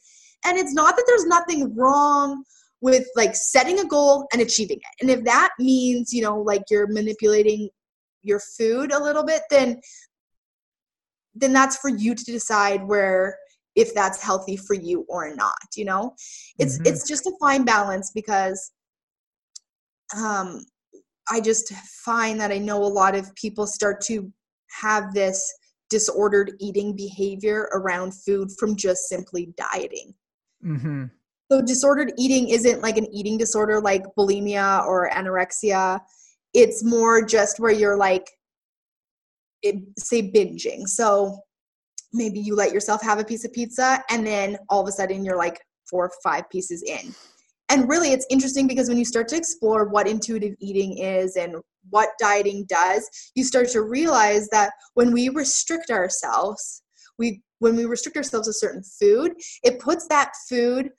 and 0.45 0.59
it's 0.59 0.75
not 0.75 0.97
that 0.97 1.05
there's 1.07 1.27
nothing 1.27 1.75
wrong 1.75 2.45
with 2.81 3.07
like 3.17 3.35
setting 3.35 3.81
a 3.81 3.85
goal 3.85 4.27
and 4.33 4.43
achieving 4.43 4.77
it. 4.77 5.03
And 5.03 5.11
if 5.11 5.25
that 5.25 5.51
means, 5.59 6.13
you 6.13 6.23
know, 6.23 6.39
like 6.39 6.63
you're 6.71 6.87
manipulating 6.87 7.71
your 8.23 8.41
food 8.41 8.93
a 8.93 9.03
little 9.03 9.25
bit, 9.25 9.43
then 9.51 9.81
then 11.35 11.53
that's 11.53 11.77
for 11.79 11.89
you 11.89 12.15
to 12.15 12.25
decide 12.25 12.87
where 12.87 13.37
if 13.75 13.93
that's 13.93 14.23
healthy 14.23 14.57
for 14.57 14.75
you 14.75 15.05
or 15.09 15.35
not, 15.35 15.57
you 15.75 15.85
know? 15.85 16.15
It's 16.59 16.77
mm-hmm. 16.77 16.87
it's 16.87 17.09
just 17.09 17.27
a 17.27 17.33
fine 17.41 17.65
balance 17.65 18.13
because 18.15 18.71
um 20.17 20.65
I 21.31 21.41
just 21.41 21.73
find 22.05 22.39
that 22.41 22.53
I 22.53 22.59
know 22.59 22.85
a 22.85 22.87
lot 22.87 23.15
of 23.15 23.35
people 23.35 23.67
start 23.67 24.03
to 24.03 24.31
have 24.83 25.15
this 25.15 25.53
disordered 25.89 26.53
eating 26.61 26.95
behavior 26.95 27.71
around 27.73 28.13
food 28.13 28.51
from 28.59 28.77
just 28.77 29.09
simply 29.09 29.55
dieting. 29.57 30.15
Mm-hmm. 30.65 31.05
So, 31.53 31.63
disordered 31.63 32.13
eating 32.19 32.49
isn't 32.49 32.81
like 32.81 32.97
an 32.97 33.07
eating 33.13 33.37
disorder 33.37 33.81
like 33.81 34.05
bulimia 34.19 34.85
or 34.87 35.11
anorexia. 35.11 36.01
It's 36.55 36.83
more 36.85 37.25
just 37.25 37.61
where 37.61 37.73
you're 37.73 37.97
like, 37.97 38.31
it, 39.63 39.77
say, 39.99 40.23
binging. 40.23 40.87
So, 40.87 41.39
maybe 42.15 42.39
you 42.39 42.55
let 42.55 42.73
yourself 42.73 43.03
have 43.03 43.19
a 43.19 43.25
piece 43.25 43.45
of 43.45 43.53
pizza 43.53 44.03
and 44.09 44.27
then 44.27 44.57
all 44.71 44.81
of 44.81 44.89
a 44.89 44.93
sudden 44.93 45.25
you're 45.25 45.37
like 45.37 45.61
four 45.91 46.07
or 46.07 46.13
five 46.23 46.49
pieces 46.49 46.83
in. 46.83 47.15
And 47.69 47.89
really, 47.89 48.13
it's 48.13 48.27
interesting 48.31 48.67
because 48.67 48.89
when 48.89 48.99
you 48.99 49.05
start 49.05 49.27
to 49.29 49.37
explore 49.37 49.89
what 49.89 50.07
intuitive 50.07 50.55
eating 50.61 50.99
is 50.99 51.37
and 51.37 51.57
what 51.91 52.11
dieting 52.21 52.67
does, 52.69 53.09
you 53.35 53.43
start 53.43 53.69
to 53.71 53.83
realize 53.83 54.49
that 54.49 54.73
when 54.95 55.13
we 55.13 55.29
restrict 55.29 55.91
ourselves, 55.91 56.83
we 57.19 57.43
when 57.59 57.77
we 57.77 57.85
restrict 57.85 58.17
ourselves 58.17 58.49
to 58.49 58.53
certain 58.53 58.83
food, 58.83 59.35
it 59.63 59.79
puts 59.79 60.07
that 60.09 60.33
food 60.49 60.91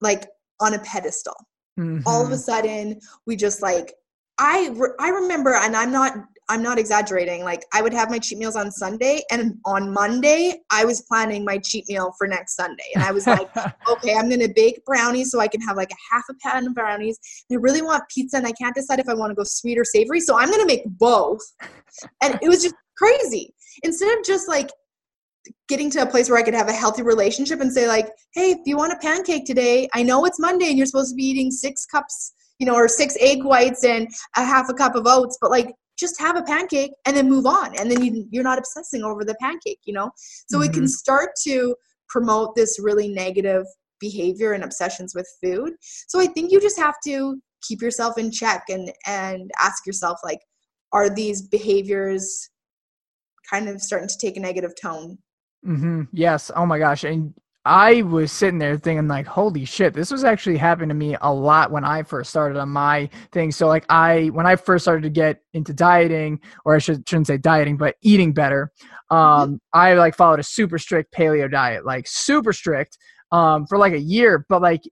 like 0.00 0.26
on 0.60 0.74
a 0.74 0.78
pedestal. 0.80 1.34
Mm-hmm. 1.78 2.06
All 2.06 2.22
of 2.22 2.30
a 2.30 2.34
mm-hmm. 2.34 2.40
sudden, 2.40 3.00
we 3.26 3.36
just 3.36 3.62
like 3.62 3.94
I 4.38 4.70
re- 4.74 4.94
I 5.00 5.08
remember, 5.10 5.54
and 5.54 5.76
I'm 5.76 5.92
not 5.92 6.14
I'm 6.48 6.62
not 6.62 6.78
exaggerating. 6.78 7.42
Like 7.42 7.64
I 7.72 7.82
would 7.82 7.94
have 7.94 8.10
my 8.10 8.18
cheat 8.18 8.38
meals 8.38 8.56
on 8.56 8.70
Sunday, 8.70 9.22
and 9.30 9.58
on 9.64 9.92
Monday 9.92 10.60
I 10.70 10.84
was 10.84 11.02
planning 11.02 11.44
my 11.44 11.58
cheat 11.58 11.88
meal 11.88 12.14
for 12.18 12.26
next 12.26 12.56
Sunday, 12.56 12.84
and 12.94 13.02
I 13.02 13.12
was 13.12 13.26
like, 13.26 13.48
okay, 13.90 14.14
I'm 14.14 14.28
gonna 14.28 14.48
bake 14.48 14.84
brownies 14.84 15.30
so 15.30 15.40
I 15.40 15.48
can 15.48 15.60
have 15.62 15.76
like 15.76 15.90
a 15.90 16.14
half 16.14 16.24
a 16.30 16.34
pan 16.34 16.66
of 16.66 16.74
brownies. 16.74 17.18
And 17.48 17.58
I 17.58 17.60
really 17.60 17.82
want 17.82 18.04
pizza, 18.08 18.36
and 18.36 18.46
I 18.46 18.52
can't 18.52 18.74
decide 18.74 18.98
if 18.98 19.08
I 19.08 19.14
want 19.14 19.30
to 19.30 19.34
go 19.34 19.44
sweet 19.44 19.78
or 19.78 19.84
savory, 19.84 20.20
so 20.20 20.38
I'm 20.38 20.50
gonna 20.50 20.66
make 20.66 20.84
both. 20.86 21.42
And 22.22 22.38
it 22.42 22.48
was 22.48 22.62
just 22.62 22.74
crazy. 22.96 23.54
Instead 23.82 24.16
of 24.16 24.24
just 24.24 24.48
like 24.48 24.70
getting 25.68 25.90
to 25.90 26.02
a 26.02 26.06
place 26.06 26.28
where 26.28 26.38
I 26.38 26.42
could 26.42 26.54
have 26.54 26.68
a 26.68 26.72
healthy 26.72 27.02
relationship 27.02 27.60
and 27.60 27.72
say 27.72 27.86
like, 27.86 28.08
hey, 28.32 28.50
if 28.50 28.58
you 28.64 28.76
want 28.76 28.92
a 28.92 28.98
pancake 28.98 29.44
today, 29.44 29.88
I 29.94 30.02
know 30.02 30.24
it's 30.24 30.40
Monday 30.40 30.68
and 30.68 30.76
you're 30.76 30.86
supposed 30.86 31.10
to 31.10 31.16
be 31.16 31.24
eating 31.24 31.50
six 31.50 31.86
cups, 31.86 32.32
you 32.58 32.66
know, 32.66 32.74
or 32.74 32.88
six 32.88 33.16
egg 33.20 33.44
whites 33.44 33.84
and 33.84 34.08
a 34.36 34.44
half 34.44 34.68
a 34.68 34.74
cup 34.74 34.94
of 34.94 35.06
oats, 35.06 35.38
but 35.40 35.50
like 35.50 35.74
just 35.98 36.20
have 36.20 36.36
a 36.36 36.42
pancake 36.42 36.92
and 37.06 37.16
then 37.16 37.28
move 37.28 37.46
on 37.46 37.74
and 37.78 37.90
then 37.90 38.02
you, 38.02 38.26
you're 38.30 38.44
not 38.44 38.58
obsessing 38.58 39.02
over 39.02 39.24
the 39.24 39.34
pancake 39.40 39.78
you 39.84 39.92
know 39.92 40.10
so 40.48 40.58
mm-hmm. 40.58 40.64
it 40.64 40.72
can 40.72 40.82
mm-hmm. 40.82 40.88
start 40.88 41.30
to 41.42 41.74
promote 42.08 42.54
this 42.54 42.78
really 42.80 43.08
negative 43.08 43.64
behavior 44.00 44.52
and 44.52 44.64
obsessions 44.64 45.14
with 45.14 45.28
food 45.42 45.72
so 46.08 46.20
i 46.20 46.26
think 46.26 46.50
you 46.50 46.60
just 46.60 46.78
have 46.78 46.96
to 47.04 47.40
keep 47.62 47.80
yourself 47.80 48.18
in 48.18 48.30
check 48.30 48.64
and 48.68 48.92
and 49.06 49.50
ask 49.60 49.86
yourself 49.86 50.18
like 50.24 50.40
are 50.92 51.08
these 51.08 51.42
behaviors 51.42 52.50
kind 53.48 53.68
of 53.68 53.80
starting 53.80 54.08
to 54.08 54.18
take 54.18 54.36
a 54.36 54.40
negative 54.40 54.72
tone 54.80 55.18
mm-hmm. 55.66 56.02
yes 56.12 56.50
oh 56.54 56.66
my 56.66 56.78
gosh 56.78 57.04
and 57.04 57.34
I 57.66 58.02
was 58.02 58.30
sitting 58.30 58.58
there 58.58 58.76
thinking 58.76 59.08
like, 59.08 59.26
holy 59.26 59.64
shit, 59.64 59.94
this 59.94 60.10
was 60.10 60.22
actually 60.22 60.58
happening 60.58 60.90
to 60.90 60.94
me 60.94 61.16
a 61.22 61.32
lot 61.32 61.70
when 61.70 61.82
I 61.82 62.02
first 62.02 62.28
started 62.28 62.58
on 62.58 62.68
my 62.68 63.08
thing. 63.32 63.50
So 63.50 63.68
like 63.68 63.86
I, 63.88 64.26
when 64.34 64.46
I 64.46 64.56
first 64.56 64.84
started 64.84 65.02
to 65.04 65.10
get 65.10 65.40
into 65.54 65.72
dieting, 65.72 66.40
or 66.66 66.74
I 66.74 66.78
should, 66.78 67.08
shouldn't 67.08 67.26
say 67.26 67.38
dieting, 67.38 67.78
but 67.78 67.96
eating 68.02 68.34
better, 68.34 68.70
mm-hmm. 69.10 69.16
um, 69.16 69.60
I 69.72 69.94
like 69.94 70.14
followed 70.14 70.40
a 70.40 70.44
super 70.44 70.78
strict 70.78 71.14
paleo 71.14 71.50
diet, 71.50 71.86
like 71.86 72.06
super 72.06 72.52
strict, 72.52 72.98
um, 73.32 73.66
for 73.66 73.78
like 73.78 73.94
a 73.94 74.00
year. 74.00 74.44
But 74.50 74.60
like, 74.60 74.82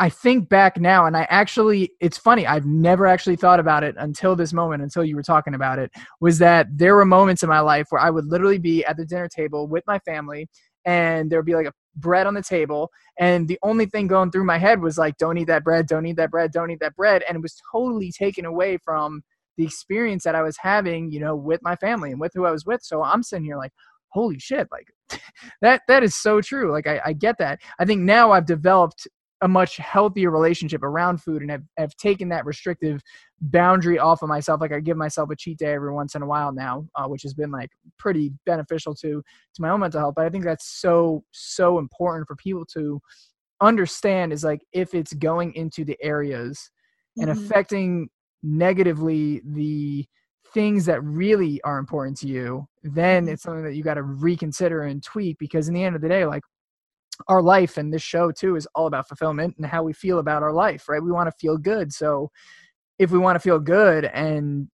I 0.00 0.08
think 0.08 0.48
back 0.48 0.78
now, 0.78 1.06
and 1.06 1.16
I 1.16 1.26
actually, 1.28 1.90
it's 2.00 2.18
funny, 2.18 2.46
I've 2.46 2.66
never 2.66 3.06
actually 3.06 3.34
thought 3.34 3.58
about 3.58 3.82
it 3.82 3.96
until 3.98 4.36
this 4.36 4.52
moment, 4.52 4.82
until 4.82 5.04
you 5.04 5.16
were 5.16 5.24
talking 5.24 5.54
about 5.54 5.80
it, 5.80 5.90
was 6.20 6.38
that 6.38 6.68
there 6.72 6.94
were 6.94 7.04
moments 7.04 7.42
in 7.42 7.48
my 7.48 7.60
life 7.60 7.86
where 7.90 8.00
I 8.00 8.10
would 8.10 8.26
literally 8.26 8.58
be 8.58 8.84
at 8.84 8.96
the 8.96 9.04
dinner 9.04 9.28
table 9.28 9.66
with 9.66 9.82
my 9.88 9.98
family 10.00 10.48
and 10.84 11.30
there 11.30 11.38
would 11.38 11.46
be 11.46 11.54
like 11.54 11.66
a 11.66 11.72
bread 11.96 12.26
on 12.26 12.34
the 12.34 12.42
table 12.42 12.90
and 13.18 13.48
the 13.48 13.58
only 13.62 13.86
thing 13.86 14.06
going 14.06 14.30
through 14.30 14.44
my 14.44 14.56
head 14.56 14.80
was 14.80 14.96
like 14.96 15.16
don't 15.18 15.36
eat 15.36 15.48
that 15.48 15.64
bread 15.64 15.86
don't 15.86 16.06
eat 16.06 16.16
that 16.16 16.30
bread 16.30 16.52
don't 16.52 16.70
eat 16.70 16.78
that 16.80 16.94
bread 16.94 17.24
and 17.28 17.36
it 17.36 17.42
was 17.42 17.60
totally 17.72 18.12
taken 18.12 18.44
away 18.44 18.78
from 18.84 19.20
the 19.56 19.64
experience 19.64 20.22
that 20.22 20.36
i 20.36 20.42
was 20.42 20.56
having 20.60 21.10
you 21.10 21.18
know 21.18 21.34
with 21.34 21.60
my 21.62 21.74
family 21.76 22.12
and 22.12 22.20
with 22.20 22.30
who 22.34 22.46
i 22.46 22.52
was 22.52 22.64
with 22.64 22.80
so 22.82 23.02
i'm 23.02 23.22
sitting 23.22 23.44
here 23.44 23.56
like 23.56 23.72
holy 24.10 24.38
shit 24.38 24.68
like 24.70 25.20
that 25.60 25.82
that 25.88 26.02
is 26.02 26.14
so 26.14 26.40
true 26.40 26.70
like 26.72 26.86
I, 26.86 27.00
I 27.06 27.12
get 27.12 27.36
that. 27.38 27.60
I 27.78 27.84
think 27.84 28.02
now 28.02 28.30
i've 28.30 28.46
developed 28.46 29.08
a 29.40 29.48
much 29.48 29.76
healthier 29.76 30.30
relationship 30.30 30.82
around 30.82 31.22
food 31.22 31.42
and 31.42 31.50
have, 31.50 31.62
have 31.76 31.96
taken 31.96 32.28
that 32.28 32.44
restrictive 32.44 33.00
boundary 33.40 33.98
off 33.98 34.22
of 34.22 34.28
myself 34.28 34.60
like 34.60 34.72
i 34.72 34.80
give 34.80 34.96
myself 34.96 35.30
a 35.30 35.36
cheat 35.36 35.58
day 35.58 35.74
every 35.74 35.92
once 35.92 36.14
in 36.14 36.22
a 36.22 36.26
while 36.26 36.52
now 36.52 36.86
uh, 36.96 37.06
which 37.06 37.22
has 37.22 37.34
been 37.34 37.50
like 37.50 37.70
pretty 37.98 38.32
beneficial 38.46 38.94
to 38.94 39.22
to 39.54 39.62
my 39.62 39.68
own 39.68 39.80
mental 39.80 40.00
health 40.00 40.14
but 40.16 40.24
i 40.24 40.28
think 40.28 40.44
that's 40.44 40.80
so 40.80 41.22
so 41.30 41.78
important 41.78 42.26
for 42.26 42.34
people 42.36 42.64
to 42.64 43.00
understand 43.60 44.32
is 44.32 44.44
like 44.44 44.60
if 44.72 44.94
it's 44.94 45.12
going 45.14 45.52
into 45.54 45.84
the 45.84 45.96
areas 46.02 46.70
mm-hmm. 47.18 47.28
and 47.28 47.38
affecting 47.38 48.08
negatively 48.42 49.40
the 49.44 50.04
things 50.54 50.86
that 50.86 51.02
really 51.04 51.60
are 51.62 51.78
important 51.78 52.16
to 52.16 52.26
you 52.26 52.66
then 52.82 53.24
mm-hmm. 53.24 53.34
it's 53.34 53.42
something 53.42 53.64
that 53.64 53.74
you 53.74 53.82
got 53.82 53.94
to 53.94 54.02
reconsider 54.02 54.82
and 54.82 55.02
tweak 55.02 55.38
because 55.38 55.68
in 55.68 55.74
the 55.74 55.84
end 55.84 55.94
of 55.94 56.02
the 56.02 56.08
day 56.08 56.24
like 56.24 56.42
our 57.26 57.42
life 57.42 57.76
and 57.76 57.92
this 57.92 58.02
show 58.02 58.30
too 58.30 58.56
is 58.56 58.66
all 58.74 58.86
about 58.86 59.08
fulfillment 59.08 59.54
and 59.56 59.66
how 59.66 59.82
we 59.82 59.92
feel 59.92 60.18
about 60.18 60.42
our 60.42 60.52
life 60.52 60.88
right? 60.88 61.02
We 61.02 61.10
want 61.10 61.28
to 61.28 61.36
feel 61.38 61.56
good. 61.56 61.92
So 61.92 62.30
if 62.98 63.10
we 63.10 63.18
want 63.18 63.36
to 63.36 63.40
feel 63.40 63.58
good 63.58 64.04
and 64.06 64.68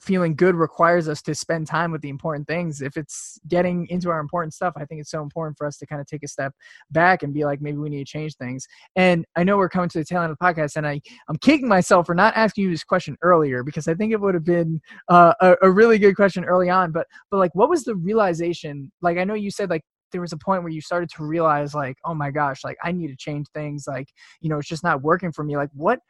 feeling 0.00 0.34
good 0.34 0.54
requires 0.54 1.08
us 1.08 1.20
to 1.20 1.34
spend 1.34 1.66
time 1.66 1.92
with 1.92 2.00
the 2.00 2.08
important 2.08 2.46
things 2.46 2.80
if 2.80 2.96
it's 2.96 3.38
getting 3.48 3.86
into 3.88 4.08
our 4.08 4.18
important 4.18 4.54
stuff 4.54 4.72
i 4.76 4.84
think 4.86 4.98
it's 4.98 5.10
so 5.10 5.22
important 5.22 5.56
for 5.58 5.66
us 5.66 5.76
to 5.76 5.86
kind 5.86 6.00
of 6.00 6.06
take 6.06 6.22
a 6.22 6.28
step 6.28 6.54
back 6.90 7.22
and 7.22 7.34
be 7.34 7.44
like 7.44 7.60
maybe 7.60 7.76
we 7.76 7.90
need 7.90 8.06
to 8.06 8.10
change 8.10 8.34
things. 8.36 8.66
And 8.96 9.26
i 9.36 9.44
know 9.44 9.58
we're 9.58 9.68
coming 9.68 9.90
to 9.90 9.98
the 9.98 10.04
tail 10.04 10.22
end 10.22 10.32
of 10.32 10.38
the 10.38 10.44
podcast 10.44 10.76
and 10.76 10.86
i 10.86 11.00
i'm 11.28 11.36
kicking 11.36 11.68
myself 11.68 12.06
for 12.06 12.14
not 12.14 12.34
asking 12.34 12.64
you 12.64 12.70
this 12.70 12.84
question 12.84 13.16
earlier 13.20 13.62
because 13.62 13.88
i 13.88 13.94
think 13.94 14.12
it 14.12 14.20
would 14.20 14.34
have 14.34 14.44
been 14.44 14.80
uh, 15.08 15.34
a, 15.40 15.56
a 15.62 15.70
really 15.70 15.98
good 15.98 16.16
question 16.16 16.44
early 16.44 16.70
on 16.70 16.92
but 16.92 17.06
but 17.30 17.36
like 17.36 17.54
what 17.54 17.68
was 17.68 17.84
the 17.84 17.94
realization? 17.94 18.90
Like 19.02 19.18
i 19.18 19.24
know 19.24 19.34
you 19.34 19.50
said 19.50 19.68
like 19.68 19.84
there 20.12 20.20
was 20.20 20.32
a 20.32 20.38
point 20.38 20.62
where 20.62 20.72
you 20.72 20.80
started 20.80 21.10
to 21.16 21.24
realize 21.24 21.74
like 21.74 21.96
oh 22.04 22.14
my 22.14 22.30
gosh 22.30 22.64
like 22.64 22.76
i 22.82 22.92
need 22.92 23.08
to 23.08 23.16
change 23.16 23.46
things 23.54 23.84
like 23.86 24.08
you 24.40 24.48
know 24.48 24.58
it's 24.58 24.68
just 24.68 24.84
not 24.84 25.02
working 25.02 25.32
for 25.32 25.44
me. 25.44 25.56
Like 25.56 25.70
what 25.72 26.00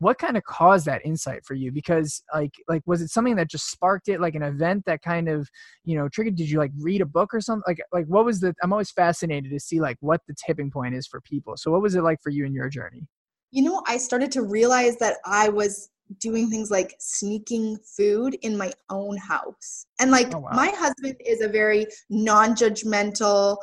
what 0.00 0.16
kind 0.18 0.36
of 0.36 0.44
caused 0.44 0.86
that 0.86 1.04
insight 1.04 1.44
for 1.44 1.54
you? 1.54 1.72
Because 1.72 2.22
like 2.32 2.52
like 2.68 2.82
was 2.86 3.02
it 3.02 3.08
something 3.08 3.36
that 3.36 3.50
just 3.50 3.70
sparked 3.70 4.08
it 4.08 4.20
like 4.20 4.34
an 4.34 4.42
event 4.42 4.84
that 4.86 5.02
kind 5.02 5.28
of 5.28 5.48
you 5.84 5.96
know 5.96 6.08
triggered? 6.08 6.36
Did 6.36 6.50
you 6.50 6.58
like 6.58 6.72
read 6.78 7.00
a 7.00 7.06
book 7.06 7.34
or 7.34 7.40
something? 7.40 7.64
Like 7.66 7.80
like 7.92 8.06
what 8.06 8.24
was 8.24 8.40
the 8.40 8.54
i'm 8.62 8.72
always 8.72 8.90
fascinated 8.90 9.50
to 9.50 9.60
see 9.60 9.80
like 9.80 9.96
what 10.00 10.20
the 10.28 10.34
tipping 10.46 10.70
point 10.70 10.94
is 10.94 11.06
for 11.06 11.20
people. 11.20 11.56
So 11.56 11.70
what 11.70 11.82
was 11.82 11.94
it 11.94 12.02
like 12.02 12.18
for 12.22 12.30
you 12.30 12.44
in 12.44 12.54
your 12.54 12.68
journey? 12.68 13.06
You 13.50 13.62
know 13.62 13.82
i 13.86 13.96
started 13.96 14.30
to 14.32 14.42
realize 14.42 14.96
that 14.98 15.16
i 15.24 15.48
was 15.48 15.88
doing 16.18 16.50
things 16.50 16.70
like 16.70 16.94
sneaking 16.98 17.78
food 17.96 18.34
in 18.42 18.56
my 18.56 18.72
own 18.90 19.16
house. 19.16 19.86
And 20.00 20.10
like 20.10 20.34
oh, 20.34 20.38
wow. 20.40 20.50
my 20.52 20.68
husband 20.68 21.16
is 21.24 21.40
a 21.40 21.48
very 21.48 21.86
non-judgmental, 22.10 23.58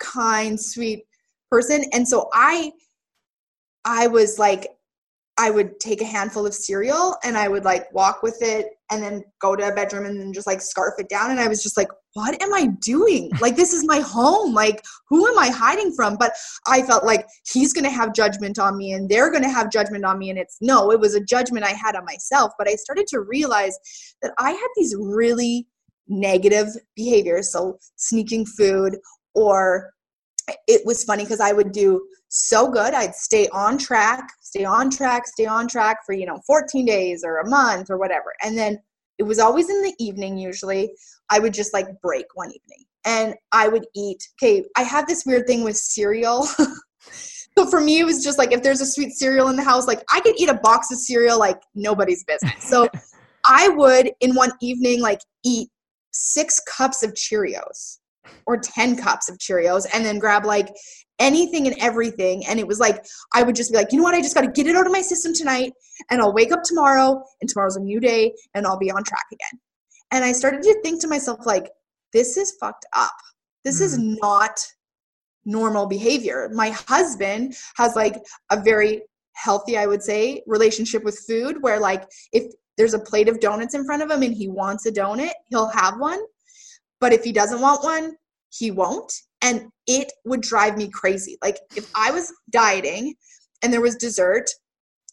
kind, 0.00 0.60
sweet 0.60 1.04
person. 1.50 1.84
And 1.92 2.06
so 2.06 2.28
I 2.32 2.72
I 3.84 4.06
was 4.06 4.38
like 4.38 4.68
I 5.42 5.50
would 5.50 5.80
take 5.80 6.00
a 6.00 6.04
handful 6.04 6.46
of 6.46 6.54
cereal 6.54 7.16
and 7.24 7.36
I 7.36 7.48
would 7.48 7.64
like 7.64 7.92
walk 7.92 8.22
with 8.22 8.38
it 8.42 8.66
and 8.92 9.02
then 9.02 9.24
go 9.40 9.56
to 9.56 9.66
a 9.66 9.74
bedroom 9.74 10.06
and 10.06 10.20
then 10.20 10.32
just 10.32 10.46
like 10.46 10.60
scarf 10.60 10.94
it 10.98 11.08
down. 11.08 11.32
And 11.32 11.40
I 11.40 11.48
was 11.48 11.64
just 11.64 11.76
like, 11.76 11.88
what 12.12 12.40
am 12.40 12.54
I 12.54 12.66
doing? 12.80 13.28
Like, 13.40 13.56
this 13.56 13.72
is 13.72 13.84
my 13.84 13.98
home. 13.98 14.54
Like, 14.54 14.84
who 15.08 15.26
am 15.26 15.36
I 15.36 15.48
hiding 15.48 15.94
from? 15.96 16.16
But 16.16 16.30
I 16.68 16.82
felt 16.82 17.04
like 17.04 17.26
he's 17.52 17.72
going 17.72 17.82
to 17.82 17.90
have 17.90 18.14
judgment 18.14 18.60
on 18.60 18.76
me 18.76 18.92
and 18.92 19.08
they're 19.08 19.32
going 19.32 19.42
to 19.42 19.48
have 19.48 19.68
judgment 19.68 20.04
on 20.04 20.16
me. 20.16 20.30
And 20.30 20.38
it's 20.38 20.58
no, 20.60 20.92
it 20.92 21.00
was 21.00 21.16
a 21.16 21.24
judgment 21.24 21.66
I 21.66 21.72
had 21.72 21.96
on 21.96 22.04
myself. 22.04 22.52
But 22.56 22.68
I 22.68 22.76
started 22.76 23.08
to 23.08 23.22
realize 23.22 23.76
that 24.22 24.32
I 24.38 24.52
had 24.52 24.68
these 24.76 24.94
really 24.96 25.66
negative 26.06 26.68
behaviors. 26.94 27.50
So, 27.50 27.78
sneaking 27.96 28.46
food 28.46 28.96
or 29.34 29.90
it 30.66 30.82
was 30.84 31.04
funny 31.04 31.24
because 31.24 31.40
I 31.40 31.52
would 31.52 31.72
do 31.72 32.06
so 32.28 32.70
good. 32.70 32.94
I'd 32.94 33.14
stay 33.14 33.48
on 33.48 33.78
track, 33.78 34.24
stay 34.40 34.64
on 34.64 34.90
track, 34.90 35.26
stay 35.26 35.46
on 35.46 35.68
track 35.68 35.98
for, 36.04 36.14
you 36.14 36.26
know, 36.26 36.40
14 36.46 36.84
days 36.84 37.22
or 37.24 37.38
a 37.38 37.48
month 37.48 37.90
or 37.90 37.98
whatever. 37.98 38.32
And 38.42 38.56
then 38.56 38.78
it 39.18 39.24
was 39.24 39.38
always 39.38 39.68
in 39.68 39.82
the 39.82 39.94
evening, 39.98 40.38
usually. 40.38 40.92
I 41.30 41.38
would 41.38 41.54
just 41.54 41.72
like 41.72 41.86
break 42.00 42.26
one 42.34 42.48
evening 42.48 42.84
and 43.04 43.34
I 43.52 43.68
would 43.68 43.86
eat. 43.94 44.22
Okay, 44.40 44.64
I 44.76 44.82
have 44.82 45.06
this 45.06 45.24
weird 45.26 45.46
thing 45.46 45.62
with 45.64 45.76
cereal. 45.76 46.44
so 47.56 47.66
for 47.70 47.80
me, 47.80 48.00
it 48.00 48.04
was 48.04 48.24
just 48.24 48.38
like 48.38 48.52
if 48.52 48.62
there's 48.62 48.80
a 48.80 48.86
sweet 48.86 49.12
cereal 49.12 49.48
in 49.48 49.56
the 49.56 49.64
house, 49.64 49.86
like 49.86 50.02
I 50.12 50.20
could 50.20 50.38
eat 50.38 50.48
a 50.48 50.54
box 50.54 50.90
of 50.90 50.98
cereal 50.98 51.38
like 51.38 51.60
nobody's 51.74 52.24
business. 52.24 52.64
So 52.64 52.88
I 53.46 53.68
would, 53.68 54.12
in 54.20 54.34
one 54.34 54.52
evening, 54.60 55.00
like 55.00 55.20
eat 55.44 55.68
six 56.12 56.60
cups 56.60 57.02
of 57.02 57.12
Cheerios 57.14 57.98
or 58.46 58.56
10 58.56 58.96
cups 58.96 59.28
of 59.28 59.38
Cheerios 59.38 59.86
and 59.92 60.04
then 60.04 60.18
grab 60.18 60.44
like 60.44 60.68
anything 61.18 61.66
and 61.66 61.76
everything. 61.80 62.44
And 62.46 62.58
it 62.58 62.66
was 62.66 62.80
like, 62.80 63.04
I 63.34 63.42
would 63.42 63.56
just 63.56 63.70
be 63.70 63.78
like, 63.78 63.92
you 63.92 63.98
know 63.98 64.04
what? 64.04 64.14
I 64.14 64.20
just 64.20 64.34
got 64.34 64.42
to 64.42 64.50
get 64.50 64.66
it 64.66 64.76
out 64.76 64.86
of 64.86 64.92
my 64.92 65.00
system 65.00 65.32
tonight 65.34 65.72
and 66.10 66.20
I'll 66.20 66.32
wake 66.32 66.52
up 66.52 66.62
tomorrow 66.64 67.22
and 67.40 67.48
tomorrow's 67.48 67.76
a 67.76 67.80
new 67.80 68.00
day 68.00 68.34
and 68.54 68.66
I'll 68.66 68.78
be 68.78 68.90
on 68.90 69.04
track 69.04 69.26
again. 69.32 69.60
And 70.10 70.24
I 70.24 70.32
started 70.32 70.62
to 70.62 70.80
think 70.82 71.00
to 71.00 71.08
myself, 71.08 71.46
like, 71.46 71.70
this 72.12 72.36
is 72.36 72.56
fucked 72.60 72.84
up. 72.94 73.12
This 73.64 73.80
mm. 73.80 73.84
is 73.84 73.98
not 73.98 74.58
normal 75.44 75.86
behavior. 75.86 76.50
My 76.52 76.70
husband 76.70 77.56
has 77.76 77.96
like 77.96 78.22
a 78.50 78.60
very 78.60 79.02
healthy, 79.34 79.76
I 79.76 79.86
would 79.86 80.02
say, 80.02 80.42
relationship 80.46 81.04
with 81.04 81.18
food 81.26 81.62
where 81.62 81.80
like 81.80 82.04
if 82.32 82.52
there's 82.76 82.94
a 82.94 82.98
plate 82.98 83.28
of 83.28 83.40
donuts 83.40 83.74
in 83.74 83.84
front 83.84 84.02
of 84.02 84.10
him 84.10 84.22
and 84.22 84.34
he 84.34 84.48
wants 84.48 84.86
a 84.86 84.92
donut, 84.92 85.32
he'll 85.48 85.68
have 85.68 85.98
one. 85.98 86.20
But 87.02 87.12
if 87.12 87.24
he 87.24 87.32
doesn't 87.32 87.60
want 87.60 87.82
one, 87.82 88.14
he 88.50 88.70
won't. 88.70 89.12
And 89.42 89.66
it 89.88 90.12
would 90.24 90.40
drive 90.40 90.78
me 90.78 90.88
crazy. 90.88 91.36
Like 91.42 91.58
if 91.76 91.90
I 91.96 92.12
was 92.12 92.32
dieting 92.48 93.14
and 93.60 93.72
there 93.72 93.80
was 93.80 93.96
dessert 93.96 94.48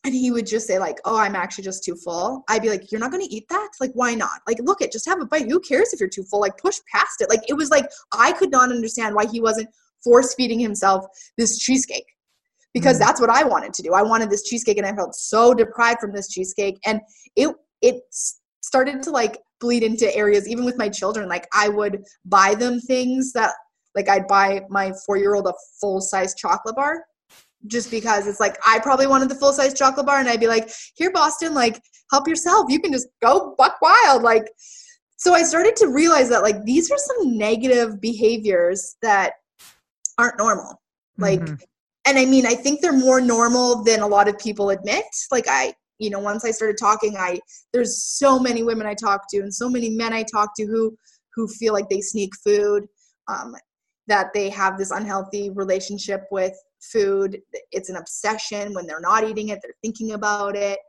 and 0.05 0.13
he 0.13 0.29
would 0.31 0.45
just 0.45 0.65
say 0.65 0.79
like 0.79 0.97
oh 1.03 1.17
i'm 1.17 1.35
actually 1.35 1.63
just 1.65 1.83
too 1.83 1.93
full 1.93 2.45
i'd 2.47 2.61
be 2.61 2.69
like 2.69 2.89
you're 2.89 3.01
not 3.01 3.11
going 3.11 3.21
to 3.21 3.35
eat 3.35 3.43
that? 3.49 3.69
Like 3.81 3.91
why 3.95 4.13
not? 4.13 4.39
Like 4.47 4.59
look 4.61 4.81
it 4.81 4.91
just 4.93 5.07
have 5.07 5.19
a 5.19 5.25
bite. 5.25 5.49
Who 5.49 5.59
cares 5.59 5.91
if 5.91 5.99
you're 5.99 6.07
too 6.07 6.23
full? 6.23 6.39
Like 6.39 6.57
push 6.57 6.77
past 6.93 7.21
it. 7.21 7.29
Like 7.29 7.41
it 7.49 7.55
was 7.55 7.71
like 7.71 7.85
i 8.13 8.31
could 8.33 8.51
not 8.51 8.69
understand 8.69 9.15
why 9.15 9.25
he 9.25 9.41
wasn't 9.41 9.69
force 10.03 10.35
feeding 10.35 10.59
himself 10.59 11.05
this 11.39 11.57
cheesecake. 11.57 12.05
Because 12.73 12.97
mm. 12.97 12.99
that's 12.99 13.19
what 13.19 13.31
i 13.31 13.43
wanted 13.43 13.73
to 13.73 13.81
do. 13.81 13.93
I 13.93 14.03
wanted 14.03 14.29
this 14.29 14.43
cheesecake 14.43 14.77
and 14.77 14.85
i 14.85 14.95
felt 14.95 15.15
so 15.15 15.55
deprived 15.55 15.99
from 15.99 16.13
this 16.13 16.29
cheesecake. 16.29 16.77
And 16.85 17.01
it 17.35 17.49
it 17.81 18.03
started 18.61 19.01
to 19.03 19.11
like 19.11 19.39
bleed 19.59 19.83
into 19.83 20.13
areas 20.15 20.47
even 20.47 20.65
with 20.65 20.77
my 20.77 20.89
children 20.89 21.27
like 21.27 21.47
i 21.53 21.67
would 21.67 22.03
buy 22.25 22.55
them 22.55 22.79
things 22.79 23.33
that 23.33 23.53
like 23.95 24.09
i'd 24.09 24.27
buy 24.27 24.61
my 24.69 24.91
four 25.05 25.17
year 25.17 25.35
old 25.35 25.47
a 25.47 25.53
full 25.79 25.99
size 26.01 26.35
chocolate 26.35 26.75
bar 26.75 27.03
just 27.67 27.91
because 27.91 28.27
it's 28.27 28.39
like 28.39 28.57
I 28.65 28.79
probably 28.79 29.07
wanted 29.07 29.29
the 29.29 29.35
full 29.35 29.53
size 29.53 29.73
chocolate 29.73 30.05
bar 30.05 30.19
and 30.19 30.29
I'd 30.29 30.39
be 30.39 30.47
like, 30.47 30.71
here, 30.95 31.11
Boston, 31.11 31.53
like 31.53 31.81
help 32.11 32.27
yourself. 32.27 32.67
You 32.69 32.79
can 32.79 32.91
just 32.91 33.07
go 33.21 33.55
buck 33.57 33.77
wild. 33.81 34.23
Like, 34.23 34.49
so 35.17 35.33
I 35.33 35.43
started 35.43 35.75
to 35.77 35.87
realize 35.87 36.29
that 36.29 36.43
like 36.43 36.63
these 36.63 36.89
are 36.91 36.97
some 36.97 37.37
negative 37.37 37.99
behaviors 37.99 38.95
that 39.01 39.33
aren't 40.17 40.37
normal. 40.37 40.81
Like, 41.17 41.41
mm-hmm. 41.41 41.55
and 42.05 42.17
I 42.17 42.25
mean, 42.25 42.45
I 42.45 42.55
think 42.55 42.81
they're 42.81 42.93
more 42.93 43.19
normal 43.19 43.83
than 43.83 43.99
a 43.99 44.07
lot 44.07 44.29
of 44.29 44.39
people 44.39 44.69
admit. 44.69 45.03
Like, 45.31 45.45
I, 45.49 45.73
you 45.99 46.09
know, 46.09 46.19
once 46.19 46.45
I 46.45 46.51
started 46.51 46.77
talking, 46.77 47.17
I, 47.17 47.39
there's 47.73 48.03
so 48.03 48.39
many 48.39 48.63
women 48.63 48.87
I 48.87 48.93
talk 48.93 49.23
to 49.29 49.37
and 49.39 49.53
so 49.53 49.69
many 49.69 49.89
men 49.89 50.13
I 50.13 50.23
talk 50.23 50.51
to 50.57 50.65
who, 50.65 50.97
who 51.35 51.47
feel 51.47 51.73
like 51.73 51.89
they 51.89 52.01
sneak 52.01 52.31
food. 52.43 52.87
Um, 53.27 53.53
that 54.09 54.33
they 54.33 54.49
have 54.49 54.77
this 54.77 54.91
unhealthy 54.91 55.51
relationship 55.51 56.25
with 56.31 56.53
food. 56.81 57.39
It's 57.71 57.89
an 57.89 57.95
obsession. 57.95 58.73
When 58.73 58.85
they're 58.85 58.99
not 58.99 59.23
eating 59.23 59.49
it 59.49 59.59
they're 59.61 59.73
thinking 59.81 60.11
about 60.11 60.57
it. 60.57 60.79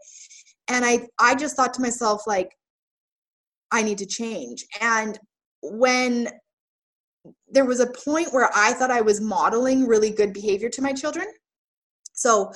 And 0.69 0.85
i 0.85 1.07
i 1.21 1.35
just 1.35 1.55
thought 1.55 1.75
to 1.75 1.83
myself 1.83 2.27
like 2.27 2.51
i 3.71 3.83
need 3.83 3.99
to 3.99 4.07
change. 4.07 4.65
And 4.81 5.19
when 5.63 6.29
there 7.49 7.67
was 7.67 7.81
a 7.81 7.93
point 8.05 8.33
where 8.33 8.51
i 8.55 8.73
thought 8.73 8.91
i 8.91 9.03
was 9.03 9.21
modeling 9.21 9.87
really 9.87 10.11
good 10.11 10.33
behavior 10.33 10.71
to 10.71 10.83
my 10.83 10.93
children. 10.93 11.27
So 12.15 12.53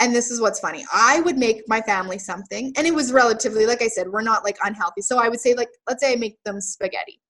and 0.00 0.14
this 0.14 0.30
is 0.30 0.40
what's 0.40 0.60
funny 0.60 0.84
i 0.92 1.20
would 1.20 1.36
make 1.36 1.62
my 1.68 1.80
family 1.82 2.18
something 2.18 2.72
and 2.76 2.86
it 2.86 2.94
was 2.94 3.12
relatively 3.12 3.66
like 3.66 3.82
i 3.82 3.88
said 3.88 4.08
we're 4.08 4.22
not 4.22 4.44
like 4.44 4.56
unhealthy 4.64 5.00
so 5.00 5.18
i 5.18 5.28
would 5.28 5.40
say 5.40 5.54
like 5.54 5.68
let's 5.88 6.02
say 6.02 6.12
i 6.12 6.16
make 6.16 6.36
them 6.44 6.60
spaghetti 6.60 7.20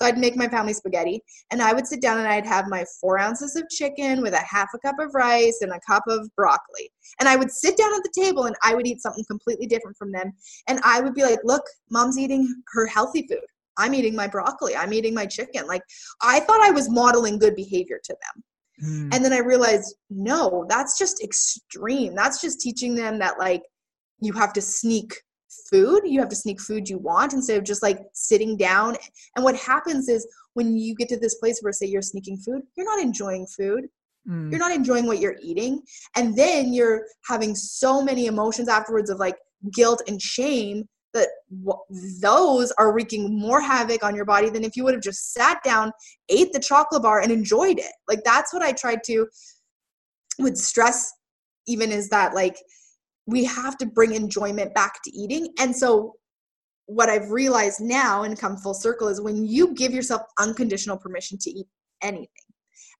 so 0.00 0.06
I'd 0.06 0.16
make 0.16 0.34
my 0.34 0.48
family 0.48 0.72
spaghetti 0.72 1.22
and 1.50 1.60
I 1.60 1.74
would 1.74 1.86
sit 1.86 2.00
down 2.00 2.18
and 2.18 2.26
I'd 2.26 2.46
have 2.46 2.68
my 2.68 2.86
four 3.00 3.18
ounces 3.18 3.54
of 3.54 3.68
chicken 3.68 4.22
with 4.22 4.32
a 4.32 4.38
half 4.38 4.68
a 4.74 4.78
cup 4.78 4.98
of 4.98 5.14
rice 5.14 5.58
and 5.60 5.72
a 5.72 5.80
cup 5.80 6.04
of 6.08 6.26
broccoli. 6.36 6.90
And 7.18 7.28
I 7.28 7.36
would 7.36 7.50
sit 7.50 7.76
down 7.76 7.92
at 7.94 8.02
the 8.02 8.22
table 8.22 8.44
and 8.44 8.56
I 8.64 8.74
would 8.74 8.86
eat 8.86 9.02
something 9.02 9.24
completely 9.26 9.66
different 9.66 9.98
from 9.98 10.10
them. 10.10 10.32
And 10.68 10.80
I 10.84 11.02
would 11.02 11.12
be 11.12 11.22
like, 11.22 11.40
look, 11.44 11.64
mom's 11.90 12.18
eating 12.18 12.62
her 12.72 12.86
healthy 12.86 13.26
food. 13.28 13.44
I'm 13.76 13.92
eating 13.92 14.16
my 14.16 14.26
broccoli. 14.26 14.74
I'm 14.74 14.94
eating 14.94 15.12
my 15.12 15.26
chicken. 15.26 15.66
Like 15.66 15.82
I 16.22 16.40
thought 16.40 16.62
I 16.62 16.70
was 16.70 16.88
modeling 16.88 17.38
good 17.38 17.54
behavior 17.54 18.00
to 18.02 18.12
them. 18.12 18.42
Mm. 18.84 19.14
And 19.14 19.24
then 19.24 19.32
I 19.32 19.38
realized, 19.38 19.94
no, 20.08 20.66
that's 20.68 20.98
just 20.98 21.22
extreme. 21.22 22.14
That's 22.14 22.40
just 22.40 22.60
teaching 22.60 22.94
them 22.94 23.18
that 23.18 23.38
like 23.38 23.62
you 24.20 24.32
have 24.34 24.52
to 24.54 24.60
sneak 24.60 25.14
food 25.68 26.02
you 26.04 26.20
have 26.20 26.28
to 26.28 26.36
sneak 26.36 26.60
food 26.60 26.88
you 26.88 26.98
want 26.98 27.32
instead 27.32 27.58
of 27.58 27.64
just 27.64 27.82
like 27.82 27.98
sitting 28.12 28.56
down 28.56 28.96
and 29.34 29.44
what 29.44 29.56
happens 29.56 30.08
is 30.08 30.26
when 30.54 30.76
you 30.76 30.94
get 30.94 31.08
to 31.08 31.18
this 31.18 31.36
place 31.36 31.58
where 31.60 31.72
say 31.72 31.86
you're 31.86 32.02
sneaking 32.02 32.36
food 32.36 32.62
you're 32.76 32.86
not 32.86 33.02
enjoying 33.02 33.46
food 33.46 33.88
mm. 34.28 34.50
you're 34.50 34.60
not 34.60 34.72
enjoying 34.72 35.06
what 35.06 35.18
you're 35.18 35.36
eating 35.42 35.82
and 36.16 36.36
then 36.36 36.72
you're 36.72 37.04
having 37.26 37.54
so 37.54 38.00
many 38.00 38.26
emotions 38.26 38.68
afterwards 38.68 39.10
of 39.10 39.18
like 39.18 39.36
guilt 39.72 40.02
and 40.06 40.22
shame 40.22 40.88
that 41.14 41.28
w- 41.64 42.18
those 42.20 42.70
are 42.72 42.92
wreaking 42.92 43.38
more 43.38 43.60
havoc 43.60 44.04
on 44.04 44.14
your 44.14 44.24
body 44.24 44.48
than 44.48 44.64
if 44.64 44.76
you 44.76 44.84
would 44.84 44.94
have 44.94 45.02
just 45.02 45.32
sat 45.32 45.62
down 45.64 45.92
ate 46.28 46.52
the 46.52 46.60
chocolate 46.60 47.02
bar 47.02 47.20
and 47.20 47.32
enjoyed 47.32 47.78
it 47.78 47.92
like 48.08 48.20
that's 48.24 48.52
what 48.52 48.62
i 48.62 48.72
tried 48.72 49.02
to 49.04 49.26
would 50.38 50.56
stress 50.56 51.12
even 51.66 51.92
is 51.92 52.08
that 52.08 52.34
like 52.34 52.56
we 53.26 53.44
have 53.44 53.78
to 53.78 53.86
bring 53.86 54.14
enjoyment 54.14 54.74
back 54.74 55.02
to 55.04 55.10
eating. 55.10 55.52
And 55.58 55.74
so 55.74 56.16
what 56.86 57.08
I've 57.08 57.30
realized 57.30 57.80
now 57.80 58.24
and 58.24 58.38
come 58.38 58.56
full 58.56 58.74
circle 58.74 59.08
is 59.08 59.20
when 59.20 59.44
you 59.44 59.72
give 59.74 59.92
yourself 59.92 60.22
unconditional 60.38 60.96
permission 60.96 61.38
to 61.42 61.50
eat 61.50 61.66
anything, 62.02 62.28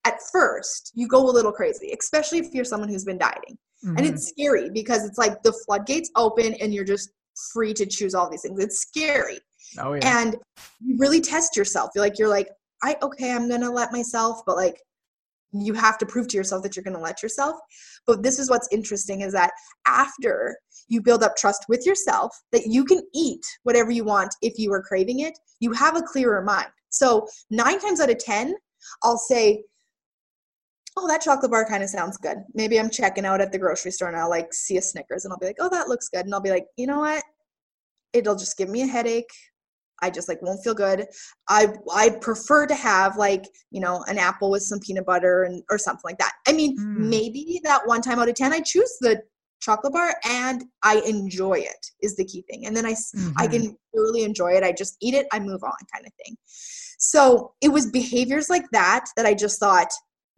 at 0.07 0.15
first 0.33 0.93
you 0.95 1.09
go 1.09 1.29
a 1.29 1.33
little 1.33 1.53
crazy, 1.53 1.95
especially 1.99 2.39
if 2.39 2.53
you're 2.53 2.65
someone 2.65 2.89
who's 2.89 3.05
been 3.05 3.19
dieting. 3.19 3.59
Mm-hmm. 3.85 3.97
And 3.97 4.07
it's 4.07 4.29
scary 4.29 4.71
because 4.73 5.05
it's 5.05 5.19
like 5.19 5.43
the 5.43 5.53
floodgates 5.67 6.11
open 6.15 6.55
and 6.55 6.73
you're 6.73 6.85
just 6.85 7.11
free 7.53 7.73
to 7.75 7.87
choose 7.87 8.15
all 8.15 8.31
these 8.31 8.43
things. 8.43 8.63
It's 8.63 8.81
scary. 8.81 9.39
Oh, 9.79 9.95
yeah. 9.95 10.21
And 10.21 10.37
you 10.81 10.97
really 10.99 11.21
test 11.21 11.57
yourself. 11.57 11.91
You're 11.95 12.05
like, 12.05 12.19
you're 12.19 12.29
like, 12.29 12.49
I 12.83 12.97
okay, 13.03 13.33
I'm 13.33 13.49
gonna 13.49 13.71
let 13.71 13.93
myself, 13.93 14.43
but 14.47 14.57
like 14.57 14.81
you 15.53 15.75
have 15.75 15.99
to 15.99 16.07
prove 16.07 16.29
to 16.29 16.37
yourself 16.37 16.63
that 16.63 16.77
you're 16.77 16.85
to 16.85 16.99
let 16.99 17.23
yourself 17.23 17.57
but 18.07 18.23
this 18.23 18.39
is 18.39 18.51
what's 18.51 18.69
interesting 18.71 19.23
is 19.23 19.33
that 19.33 19.51
after 19.87 20.57
you 20.89 21.03
build 21.03 21.23
up 21.23 21.37
trust 21.37 21.65
with 21.69 21.85
yourself 21.85 22.37
that 22.53 22.67
you 22.67 22.85
can 22.85 23.01
eat 23.15 23.45
whatever 23.65 23.91
you 23.91 24.05
want 24.05 24.35
if 24.43 24.59
you 24.59 24.73
are 24.73 24.83
craving 24.83 25.21
it 25.21 25.39
you 25.61 25.73
have 25.73 25.97
a 25.97 26.03
clearer 26.03 26.43
mind 26.43 26.69
so 26.91 27.27
nine 27.51 27.79
times 27.81 28.01
out 28.01 28.11
of 28.11 28.19
ten 28.19 28.55
i'll 29.03 29.19
say 29.19 29.63
oh 31.01 31.09
that 31.09 31.21
chocolate 31.21 31.51
bar 31.51 31.67
kind 31.67 31.83
of 31.83 31.91
sounds 31.91 32.17
good 32.17 32.39
maybe 32.55 32.79
i'm 32.79 32.91
checking 32.91 33.25
out 33.25 33.41
at 33.41 33.51
the 33.53 33.59
grocery 33.59 33.91
store 33.91 34.09
and 34.09 34.17
i'll 34.17 34.31
like 34.31 34.53
see 34.53 34.77
a 34.77 34.83
snickers 34.83 35.25
and 35.25 35.33
i'll 35.33 35.39
be 35.39 35.47
like 35.47 35.57
oh 35.61 35.69
that 35.69 35.89
looks 35.89 36.09
good 36.09 36.25
and 36.25 36.35
i'll 36.35 36.41
be 36.41 36.51
like 36.51 36.67
you 36.77 36.87
know 36.87 37.01
what 37.01 37.23
it'll 38.13 38.37
just 38.37 38.57
give 38.57 38.69
me 38.69 38.83
a 38.83 38.87
headache 38.87 39.31
I 40.03 40.11
just 40.11 40.29
like 40.29 40.41
won't 40.43 40.63
feel 40.63 40.75
good. 40.75 41.07
I 41.49 41.69
I 41.93 42.11
prefer 42.23 42.67
to 42.67 42.75
have 42.75 43.17
like, 43.17 43.45
you 43.71 43.81
know, 43.81 44.03
an 44.09 44.19
apple 44.19 44.51
with 44.51 44.63
some 44.63 44.81
peanut 44.81 45.07
butter 45.07 45.45
and 45.45 45.63
or 45.71 45.79
something 45.79 46.03
like 46.05 46.19
that. 46.19 46.33
I 46.49 46.53
mean, 46.53 46.79
mm. 46.79 46.97
maybe 46.97 47.61
that 47.65 47.87
one 47.87 48.01
time 48.01 48.19
out 48.19 48.29
of 48.29 48.35
10 48.35 48.53
I 48.53 48.61
choose 48.61 48.97
the 49.01 49.21
chocolate 49.61 49.93
bar 49.93 50.15
and 50.25 50.65
I 50.83 51.03
enjoy 51.07 51.59
it 51.59 51.87
is 52.03 52.17
the 52.17 52.25
key 52.25 52.45
thing. 52.51 52.67
And 52.67 52.77
then 52.77 52.87
I 52.87 52.93
mm-hmm. 52.93 53.33
I 53.37 53.47
can 53.47 53.77
really 53.95 54.25
enjoy 54.25 54.53
it. 54.53 54.65
I 54.65 54.73
just 54.73 54.97
eat 55.01 55.15
it, 55.15 55.27
I 55.33 55.39
move 55.39 55.63
on 55.63 55.73
kind 55.93 56.07
of 56.07 56.13
thing. 56.25 56.37
So, 57.03 57.55
it 57.63 57.69
was 57.69 57.91
behaviors 57.91 58.51
like 58.51 58.67
that 58.73 59.07
that 59.17 59.25
I 59.25 59.33
just 59.33 59.59
thought 59.59 59.91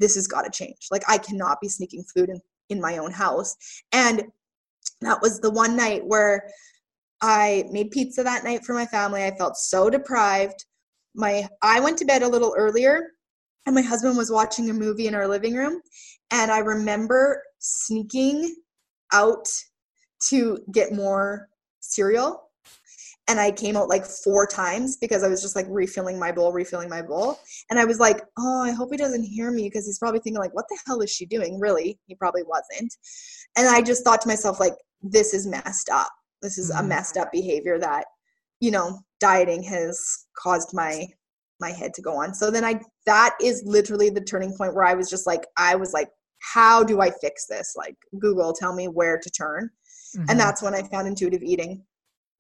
this 0.03 0.17
has 0.17 0.27
got 0.27 0.43
to 0.43 0.51
change. 0.51 0.89
Like 0.91 1.03
I 1.09 1.19
cannot 1.19 1.61
be 1.61 1.69
sneaking 1.69 2.05
food 2.15 2.29
in 2.29 2.41
in 2.69 2.81
my 2.81 2.99
own 2.99 3.13
house. 3.13 3.55
And 3.93 4.25
that 5.01 5.21
was 5.23 5.41
the 5.41 5.51
one 5.51 5.77
night 5.77 6.03
where 6.05 6.49
I 7.21 7.65
made 7.71 7.91
pizza 7.91 8.23
that 8.23 8.45
night 8.45 8.65
for 8.65 8.75
my 8.75 8.87
family. 8.87 9.25
I 9.25 9.37
felt 9.37 9.57
so 9.57 9.89
deprived. 9.91 10.65
My 11.15 11.49
I 11.63 11.81
went 11.81 11.99
to 11.99 12.05
bed 12.05 12.23
a 12.23 12.29
little 12.29 12.55
earlier 12.57 13.11
and 13.67 13.75
my 13.75 13.83
husband 13.83 14.17
was 14.17 14.33
watching 14.33 14.71
a 14.71 14.75
movie 14.75 15.07
in 15.07 15.15
our 15.15 15.29
living 15.29 15.55
room 15.55 15.81
and 16.31 16.51
I 16.51 16.59
remember 16.59 17.43
sneaking 17.59 18.57
out 19.13 19.47
to 20.29 20.59
get 20.73 20.93
more 20.93 21.49
cereal 21.81 22.51
and 23.29 23.39
I 23.39 23.53
came 23.53 23.77
out 23.77 23.89
like 23.89 24.05
four 24.05 24.47
times 24.47 24.97
because 24.97 25.23
I 25.23 25.29
was 25.29 25.41
just 25.41 25.55
like 25.55 25.67
refilling 25.69 26.19
my 26.19 26.33
bowl, 26.33 26.53
refilling 26.53 26.89
my 26.89 27.03
bowl. 27.03 27.39
And 27.71 27.79
I 27.79 27.85
was 27.85 28.01
like, 28.01 28.21
oh, 28.39 28.63
I 28.63 28.73
hope 28.73 28.91
he 28.91 28.97
doesn't 28.97 29.23
hear 29.23 29.51
me 29.51 29.65
because 29.65 29.87
he's 29.87 29.99
probably 29.99 30.21
thinking 30.21 30.41
like, 30.41 30.55
what 30.55 30.67
the 30.69 30.79
hell 30.87 31.01
is 31.01 31.11
she 31.11 31.25
doing? 31.25 31.61
Really? 31.61 31.99
He 32.07 32.15
probably 32.17 32.43
wasn't. 32.43 32.93
And 33.57 33.69
I 33.69 33.81
just 33.81 34.05
thought 34.05 34.21
to 34.23 34.29
myself 34.29 34.59
like, 34.59 34.75
this 35.03 35.35
is 35.35 35.47
messed 35.47 35.89
up. 35.91 36.11
This 36.43 36.59
is 36.59 36.71
a 36.71 36.75
mm-hmm. 36.75 36.89
messed 36.89 37.17
up 37.17 37.31
behavior 37.31 37.79
that, 37.79 38.07
you 38.61 38.73
know, 38.73 39.01
dieting 39.21 39.63
has 39.65 40.27
caused 40.37 40.75
my 40.75 41.07
my 41.61 41.71
head 41.71 41.95
to 41.95 42.03
go 42.03 42.17
on. 42.17 42.35
So 42.35 42.51
then 42.51 42.65
I 42.65 42.81
that 43.07 43.37
is 43.41 43.63
literally 43.65 44.11
the 44.11 44.21
turning 44.21 44.53
point 44.57 44.75
where 44.75 44.85
I 44.85 44.95
was 44.95 45.09
just 45.09 45.29
like 45.29 45.47
I 45.57 45.77
was 45.77 45.93
like 45.93 46.09
how 46.43 46.83
do 46.83 47.01
I 47.01 47.11
fix 47.21 47.47
this? 47.47 47.75
Like 47.77 47.95
Google 48.19 48.53
tell 48.53 48.75
me 48.75 48.89
where 48.89 49.19
to 49.19 49.31
turn. 49.31 49.71
Mm-hmm. 50.17 50.29
And 50.29 50.41
that's 50.41 50.61
when 50.61 50.75
I 50.75 50.83
found 50.83 51.07
intuitive 51.07 51.43
eating. 51.43 51.85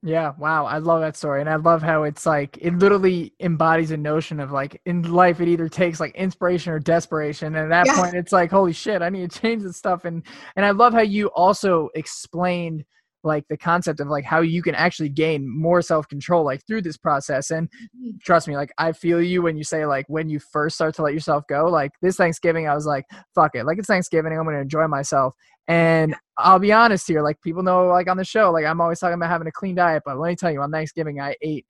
Yeah, 0.05 0.33
wow. 0.37 0.67
I 0.67 0.79
love 0.79 1.01
that 1.03 1.17
story. 1.17 1.41
And 1.41 1.49
I 1.49 1.55
love 1.57 1.81
how 1.81 2.03
it's 2.03 2.27
like 2.27 2.59
it 2.61 2.75
literally 2.77 3.33
embodies 3.39 3.93
a 3.93 3.97
notion 3.97 4.41
of 4.41 4.51
like 4.51 4.81
in 4.85 5.03
life 5.03 5.41
it 5.41 5.47
either 5.47 5.69
takes 5.69 6.01
like 6.01 6.15
inspiration 6.17 6.73
or 6.73 6.81
desperation. 6.81 7.55
And 7.55 7.73
at 7.73 7.87
that 7.87 7.87
yeah. 7.87 8.03
point 8.03 8.17
it's 8.17 8.33
like, 8.33 8.51
holy 8.51 8.73
shit, 8.73 9.01
I 9.01 9.11
need 9.11 9.31
to 9.31 9.41
change 9.41 9.63
this 9.63 9.77
stuff. 9.77 10.05
And 10.05 10.25
and 10.57 10.67
I 10.67 10.71
love 10.73 10.93
how 10.93 11.03
you 11.03 11.29
also 11.29 11.89
explained 11.95 12.85
like 13.25 13.47
the 13.49 13.57
concept 13.57 14.01
of 14.01 14.09
like 14.09 14.25
how 14.25 14.41
you 14.41 14.63
can 14.63 14.75
actually 14.75 15.09
gain 15.09 15.49
more 15.49 15.81
self-control 15.81 16.45
like 16.45 16.67
through 16.67 16.83
this 16.83 16.97
process 16.97 17.51
and 17.51 17.69
Mm-hmm. 17.97 18.17
trust 18.23 18.49
me 18.49 18.57
like 18.57 18.73
i 18.79 18.93
feel 18.93 19.23
you 19.23 19.43
when 19.43 19.57
you 19.57 19.65
say 19.65 19.87
like 19.87 20.07
when 20.09 20.29
you 20.29 20.39
first 20.39 20.75
start 20.75 20.95
to 20.95 21.03
let 21.03 21.15
yourself 21.15 21.45
go 21.49 21.67
like 21.67 21.93
this 22.01 22.17
thanksgiving 22.17 22.67
i 22.69 22.75
was 22.75 22.87
like 22.87 23.05
fuck 23.35 23.55
it 23.55 23.65
like 23.65 23.79
it's 23.79 23.87
thanksgiving 23.87 24.33
i'm 24.33 24.45
gonna 24.45 24.59
enjoy 24.59 24.87
myself 24.87 25.35
and 25.69 26.15
i'll 26.39 26.59
be 26.59 26.73
honest 26.73 27.07
here 27.07 27.23
like 27.23 27.41
people 27.41 27.63
know 27.63 27.87
like 27.87 28.09
on 28.09 28.17
the 28.17 28.25
show 28.25 28.51
like 28.51 28.65
i'm 28.65 28.81
always 28.81 28.99
talking 28.99 29.15
about 29.15 29.31
having 29.31 29.47
a 29.47 29.53
clean 29.53 29.75
diet 29.75 30.03
but 30.05 30.19
let 30.19 30.29
me 30.29 30.37
tell 30.37 30.51
you 30.51 30.61
on 30.61 30.71
thanksgiving 30.71 31.21
i 31.21 31.35
ate 31.43 31.65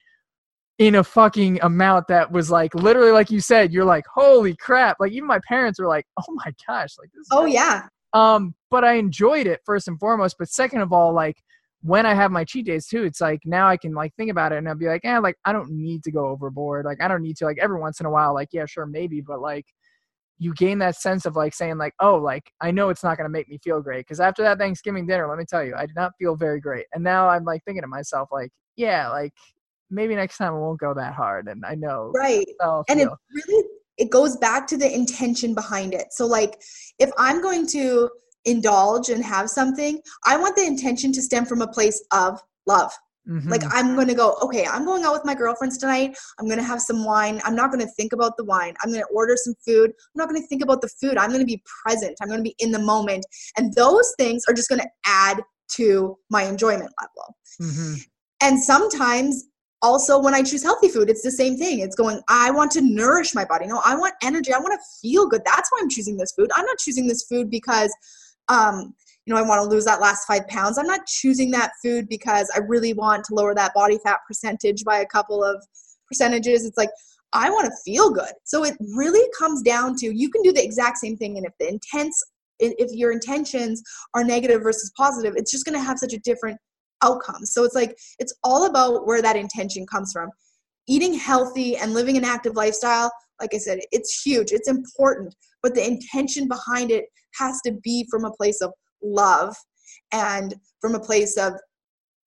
in 0.78 0.94
a 0.96 1.04
fucking 1.04 1.60
amount 1.62 2.08
that 2.08 2.32
was 2.32 2.50
like 2.50 2.74
literally 2.74 3.12
like 3.12 3.30
you 3.30 3.40
said 3.40 3.72
you're 3.72 3.84
like 3.84 4.04
holy 4.12 4.56
crap 4.56 4.96
like 4.98 5.12
even 5.12 5.26
my 5.26 5.38
parents 5.46 5.78
were 5.78 5.86
like 5.86 6.06
oh 6.18 6.32
my 6.32 6.52
gosh 6.66 6.94
like 6.98 7.10
this 7.12 7.20
is 7.20 7.28
Oh 7.30 7.44
yeah. 7.46 7.86
um, 8.14 8.54
but 8.70 8.84
I 8.84 8.94
enjoyed 8.94 9.46
it 9.46 9.60
first 9.64 9.86
and 9.88 9.98
foremost. 10.00 10.36
But 10.38 10.48
second 10.48 10.80
of 10.80 10.92
all, 10.92 11.12
like 11.12 11.36
when 11.82 12.06
I 12.06 12.14
have 12.14 12.30
my 12.30 12.44
cheat 12.44 12.66
days 12.66 12.86
too, 12.86 13.04
it's 13.04 13.20
like 13.20 13.40
now 13.44 13.68
I 13.68 13.76
can 13.76 13.92
like 13.92 14.14
think 14.16 14.30
about 14.30 14.52
it 14.52 14.58
and 14.58 14.68
I'll 14.68 14.74
be 14.74 14.86
like, 14.86 15.02
yeah, 15.04 15.18
like 15.18 15.36
I 15.44 15.52
don't 15.52 15.70
need 15.70 16.02
to 16.04 16.10
go 16.10 16.26
overboard. 16.26 16.84
Like 16.84 17.02
I 17.02 17.08
don't 17.08 17.22
need 17.22 17.36
to 17.38 17.44
like 17.44 17.58
every 17.60 17.78
once 17.78 18.00
in 18.00 18.06
a 18.06 18.10
while, 18.10 18.34
like, 18.34 18.48
yeah, 18.52 18.66
sure, 18.66 18.86
maybe, 18.86 19.20
but 19.20 19.40
like 19.40 19.66
you 20.38 20.54
gain 20.54 20.78
that 20.78 20.96
sense 20.96 21.24
of 21.26 21.36
like 21.36 21.54
saying 21.54 21.78
like, 21.78 21.94
oh, 22.00 22.16
like 22.16 22.50
I 22.60 22.70
know 22.70 22.88
it's 22.88 23.04
not 23.04 23.16
gonna 23.16 23.28
make 23.28 23.48
me 23.48 23.58
feel 23.62 23.80
great. 23.80 24.06
Cause 24.06 24.20
after 24.20 24.42
that 24.42 24.58
Thanksgiving 24.58 25.06
dinner, 25.06 25.28
let 25.28 25.38
me 25.38 25.44
tell 25.48 25.64
you, 25.64 25.74
I 25.76 25.86
did 25.86 25.96
not 25.96 26.12
feel 26.18 26.36
very 26.36 26.60
great. 26.60 26.86
And 26.92 27.04
now 27.04 27.28
I'm 27.28 27.44
like 27.44 27.62
thinking 27.64 27.82
to 27.82 27.88
myself, 27.88 28.28
like, 28.32 28.50
yeah, 28.76 29.08
like 29.08 29.32
maybe 29.90 30.14
next 30.14 30.38
time 30.38 30.54
I 30.54 30.58
won't 30.58 30.80
go 30.80 30.94
that 30.94 31.14
hard. 31.14 31.48
And 31.48 31.64
I 31.64 31.74
know 31.74 32.12
Right. 32.14 32.46
I'll 32.60 32.84
and 32.88 33.00
it 33.00 33.08
really 33.32 33.64
it 33.98 34.10
goes 34.10 34.36
back 34.36 34.66
to 34.66 34.76
the 34.76 34.92
intention 34.92 35.54
behind 35.54 35.94
it 35.94 36.06
so 36.12 36.26
like 36.26 36.60
if 36.98 37.10
i'm 37.18 37.42
going 37.42 37.66
to 37.66 38.08
indulge 38.44 39.08
and 39.10 39.24
have 39.24 39.48
something 39.48 40.00
i 40.26 40.36
want 40.36 40.56
the 40.56 40.64
intention 40.64 41.12
to 41.12 41.22
stem 41.22 41.44
from 41.44 41.62
a 41.62 41.68
place 41.68 42.04
of 42.12 42.40
love 42.66 42.92
like 43.26 43.60
Mhm. 43.62 43.70
i'm 43.72 43.94
going 43.94 44.08
to 44.08 44.14
go 44.14 44.36
okay 44.42 44.66
i'm 44.66 44.84
going 44.84 45.04
out 45.04 45.12
with 45.12 45.24
my 45.24 45.34
girlfriends 45.34 45.78
tonight 45.78 46.16
i'm 46.38 46.46
going 46.46 46.58
to 46.58 46.64
have 46.64 46.80
some 46.80 47.04
wine 47.04 47.40
i'm 47.44 47.54
not 47.54 47.70
going 47.70 47.84
to 47.84 47.92
think 47.92 48.12
about 48.12 48.36
the 48.36 48.44
wine 48.44 48.74
i'm 48.82 48.90
going 48.90 49.00
to 49.00 49.06
order 49.08 49.36
some 49.36 49.54
food 49.64 49.90
i'm 49.90 50.16
not 50.16 50.28
going 50.28 50.40
to 50.40 50.46
think 50.48 50.62
about 50.62 50.80
the 50.80 50.88
food 50.88 51.16
i'm 51.16 51.30
going 51.30 51.40
to 51.40 51.46
be 51.46 51.62
present 51.84 52.16
i'm 52.20 52.28
going 52.28 52.40
to 52.40 52.44
be 52.44 52.56
in 52.58 52.72
the 52.72 52.78
moment 52.78 53.24
and 53.56 53.72
those 53.74 54.12
things 54.18 54.42
are 54.48 54.54
just 54.54 54.68
going 54.68 54.80
to 54.80 54.88
add 55.06 55.40
to 55.68 56.18
my 56.30 56.42
enjoyment 56.42 56.92
level 57.00 57.36
Mhm. 57.60 58.04
and 58.40 58.62
sometimes 58.62 59.44
also 59.82 60.18
when 60.18 60.32
I 60.32 60.42
choose 60.44 60.62
healthy 60.62 60.88
food, 60.88 61.10
it's 61.10 61.22
the 61.22 61.30
same 61.30 61.56
thing. 61.56 61.80
It's 61.80 61.96
going, 61.96 62.20
I 62.28 62.52
want 62.52 62.70
to 62.72 62.80
nourish 62.80 63.34
my 63.34 63.44
body. 63.44 63.66
No, 63.66 63.80
I 63.84 63.96
want 63.96 64.14
energy. 64.22 64.52
I 64.52 64.58
want 64.58 64.72
to 64.72 64.78
feel 65.00 65.26
good. 65.26 65.42
That's 65.44 65.70
why 65.72 65.80
I'm 65.82 65.90
choosing 65.90 66.16
this 66.16 66.32
food. 66.32 66.50
I'm 66.54 66.64
not 66.64 66.78
choosing 66.78 67.08
this 67.08 67.24
food 67.24 67.50
because 67.50 67.92
um, 68.48 68.94
you 69.26 69.32
know, 69.32 69.38
I 69.38 69.46
want 69.46 69.62
to 69.62 69.68
lose 69.68 69.84
that 69.84 70.00
last 70.00 70.26
five 70.26 70.46
pounds. 70.48 70.78
I'm 70.78 70.86
not 70.86 71.06
choosing 71.06 71.50
that 71.52 71.72
food 71.82 72.08
because 72.08 72.50
I 72.54 72.58
really 72.58 72.92
want 72.92 73.24
to 73.26 73.34
lower 73.34 73.54
that 73.54 73.74
body 73.74 73.98
fat 74.04 74.18
percentage 74.26 74.84
by 74.84 74.98
a 74.98 75.06
couple 75.06 75.44
of 75.44 75.62
percentages. 76.08 76.64
It's 76.64 76.76
like 76.76 76.90
I 77.32 77.48
want 77.50 77.66
to 77.66 77.72
feel 77.84 78.10
good. 78.10 78.32
So 78.44 78.64
it 78.64 78.76
really 78.94 79.26
comes 79.38 79.62
down 79.62 79.96
to 79.96 80.12
you 80.14 80.28
can 80.28 80.42
do 80.42 80.52
the 80.52 80.62
exact 80.62 80.98
same 80.98 81.16
thing. 81.16 81.36
And 81.36 81.46
if 81.46 81.52
the 81.58 81.68
intense, 81.68 82.22
if 82.58 82.90
your 82.92 83.12
intentions 83.12 83.82
are 84.14 84.24
negative 84.24 84.62
versus 84.62 84.92
positive, 84.96 85.34
it's 85.36 85.50
just 85.50 85.64
going 85.64 85.78
to 85.78 85.84
have 85.84 85.98
such 85.98 86.12
a 86.12 86.18
different 86.18 86.58
outcome. 87.02 87.44
So 87.44 87.64
it's 87.64 87.74
like 87.74 87.96
it's 88.18 88.34
all 88.42 88.66
about 88.66 89.06
where 89.06 89.22
that 89.22 89.36
intention 89.36 89.86
comes 89.86 90.12
from. 90.12 90.30
Eating 90.88 91.14
healthy 91.14 91.76
and 91.76 91.94
living 91.94 92.16
an 92.16 92.24
active 92.24 92.56
lifestyle, 92.56 93.10
like 93.40 93.54
I 93.54 93.58
said, 93.58 93.78
it's 93.92 94.20
huge. 94.20 94.50
It's 94.50 94.68
important, 94.68 95.34
but 95.62 95.74
the 95.74 95.86
intention 95.86 96.48
behind 96.48 96.90
it 96.90 97.04
has 97.38 97.60
to 97.64 97.72
be 97.82 98.06
from 98.10 98.24
a 98.24 98.32
place 98.32 98.60
of 98.60 98.72
love 99.02 99.56
and 100.12 100.54
from 100.80 100.94
a 100.94 101.00
place 101.00 101.36
of 101.36 101.54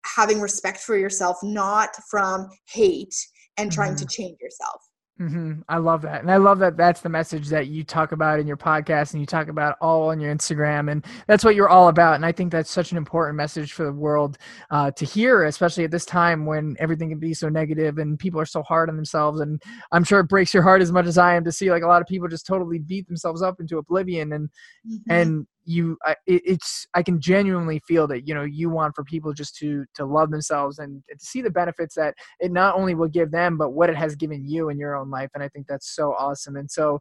having 0.06 0.40
respect 0.40 0.80
for 0.80 0.98
yourself, 0.98 1.38
not 1.44 1.90
from 2.10 2.50
hate 2.70 3.16
and 3.58 3.72
trying 3.72 3.96
to 3.96 4.06
change 4.06 4.38
yourself. 4.42 4.82
hmm 5.18 5.54
I 5.70 5.78
love 5.78 6.02
that. 6.02 6.22
And 6.22 6.30
I 6.30 6.36
love 6.36 6.60
that 6.60 6.76
that's 6.76 7.00
the 7.00 7.08
message 7.08 7.48
that 7.48 7.68
you 7.68 7.86
talk 7.86 8.12
about 8.12 8.38
in 8.40 8.46
your 8.46 8.58
podcast 8.58 9.14
and 9.14 9.22
you 9.22 9.26
talk 9.26 9.48
about 9.48 9.78
all 9.80 10.10
on 10.10 10.20
your 10.20 10.36
Instagram. 10.36 10.92
And 10.92 11.06
that's 11.26 11.46
what 11.46 11.56
you're 11.56 11.70
all 11.70 11.88
about. 11.88 12.16
And 12.16 12.26
I 12.26 12.34
think 12.34 12.52
that's 12.52 12.70
such 12.70 12.92
an 12.92 12.98
important 12.98 13.38
message 13.38 13.72
for 13.72 13.86
the 13.86 13.94
world 13.94 14.38
uh, 14.72 14.92
to 14.92 15.06
hear, 15.06 15.46
especially 15.46 15.86
at 15.86 15.92
this 15.92 16.06
time 16.06 16.46
when 16.46 16.76
everything 16.80 17.10
can 17.10 17.20
be 17.20 17.34
so 17.34 17.48
negative 17.48 17.98
and 17.98 18.20
people 18.20 18.42
are 18.42 18.46
so 18.46 18.62
hard 18.64 18.90
on 18.90 18.98
themselves. 18.98 19.40
And 19.40 19.62
I'm 19.94 20.04
sure 20.04 20.20
it 20.20 20.28
breaks 20.28 20.54
your 20.54 20.64
heart 20.64 20.82
as 20.82 20.92
much 20.92 21.06
as 21.06 21.18
I 21.18 21.36
am 21.36 21.46
to 21.46 21.52
see 21.52 21.72
like 21.72 21.84
a 21.84 21.88
lot 21.88 22.02
of 22.02 22.08
people 22.08 22.28
just 22.28 22.46
totally 22.46 22.80
beat 22.80 23.08
themselves 23.08 23.42
up 23.42 23.62
into 23.62 23.78
oblivion. 23.78 24.34
And 24.34 24.50
Mhm. 24.86 25.02
and 25.10 25.48
you 25.66 25.98
I, 26.06 26.16
it's 26.26 26.88
i 26.94 27.04
can 27.04 27.20
genuinely 27.20 27.80
feel 27.80 28.08
that 28.08 28.28
you 28.28 28.34
know 28.34 28.44
you 28.44 28.70
want 28.70 28.96
for 28.96 29.04
people 29.04 29.34
just 29.34 29.56
to 29.58 29.86
to 29.96 30.06
love 30.06 30.32
themselves 30.32 30.80
and 30.80 31.04
to 31.10 31.26
see 31.26 31.42
the 31.42 31.50
benefits 31.50 31.96
that 31.96 32.16
it 32.40 32.52
not 32.52 32.76
only 32.76 32.96
will 32.96 33.08
give 33.08 33.32
them 33.32 33.58
but 33.58 33.72
what 33.72 33.90
it 33.90 33.96
has 33.96 34.16
given 34.16 34.48
you 34.48 34.70
in 34.70 34.78
your 34.78 34.96
own 34.96 35.10
life 35.10 35.30
and 35.34 35.44
i 35.44 35.50
think 35.50 35.68
that's 35.68 35.96
so 35.96 36.14
awesome. 36.14 36.56
And 36.56 36.70
so 36.70 37.00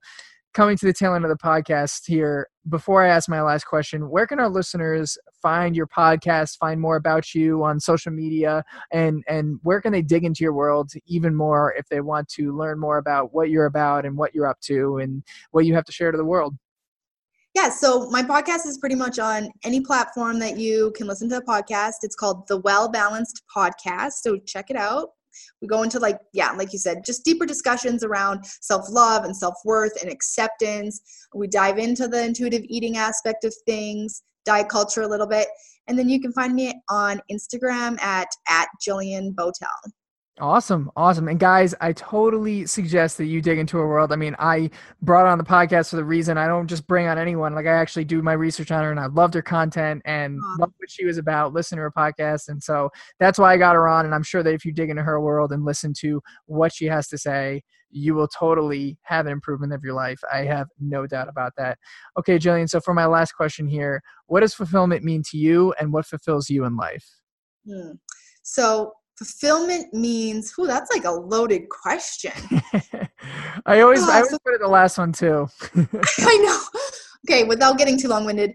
coming 0.55 0.77
to 0.77 0.87
the 0.87 0.93
tail 0.93 1.15
end 1.15 1.25
of 1.25 1.31
the 1.31 1.37
podcast 1.37 2.03
here 2.07 2.49
before 2.69 3.05
i 3.05 3.09
ask 3.09 3.29
my 3.29 3.43
last 3.43 3.65
question 3.65 4.09
where 4.09 4.27
can 4.27 4.39
our 4.39 4.49
listeners 4.49 5.19
find 5.43 5.77
your 5.77 5.87
podcast 5.87 6.57
find 6.59 6.81
more 6.81 6.97
about 6.97 7.35
you 7.35 7.63
on 7.65 7.81
social 7.81 8.13
media 8.13 8.63
and 8.93 9.25
and 9.29 9.59
where 9.63 9.81
can 9.81 9.93
they 9.93 10.01
dig 10.01 10.25
into 10.25 10.45
your 10.45 10.53
world 10.53 10.93
even 11.07 11.35
more 11.35 11.75
if 11.77 11.87
they 11.89 12.01
want 12.01 12.29
to 12.29 12.57
learn 12.57 12.79
more 12.79 12.99
about 12.99 13.35
what 13.35 13.51
you're 13.51 13.67
about 13.67 14.07
and 14.07 14.17
what 14.17 14.35
you're 14.35 14.47
up 14.47 14.61
to 14.61 14.99
and 14.99 15.23
what 15.51 15.67
you 15.67 15.75
have 15.75 15.85
to 15.85 15.93
share 15.93 16.13
to 16.13 16.19
the 16.19 16.25
world 16.25 16.55
Yeah, 17.55 17.71
so 17.71 18.11
my 18.11 18.21
podcast 18.21 18.67
is 18.67 18.79
pretty 18.79 18.97
much 18.97 19.21
on 19.21 19.49
any 19.63 19.81
platform 19.81 20.41
that 20.41 20.59
you 20.59 20.93
can 20.97 21.07
listen 21.07 21.29
to 21.29 21.37
a 21.37 21.43
podcast. 21.43 21.95
It's 22.03 22.17
called 22.17 22.49
the 22.49 22.57
Well 22.59 22.91
Balanced 22.91 23.43
Podcast. 23.55 24.15
So 24.23 24.39
check 24.39 24.71
it 24.71 24.77
out. 24.77 25.11
We 25.63 25.69
go 25.69 25.85
into 25.85 26.01
like, 26.01 26.19
yeah, 26.33 26.51
like 26.51 26.73
you 26.73 26.81
said, 26.81 27.05
just 27.05 27.25
deeper 27.25 27.47
discussions 27.47 28.03
around 28.03 28.45
self 28.45 28.91
love 28.91 29.25
and 29.25 29.37
self 29.37 29.55
worth 29.65 30.01
and 30.03 30.11
acceptance. 30.11 31.01
We 31.33 31.47
dive 31.47 31.79
into 31.79 32.09
the 32.09 32.25
intuitive 32.25 32.63
eating 32.65 32.97
aspect 32.97 33.45
of 33.45 33.55
things, 33.67 34.25
diet 34.45 34.69
culture 34.69 35.03
a 35.03 35.09
little 35.09 35.27
bit. 35.27 35.47
And 35.87 35.97
then 35.97 36.09
you 36.09 36.21
can 36.21 36.33
find 36.33 36.55
me 36.55 36.75
on 36.89 37.21
Instagram 37.31 38.01
at, 38.01 38.29
at 38.49 38.67
Jillian 38.85 39.33
Bowtell. 39.33 39.69
Awesome, 40.41 40.91
awesome. 40.97 41.29
And 41.29 41.39
guys, 41.39 41.77
I 41.81 41.93
totally 41.93 42.67
suggest 42.67 43.19
that 43.19 43.27
you 43.27 43.41
dig 43.41 43.57
into 43.59 43.79
her 43.79 43.87
world. 43.87 44.11
I 44.11 44.17
mean, 44.17 44.35
I 44.41 44.69
brought 45.01 45.27
on 45.27 45.39
the 45.39 45.45
podcast 45.45 45.91
for 45.91 45.97
the 45.97 46.05
reason 46.05 46.37
I 46.37 46.49
don't 46.49 46.67
just 46.67 46.89
bring 46.89 47.07
on 47.07 47.19
anyone. 47.19 47.55
Like 47.55 47.67
I 47.67 47.75
actually 47.75 48.05
do 48.05 48.21
my 48.21 48.33
research 48.33 48.73
on 48.73 48.83
her 48.83 48.91
and 48.91 48.99
I 48.99 49.07
loved 49.07 49.35
her 49.35 49.43
content 49.43 50.03
and 50.05 50.41
Aw. 50.43 50.57
loved 50.59 50.75
what 50.79 50.91
she 50.91 51.05
was 51.05 51.19
about, 51.19 51.53
listen 51.53 51.77
to 51.77 51.83
her 51.83 51.93
podcast. 51.93 52.49
And 52.49 52.61
so 52.61 52.91
that's 53.21 53.39
why 53.39 53.53
I 53.53 53.57
got 53.57 53.77
her 53.77 53.87
on. 53.87 54.07
And 54.07 54.15
I'm 54.15 54.25
sure 54.25 54.43
that 54.43 54.53
if 54.53 54.65
you 54.65 54.73
dig 54.73 54.91
into 54.91 55.05
her 55.05 55.21
world 55.21 55.53
and 55.53 55.65
listen 55.65 55.93
to 56.01 56.21
what 56.47 56.75
she 56.75 56.87
has 56.87 57.07
to 57.09 57.19
say, 57.19 57.63
you 57.91 58.17
will 58.17 58.27
totally 58.27 58.99
have 59.03 59.27
an 59.27 59.33
improvement 59.33 59.73
of 59.73 59.85
your 59.85 59.95
life. 59.95 60.19
I 60.33 60.39
have 60.47 60.67
no 60.81 61.07
doubt 61.07 61.29
about 61.29 61.53
that. 61.59 61.79
Okay, 62.19 62.41
Jillian. 62.41 62.69
So 62.69 62.81
for 62.81 62.93
my 62.93 63.07
last 63.07 63.33
question 63.33 63.69
here, 63.69 64.03
what 64.27 64.41
does 64.41 64.53
fulfillment 64.53 65.05
mean 65.05 65.23
to 65.31 65.39
you 65.39 65.73
and 65.79 65.93
what 65.93 66.07
fulfills 66.07 66.51
you 66.51 66.65
in 66.65 66.77
life? 66.77 67.07
Hmm. 67.65 67.93
So 68.43 68.95
fulfillment 69.17 69.93
means, 69.95 70.53
whew, 70.53 70.67
that's 70.67 70.91
like 70.93 71.05
a 71.05 71.11
loaded 71.11 71.69
question. 71.69 72.33
I 73.67 73.81
always 73.81 74.03
I 74.03 74.07
Ah, 74.13 74.17
always 74.17 74.31
so- 74.31 74.39
put 74.45 74.55
it 74.55 74.61
the 74.61 74.69
last 74.69 74.99
one 74.99 75.13
too. 75.13 75.47
I 76.21 76.37
know. 76.39 76.61
Okay, 77.29 77.45
without 77.45 77.79
getting 77.79 77.99
too 77.99 78.09
long 78.09 78.25
winded, 78.27 78.53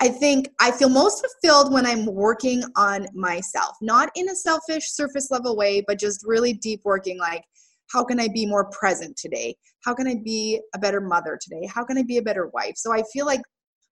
I 0.00 0.08
think 0.08 0.48
I 0.60 0.70
feel 0.70 0.88
most 0.88 1.24
fulfilled 1.24 1.72
when 1.72 1.86
I'm 1.86 2.06
working 2.06 2.62
on 2.76 3.06
myself, 3.14 3.76
not 3.80 4.10
in 4.14 4.28
a 4.28 4.34
selfish 4.34 4.90
surface 4.90 5.30
level 5.30 5.56
way, 5.56 5.82
but 5.86 5.98
just 5.98 6.24
really 6.26 6.52
deep 6.52 6.80
working 6.84 7.18
like, 7.18 7.44
how 7.92 8.04
can 8.04 8.18
I 8.20 8.28
be 8.28 8.46
more 8.46 8.68
present 8.70 9.16
today? 9.16 9.56
How 9.84 9.94
can 9.94 10.06
I 10.08 10.16
be 10.24 10.60
a 10.74 10.78
better 10.78 11.00
mother 11.00 11.38
today? 11.40 11.66
How 11.72 11.84
can 11.84 11.96
I 11.98 12.02
be 12.02 12.18
a 12.18 12.22
better 12.22 12.48
wife? 12.54 12.74
So 12.76 12.92
I 12.92 13.02
feel 13.12 13.26
like 13.26 13.42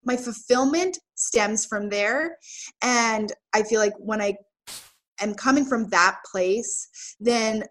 my 0.05 0.17
fulfillment 0.17 0.97
stems 1.15 1.65
from 1.65 1.89
there. 1.89 2.37
And 2.81 3.31
I 3.53 3.63
feel 3.63 3.79
like 3.79 3.93
when 3.97 4.21
I 4.21 4.35
am 5.19 5.33
coming 5.33 5.65
from 5.65 5.89
that 5.89 6.17
place, 6.31 6.87
then 7.19 7.63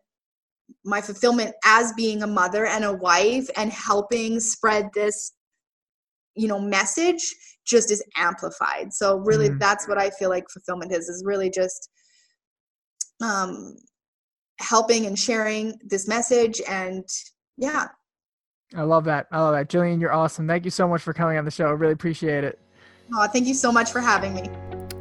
my 0.84 1.00
fulfillment 1.00 1.54
as 1.64 1.92
being 1.94 2.22
a 2.22 2.26
mother 2.26 2.66
and 2.66 2.84
a 2.84 2.92
wife 2.92 3.48
and 3.56 3.72
helping 3.72 4.40
spread 4.40 4.88
this 4.94 5.32
you 6.34 6.48
know 6.48 6.58
message 6.58 7.20
just 7.66 7.90
is 7.90 8.02
amplified 8.16 8.92
so 8.92 9.18
really 9.18 9.50
Mhm. 9.50 9.58
that's 9.60 9.86
what 9.86 9.98
i 9.98 10.08
feel 10.10 10.30
like 10.30 10.44
fulfillment 10.50 10.90
is 10.90 11.08
is 11.08 11.22
really 11.26 11.50
just 11.50 11.90
um 13.20 13.76
helping 14.60 15.06
and 15.06 15.18
sharing 15.18 15.78
this 15.84 16.08
message 16.08 16.60
and 16.68 17.04
yeah 17.56 17.88
I 18.74 18.84
love 18.84 19.04
that. 19.04 19.26
I 19.30 19.38
love 19.40 19.52
that. 19.52 19.68
Jillian, 19.68 20.00
you're 20.00 20.14
awesome. 20.14 20.48
Thank 20.48 20.64
you 20.64 20.70
so 20.70 20.88
much 20.88 21.02
for 21.02 21.12
coming 21.12 21.36
on 21.36 21.44
the 21.44 21.50
show. 21.50 21.66
I 21.66 21.72
really 21.72 21.92
appreciate 21.92 22.42
it. 22.42 22.58
oh, 23.14 23.26
thank 23.26 23.46
you 23.46 23.52
so 23.52 23.70
much 23.70 23.92
for 23.92 24.00
having 24.00 24.32
me 24.32 24.48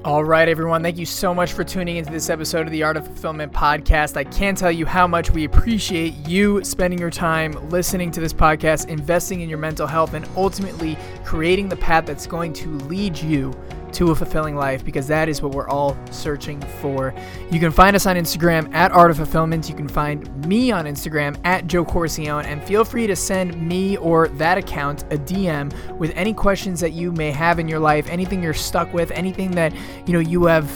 All 0.03 0.23
right, 0.23 0.49
everyone. 0.49 0.81
Thank 0.81 0.97
you 0.97 1.05
so 1.05 1.31
much 1.31 1.53
for 1.53 1.63
tuning 1.63 1.97
into 1.97 2.11
this 2.11 2.31
episode 2.31 2.65
of 2.65 2.71
the 2.71 2.81
Art 2.81 2.97
of 2.97 3.05
Fulfillment 3.05 3.53
podcast. 3.53 4.17
I 4.17 4.23
can't 4.23 4.57
tell 4.57 4.71
you 4.71 4.83
how 4.83 5.05
much 5.05 5.29
we 5.29 5.43
appreciate 5.43 6.15
you 6.27 6.63
spending 6.63 6.97
your 6.97 7.11
time 7.11 7.51
listening 7.69 8.09
to 8.11 8.19
this 8.19 8.33
podcast, 8.33 8.89
investing 8.89 9.41
in 9.41 9.49
your 9.49 9.59
mental 9.59 9.85
health, 9.85 10.15
and 10.15 10.27
ultimately 10.35 10.97
creating 11.23 11.69
the 11.69 11.75
path 11.75 12.07
that's 12.07 12.25
going 12.25 12.51
to 12.53 12.69
lead 12.87 13.15
you 13.15 13.53
to 13.93 14.11
a 14.11 14.15
fulfilling 14.15 14.55
life 14.55 14.83
because 14.83 15.07
that 15.07 15.29
is 15.29 15.41
what 15.41 15.53
we're 15.53 15.67
all 15.67 15.97
searching 16.11 16.61
for. 16.81 17.13
You 17.51 17.59
can 17.59 17.71
find 17.71 17.95
us 17.95 18.05
on 18.05 18.15
Instagram 18.15 18.73
at 18.73 18.91
Art 18.91 19.11
of 19.11 19.17
Fulfillment. 19.17 19.69
You 19.69 19.75
can 19.75 19.87
find 19.87 20.45
me 20.45 20.71
on 20.71 20.85
Instagram 20.85 21.39
at 21.45 21.67
Joe 21.67 21.85
Corcione, 21.85 22.45
and 22.45 22.63
feel 22.63 22.83
free 22.83 23.07
to 23.07 23.15
send 23.15 23.59
me 23.61 23.97
or 23.97 24.27
that 24.29 24.57
account 24.57 25.03
a 25.03 25.17
DM 25.17 25.71
with 25.97 26.11
any 26.15 26.33
questions 26.33 26.79
that 26.79 26.91
you 26.91 27.11
may 27.11 27.31
have 27.31 27.59
in 27.59 27.67
your 27.67 27.79
life, 27.79 28.09
anything 28.09 28.41
you're 28.41 28.53
stuck 28.53 28.93
with, 28.93 29.11
anything 29.11 29.51
that 29.51 29.73
you 30.05 30.13
know 30.13 30.19
you 30.19 30.45
have 30.45 30.69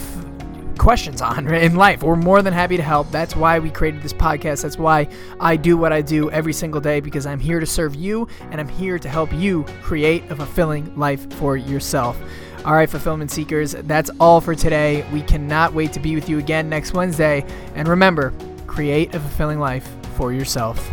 questions 0.77 1.21
on 1.21 1.47
in 1.53 1.75
life. 1.75 2.03
We're 2.03 2.15
more 2.15 2.41
than 2.41 2.53
happy 2.53 2.77
to 2.77 2.83
help. 2.83 3.09
That's 3.11 3.35
why 3.35 3.59
we 3.59 3.69
created 3.69 4.01
this 4.01 4.13
podcast. 4.13 4.61
That's 4.61 4.77
why 4.77 5.07
I 5.39 5.55
do 5.55 5.77
what 5.77 5.93
I 5.93 6.01
do 6.01 6.29
every 6.31 6.53
single 6.53 6.81
day 6.81 6.99
because 6.99 7.25
I'm 7.25 7.39
here 7.39 7.59
to 7.59 7.65
serve 7.65 7.95
you 7.95 8.27
and 8.51 8.59
I'm 8.59 8.67
here 8.67 8.99
to 8.99 9.09
help 9.09 9.33
you 9.33 9.63
create 9.81 10.29
a 10.29 10.35
fulfilling 10.35 10.95
life 10.97 11.31
for 11.33 11.57
yourself. 11.57 12.19
All 12.65 12.73
right, 12.73 12.89
fulfillment 12.89 13.29
seekers, 13.29 13.73
that's 13.73 14.09
all 14.19 14.41
for 14.41 14.55
today. 14.55 15.05
We 15.13 15.21
cannot 15.21 15.75
wait 15.75 15.93
to 15.93 15.99
be 15.99 16.15
with 16.15 16.27
you 16.27 16.39
again 16.39 16.67
next 16.67 16.93
Wednesday. 16.93 17.45
And 17.75 17.87
remember, 17.87 18.33
create 18.65 19.13
a 19.13 19.19
fulfilling 19.19 19.59
life 19.59 19.87
for 20.15 20.33
yourself. 20.33 20.91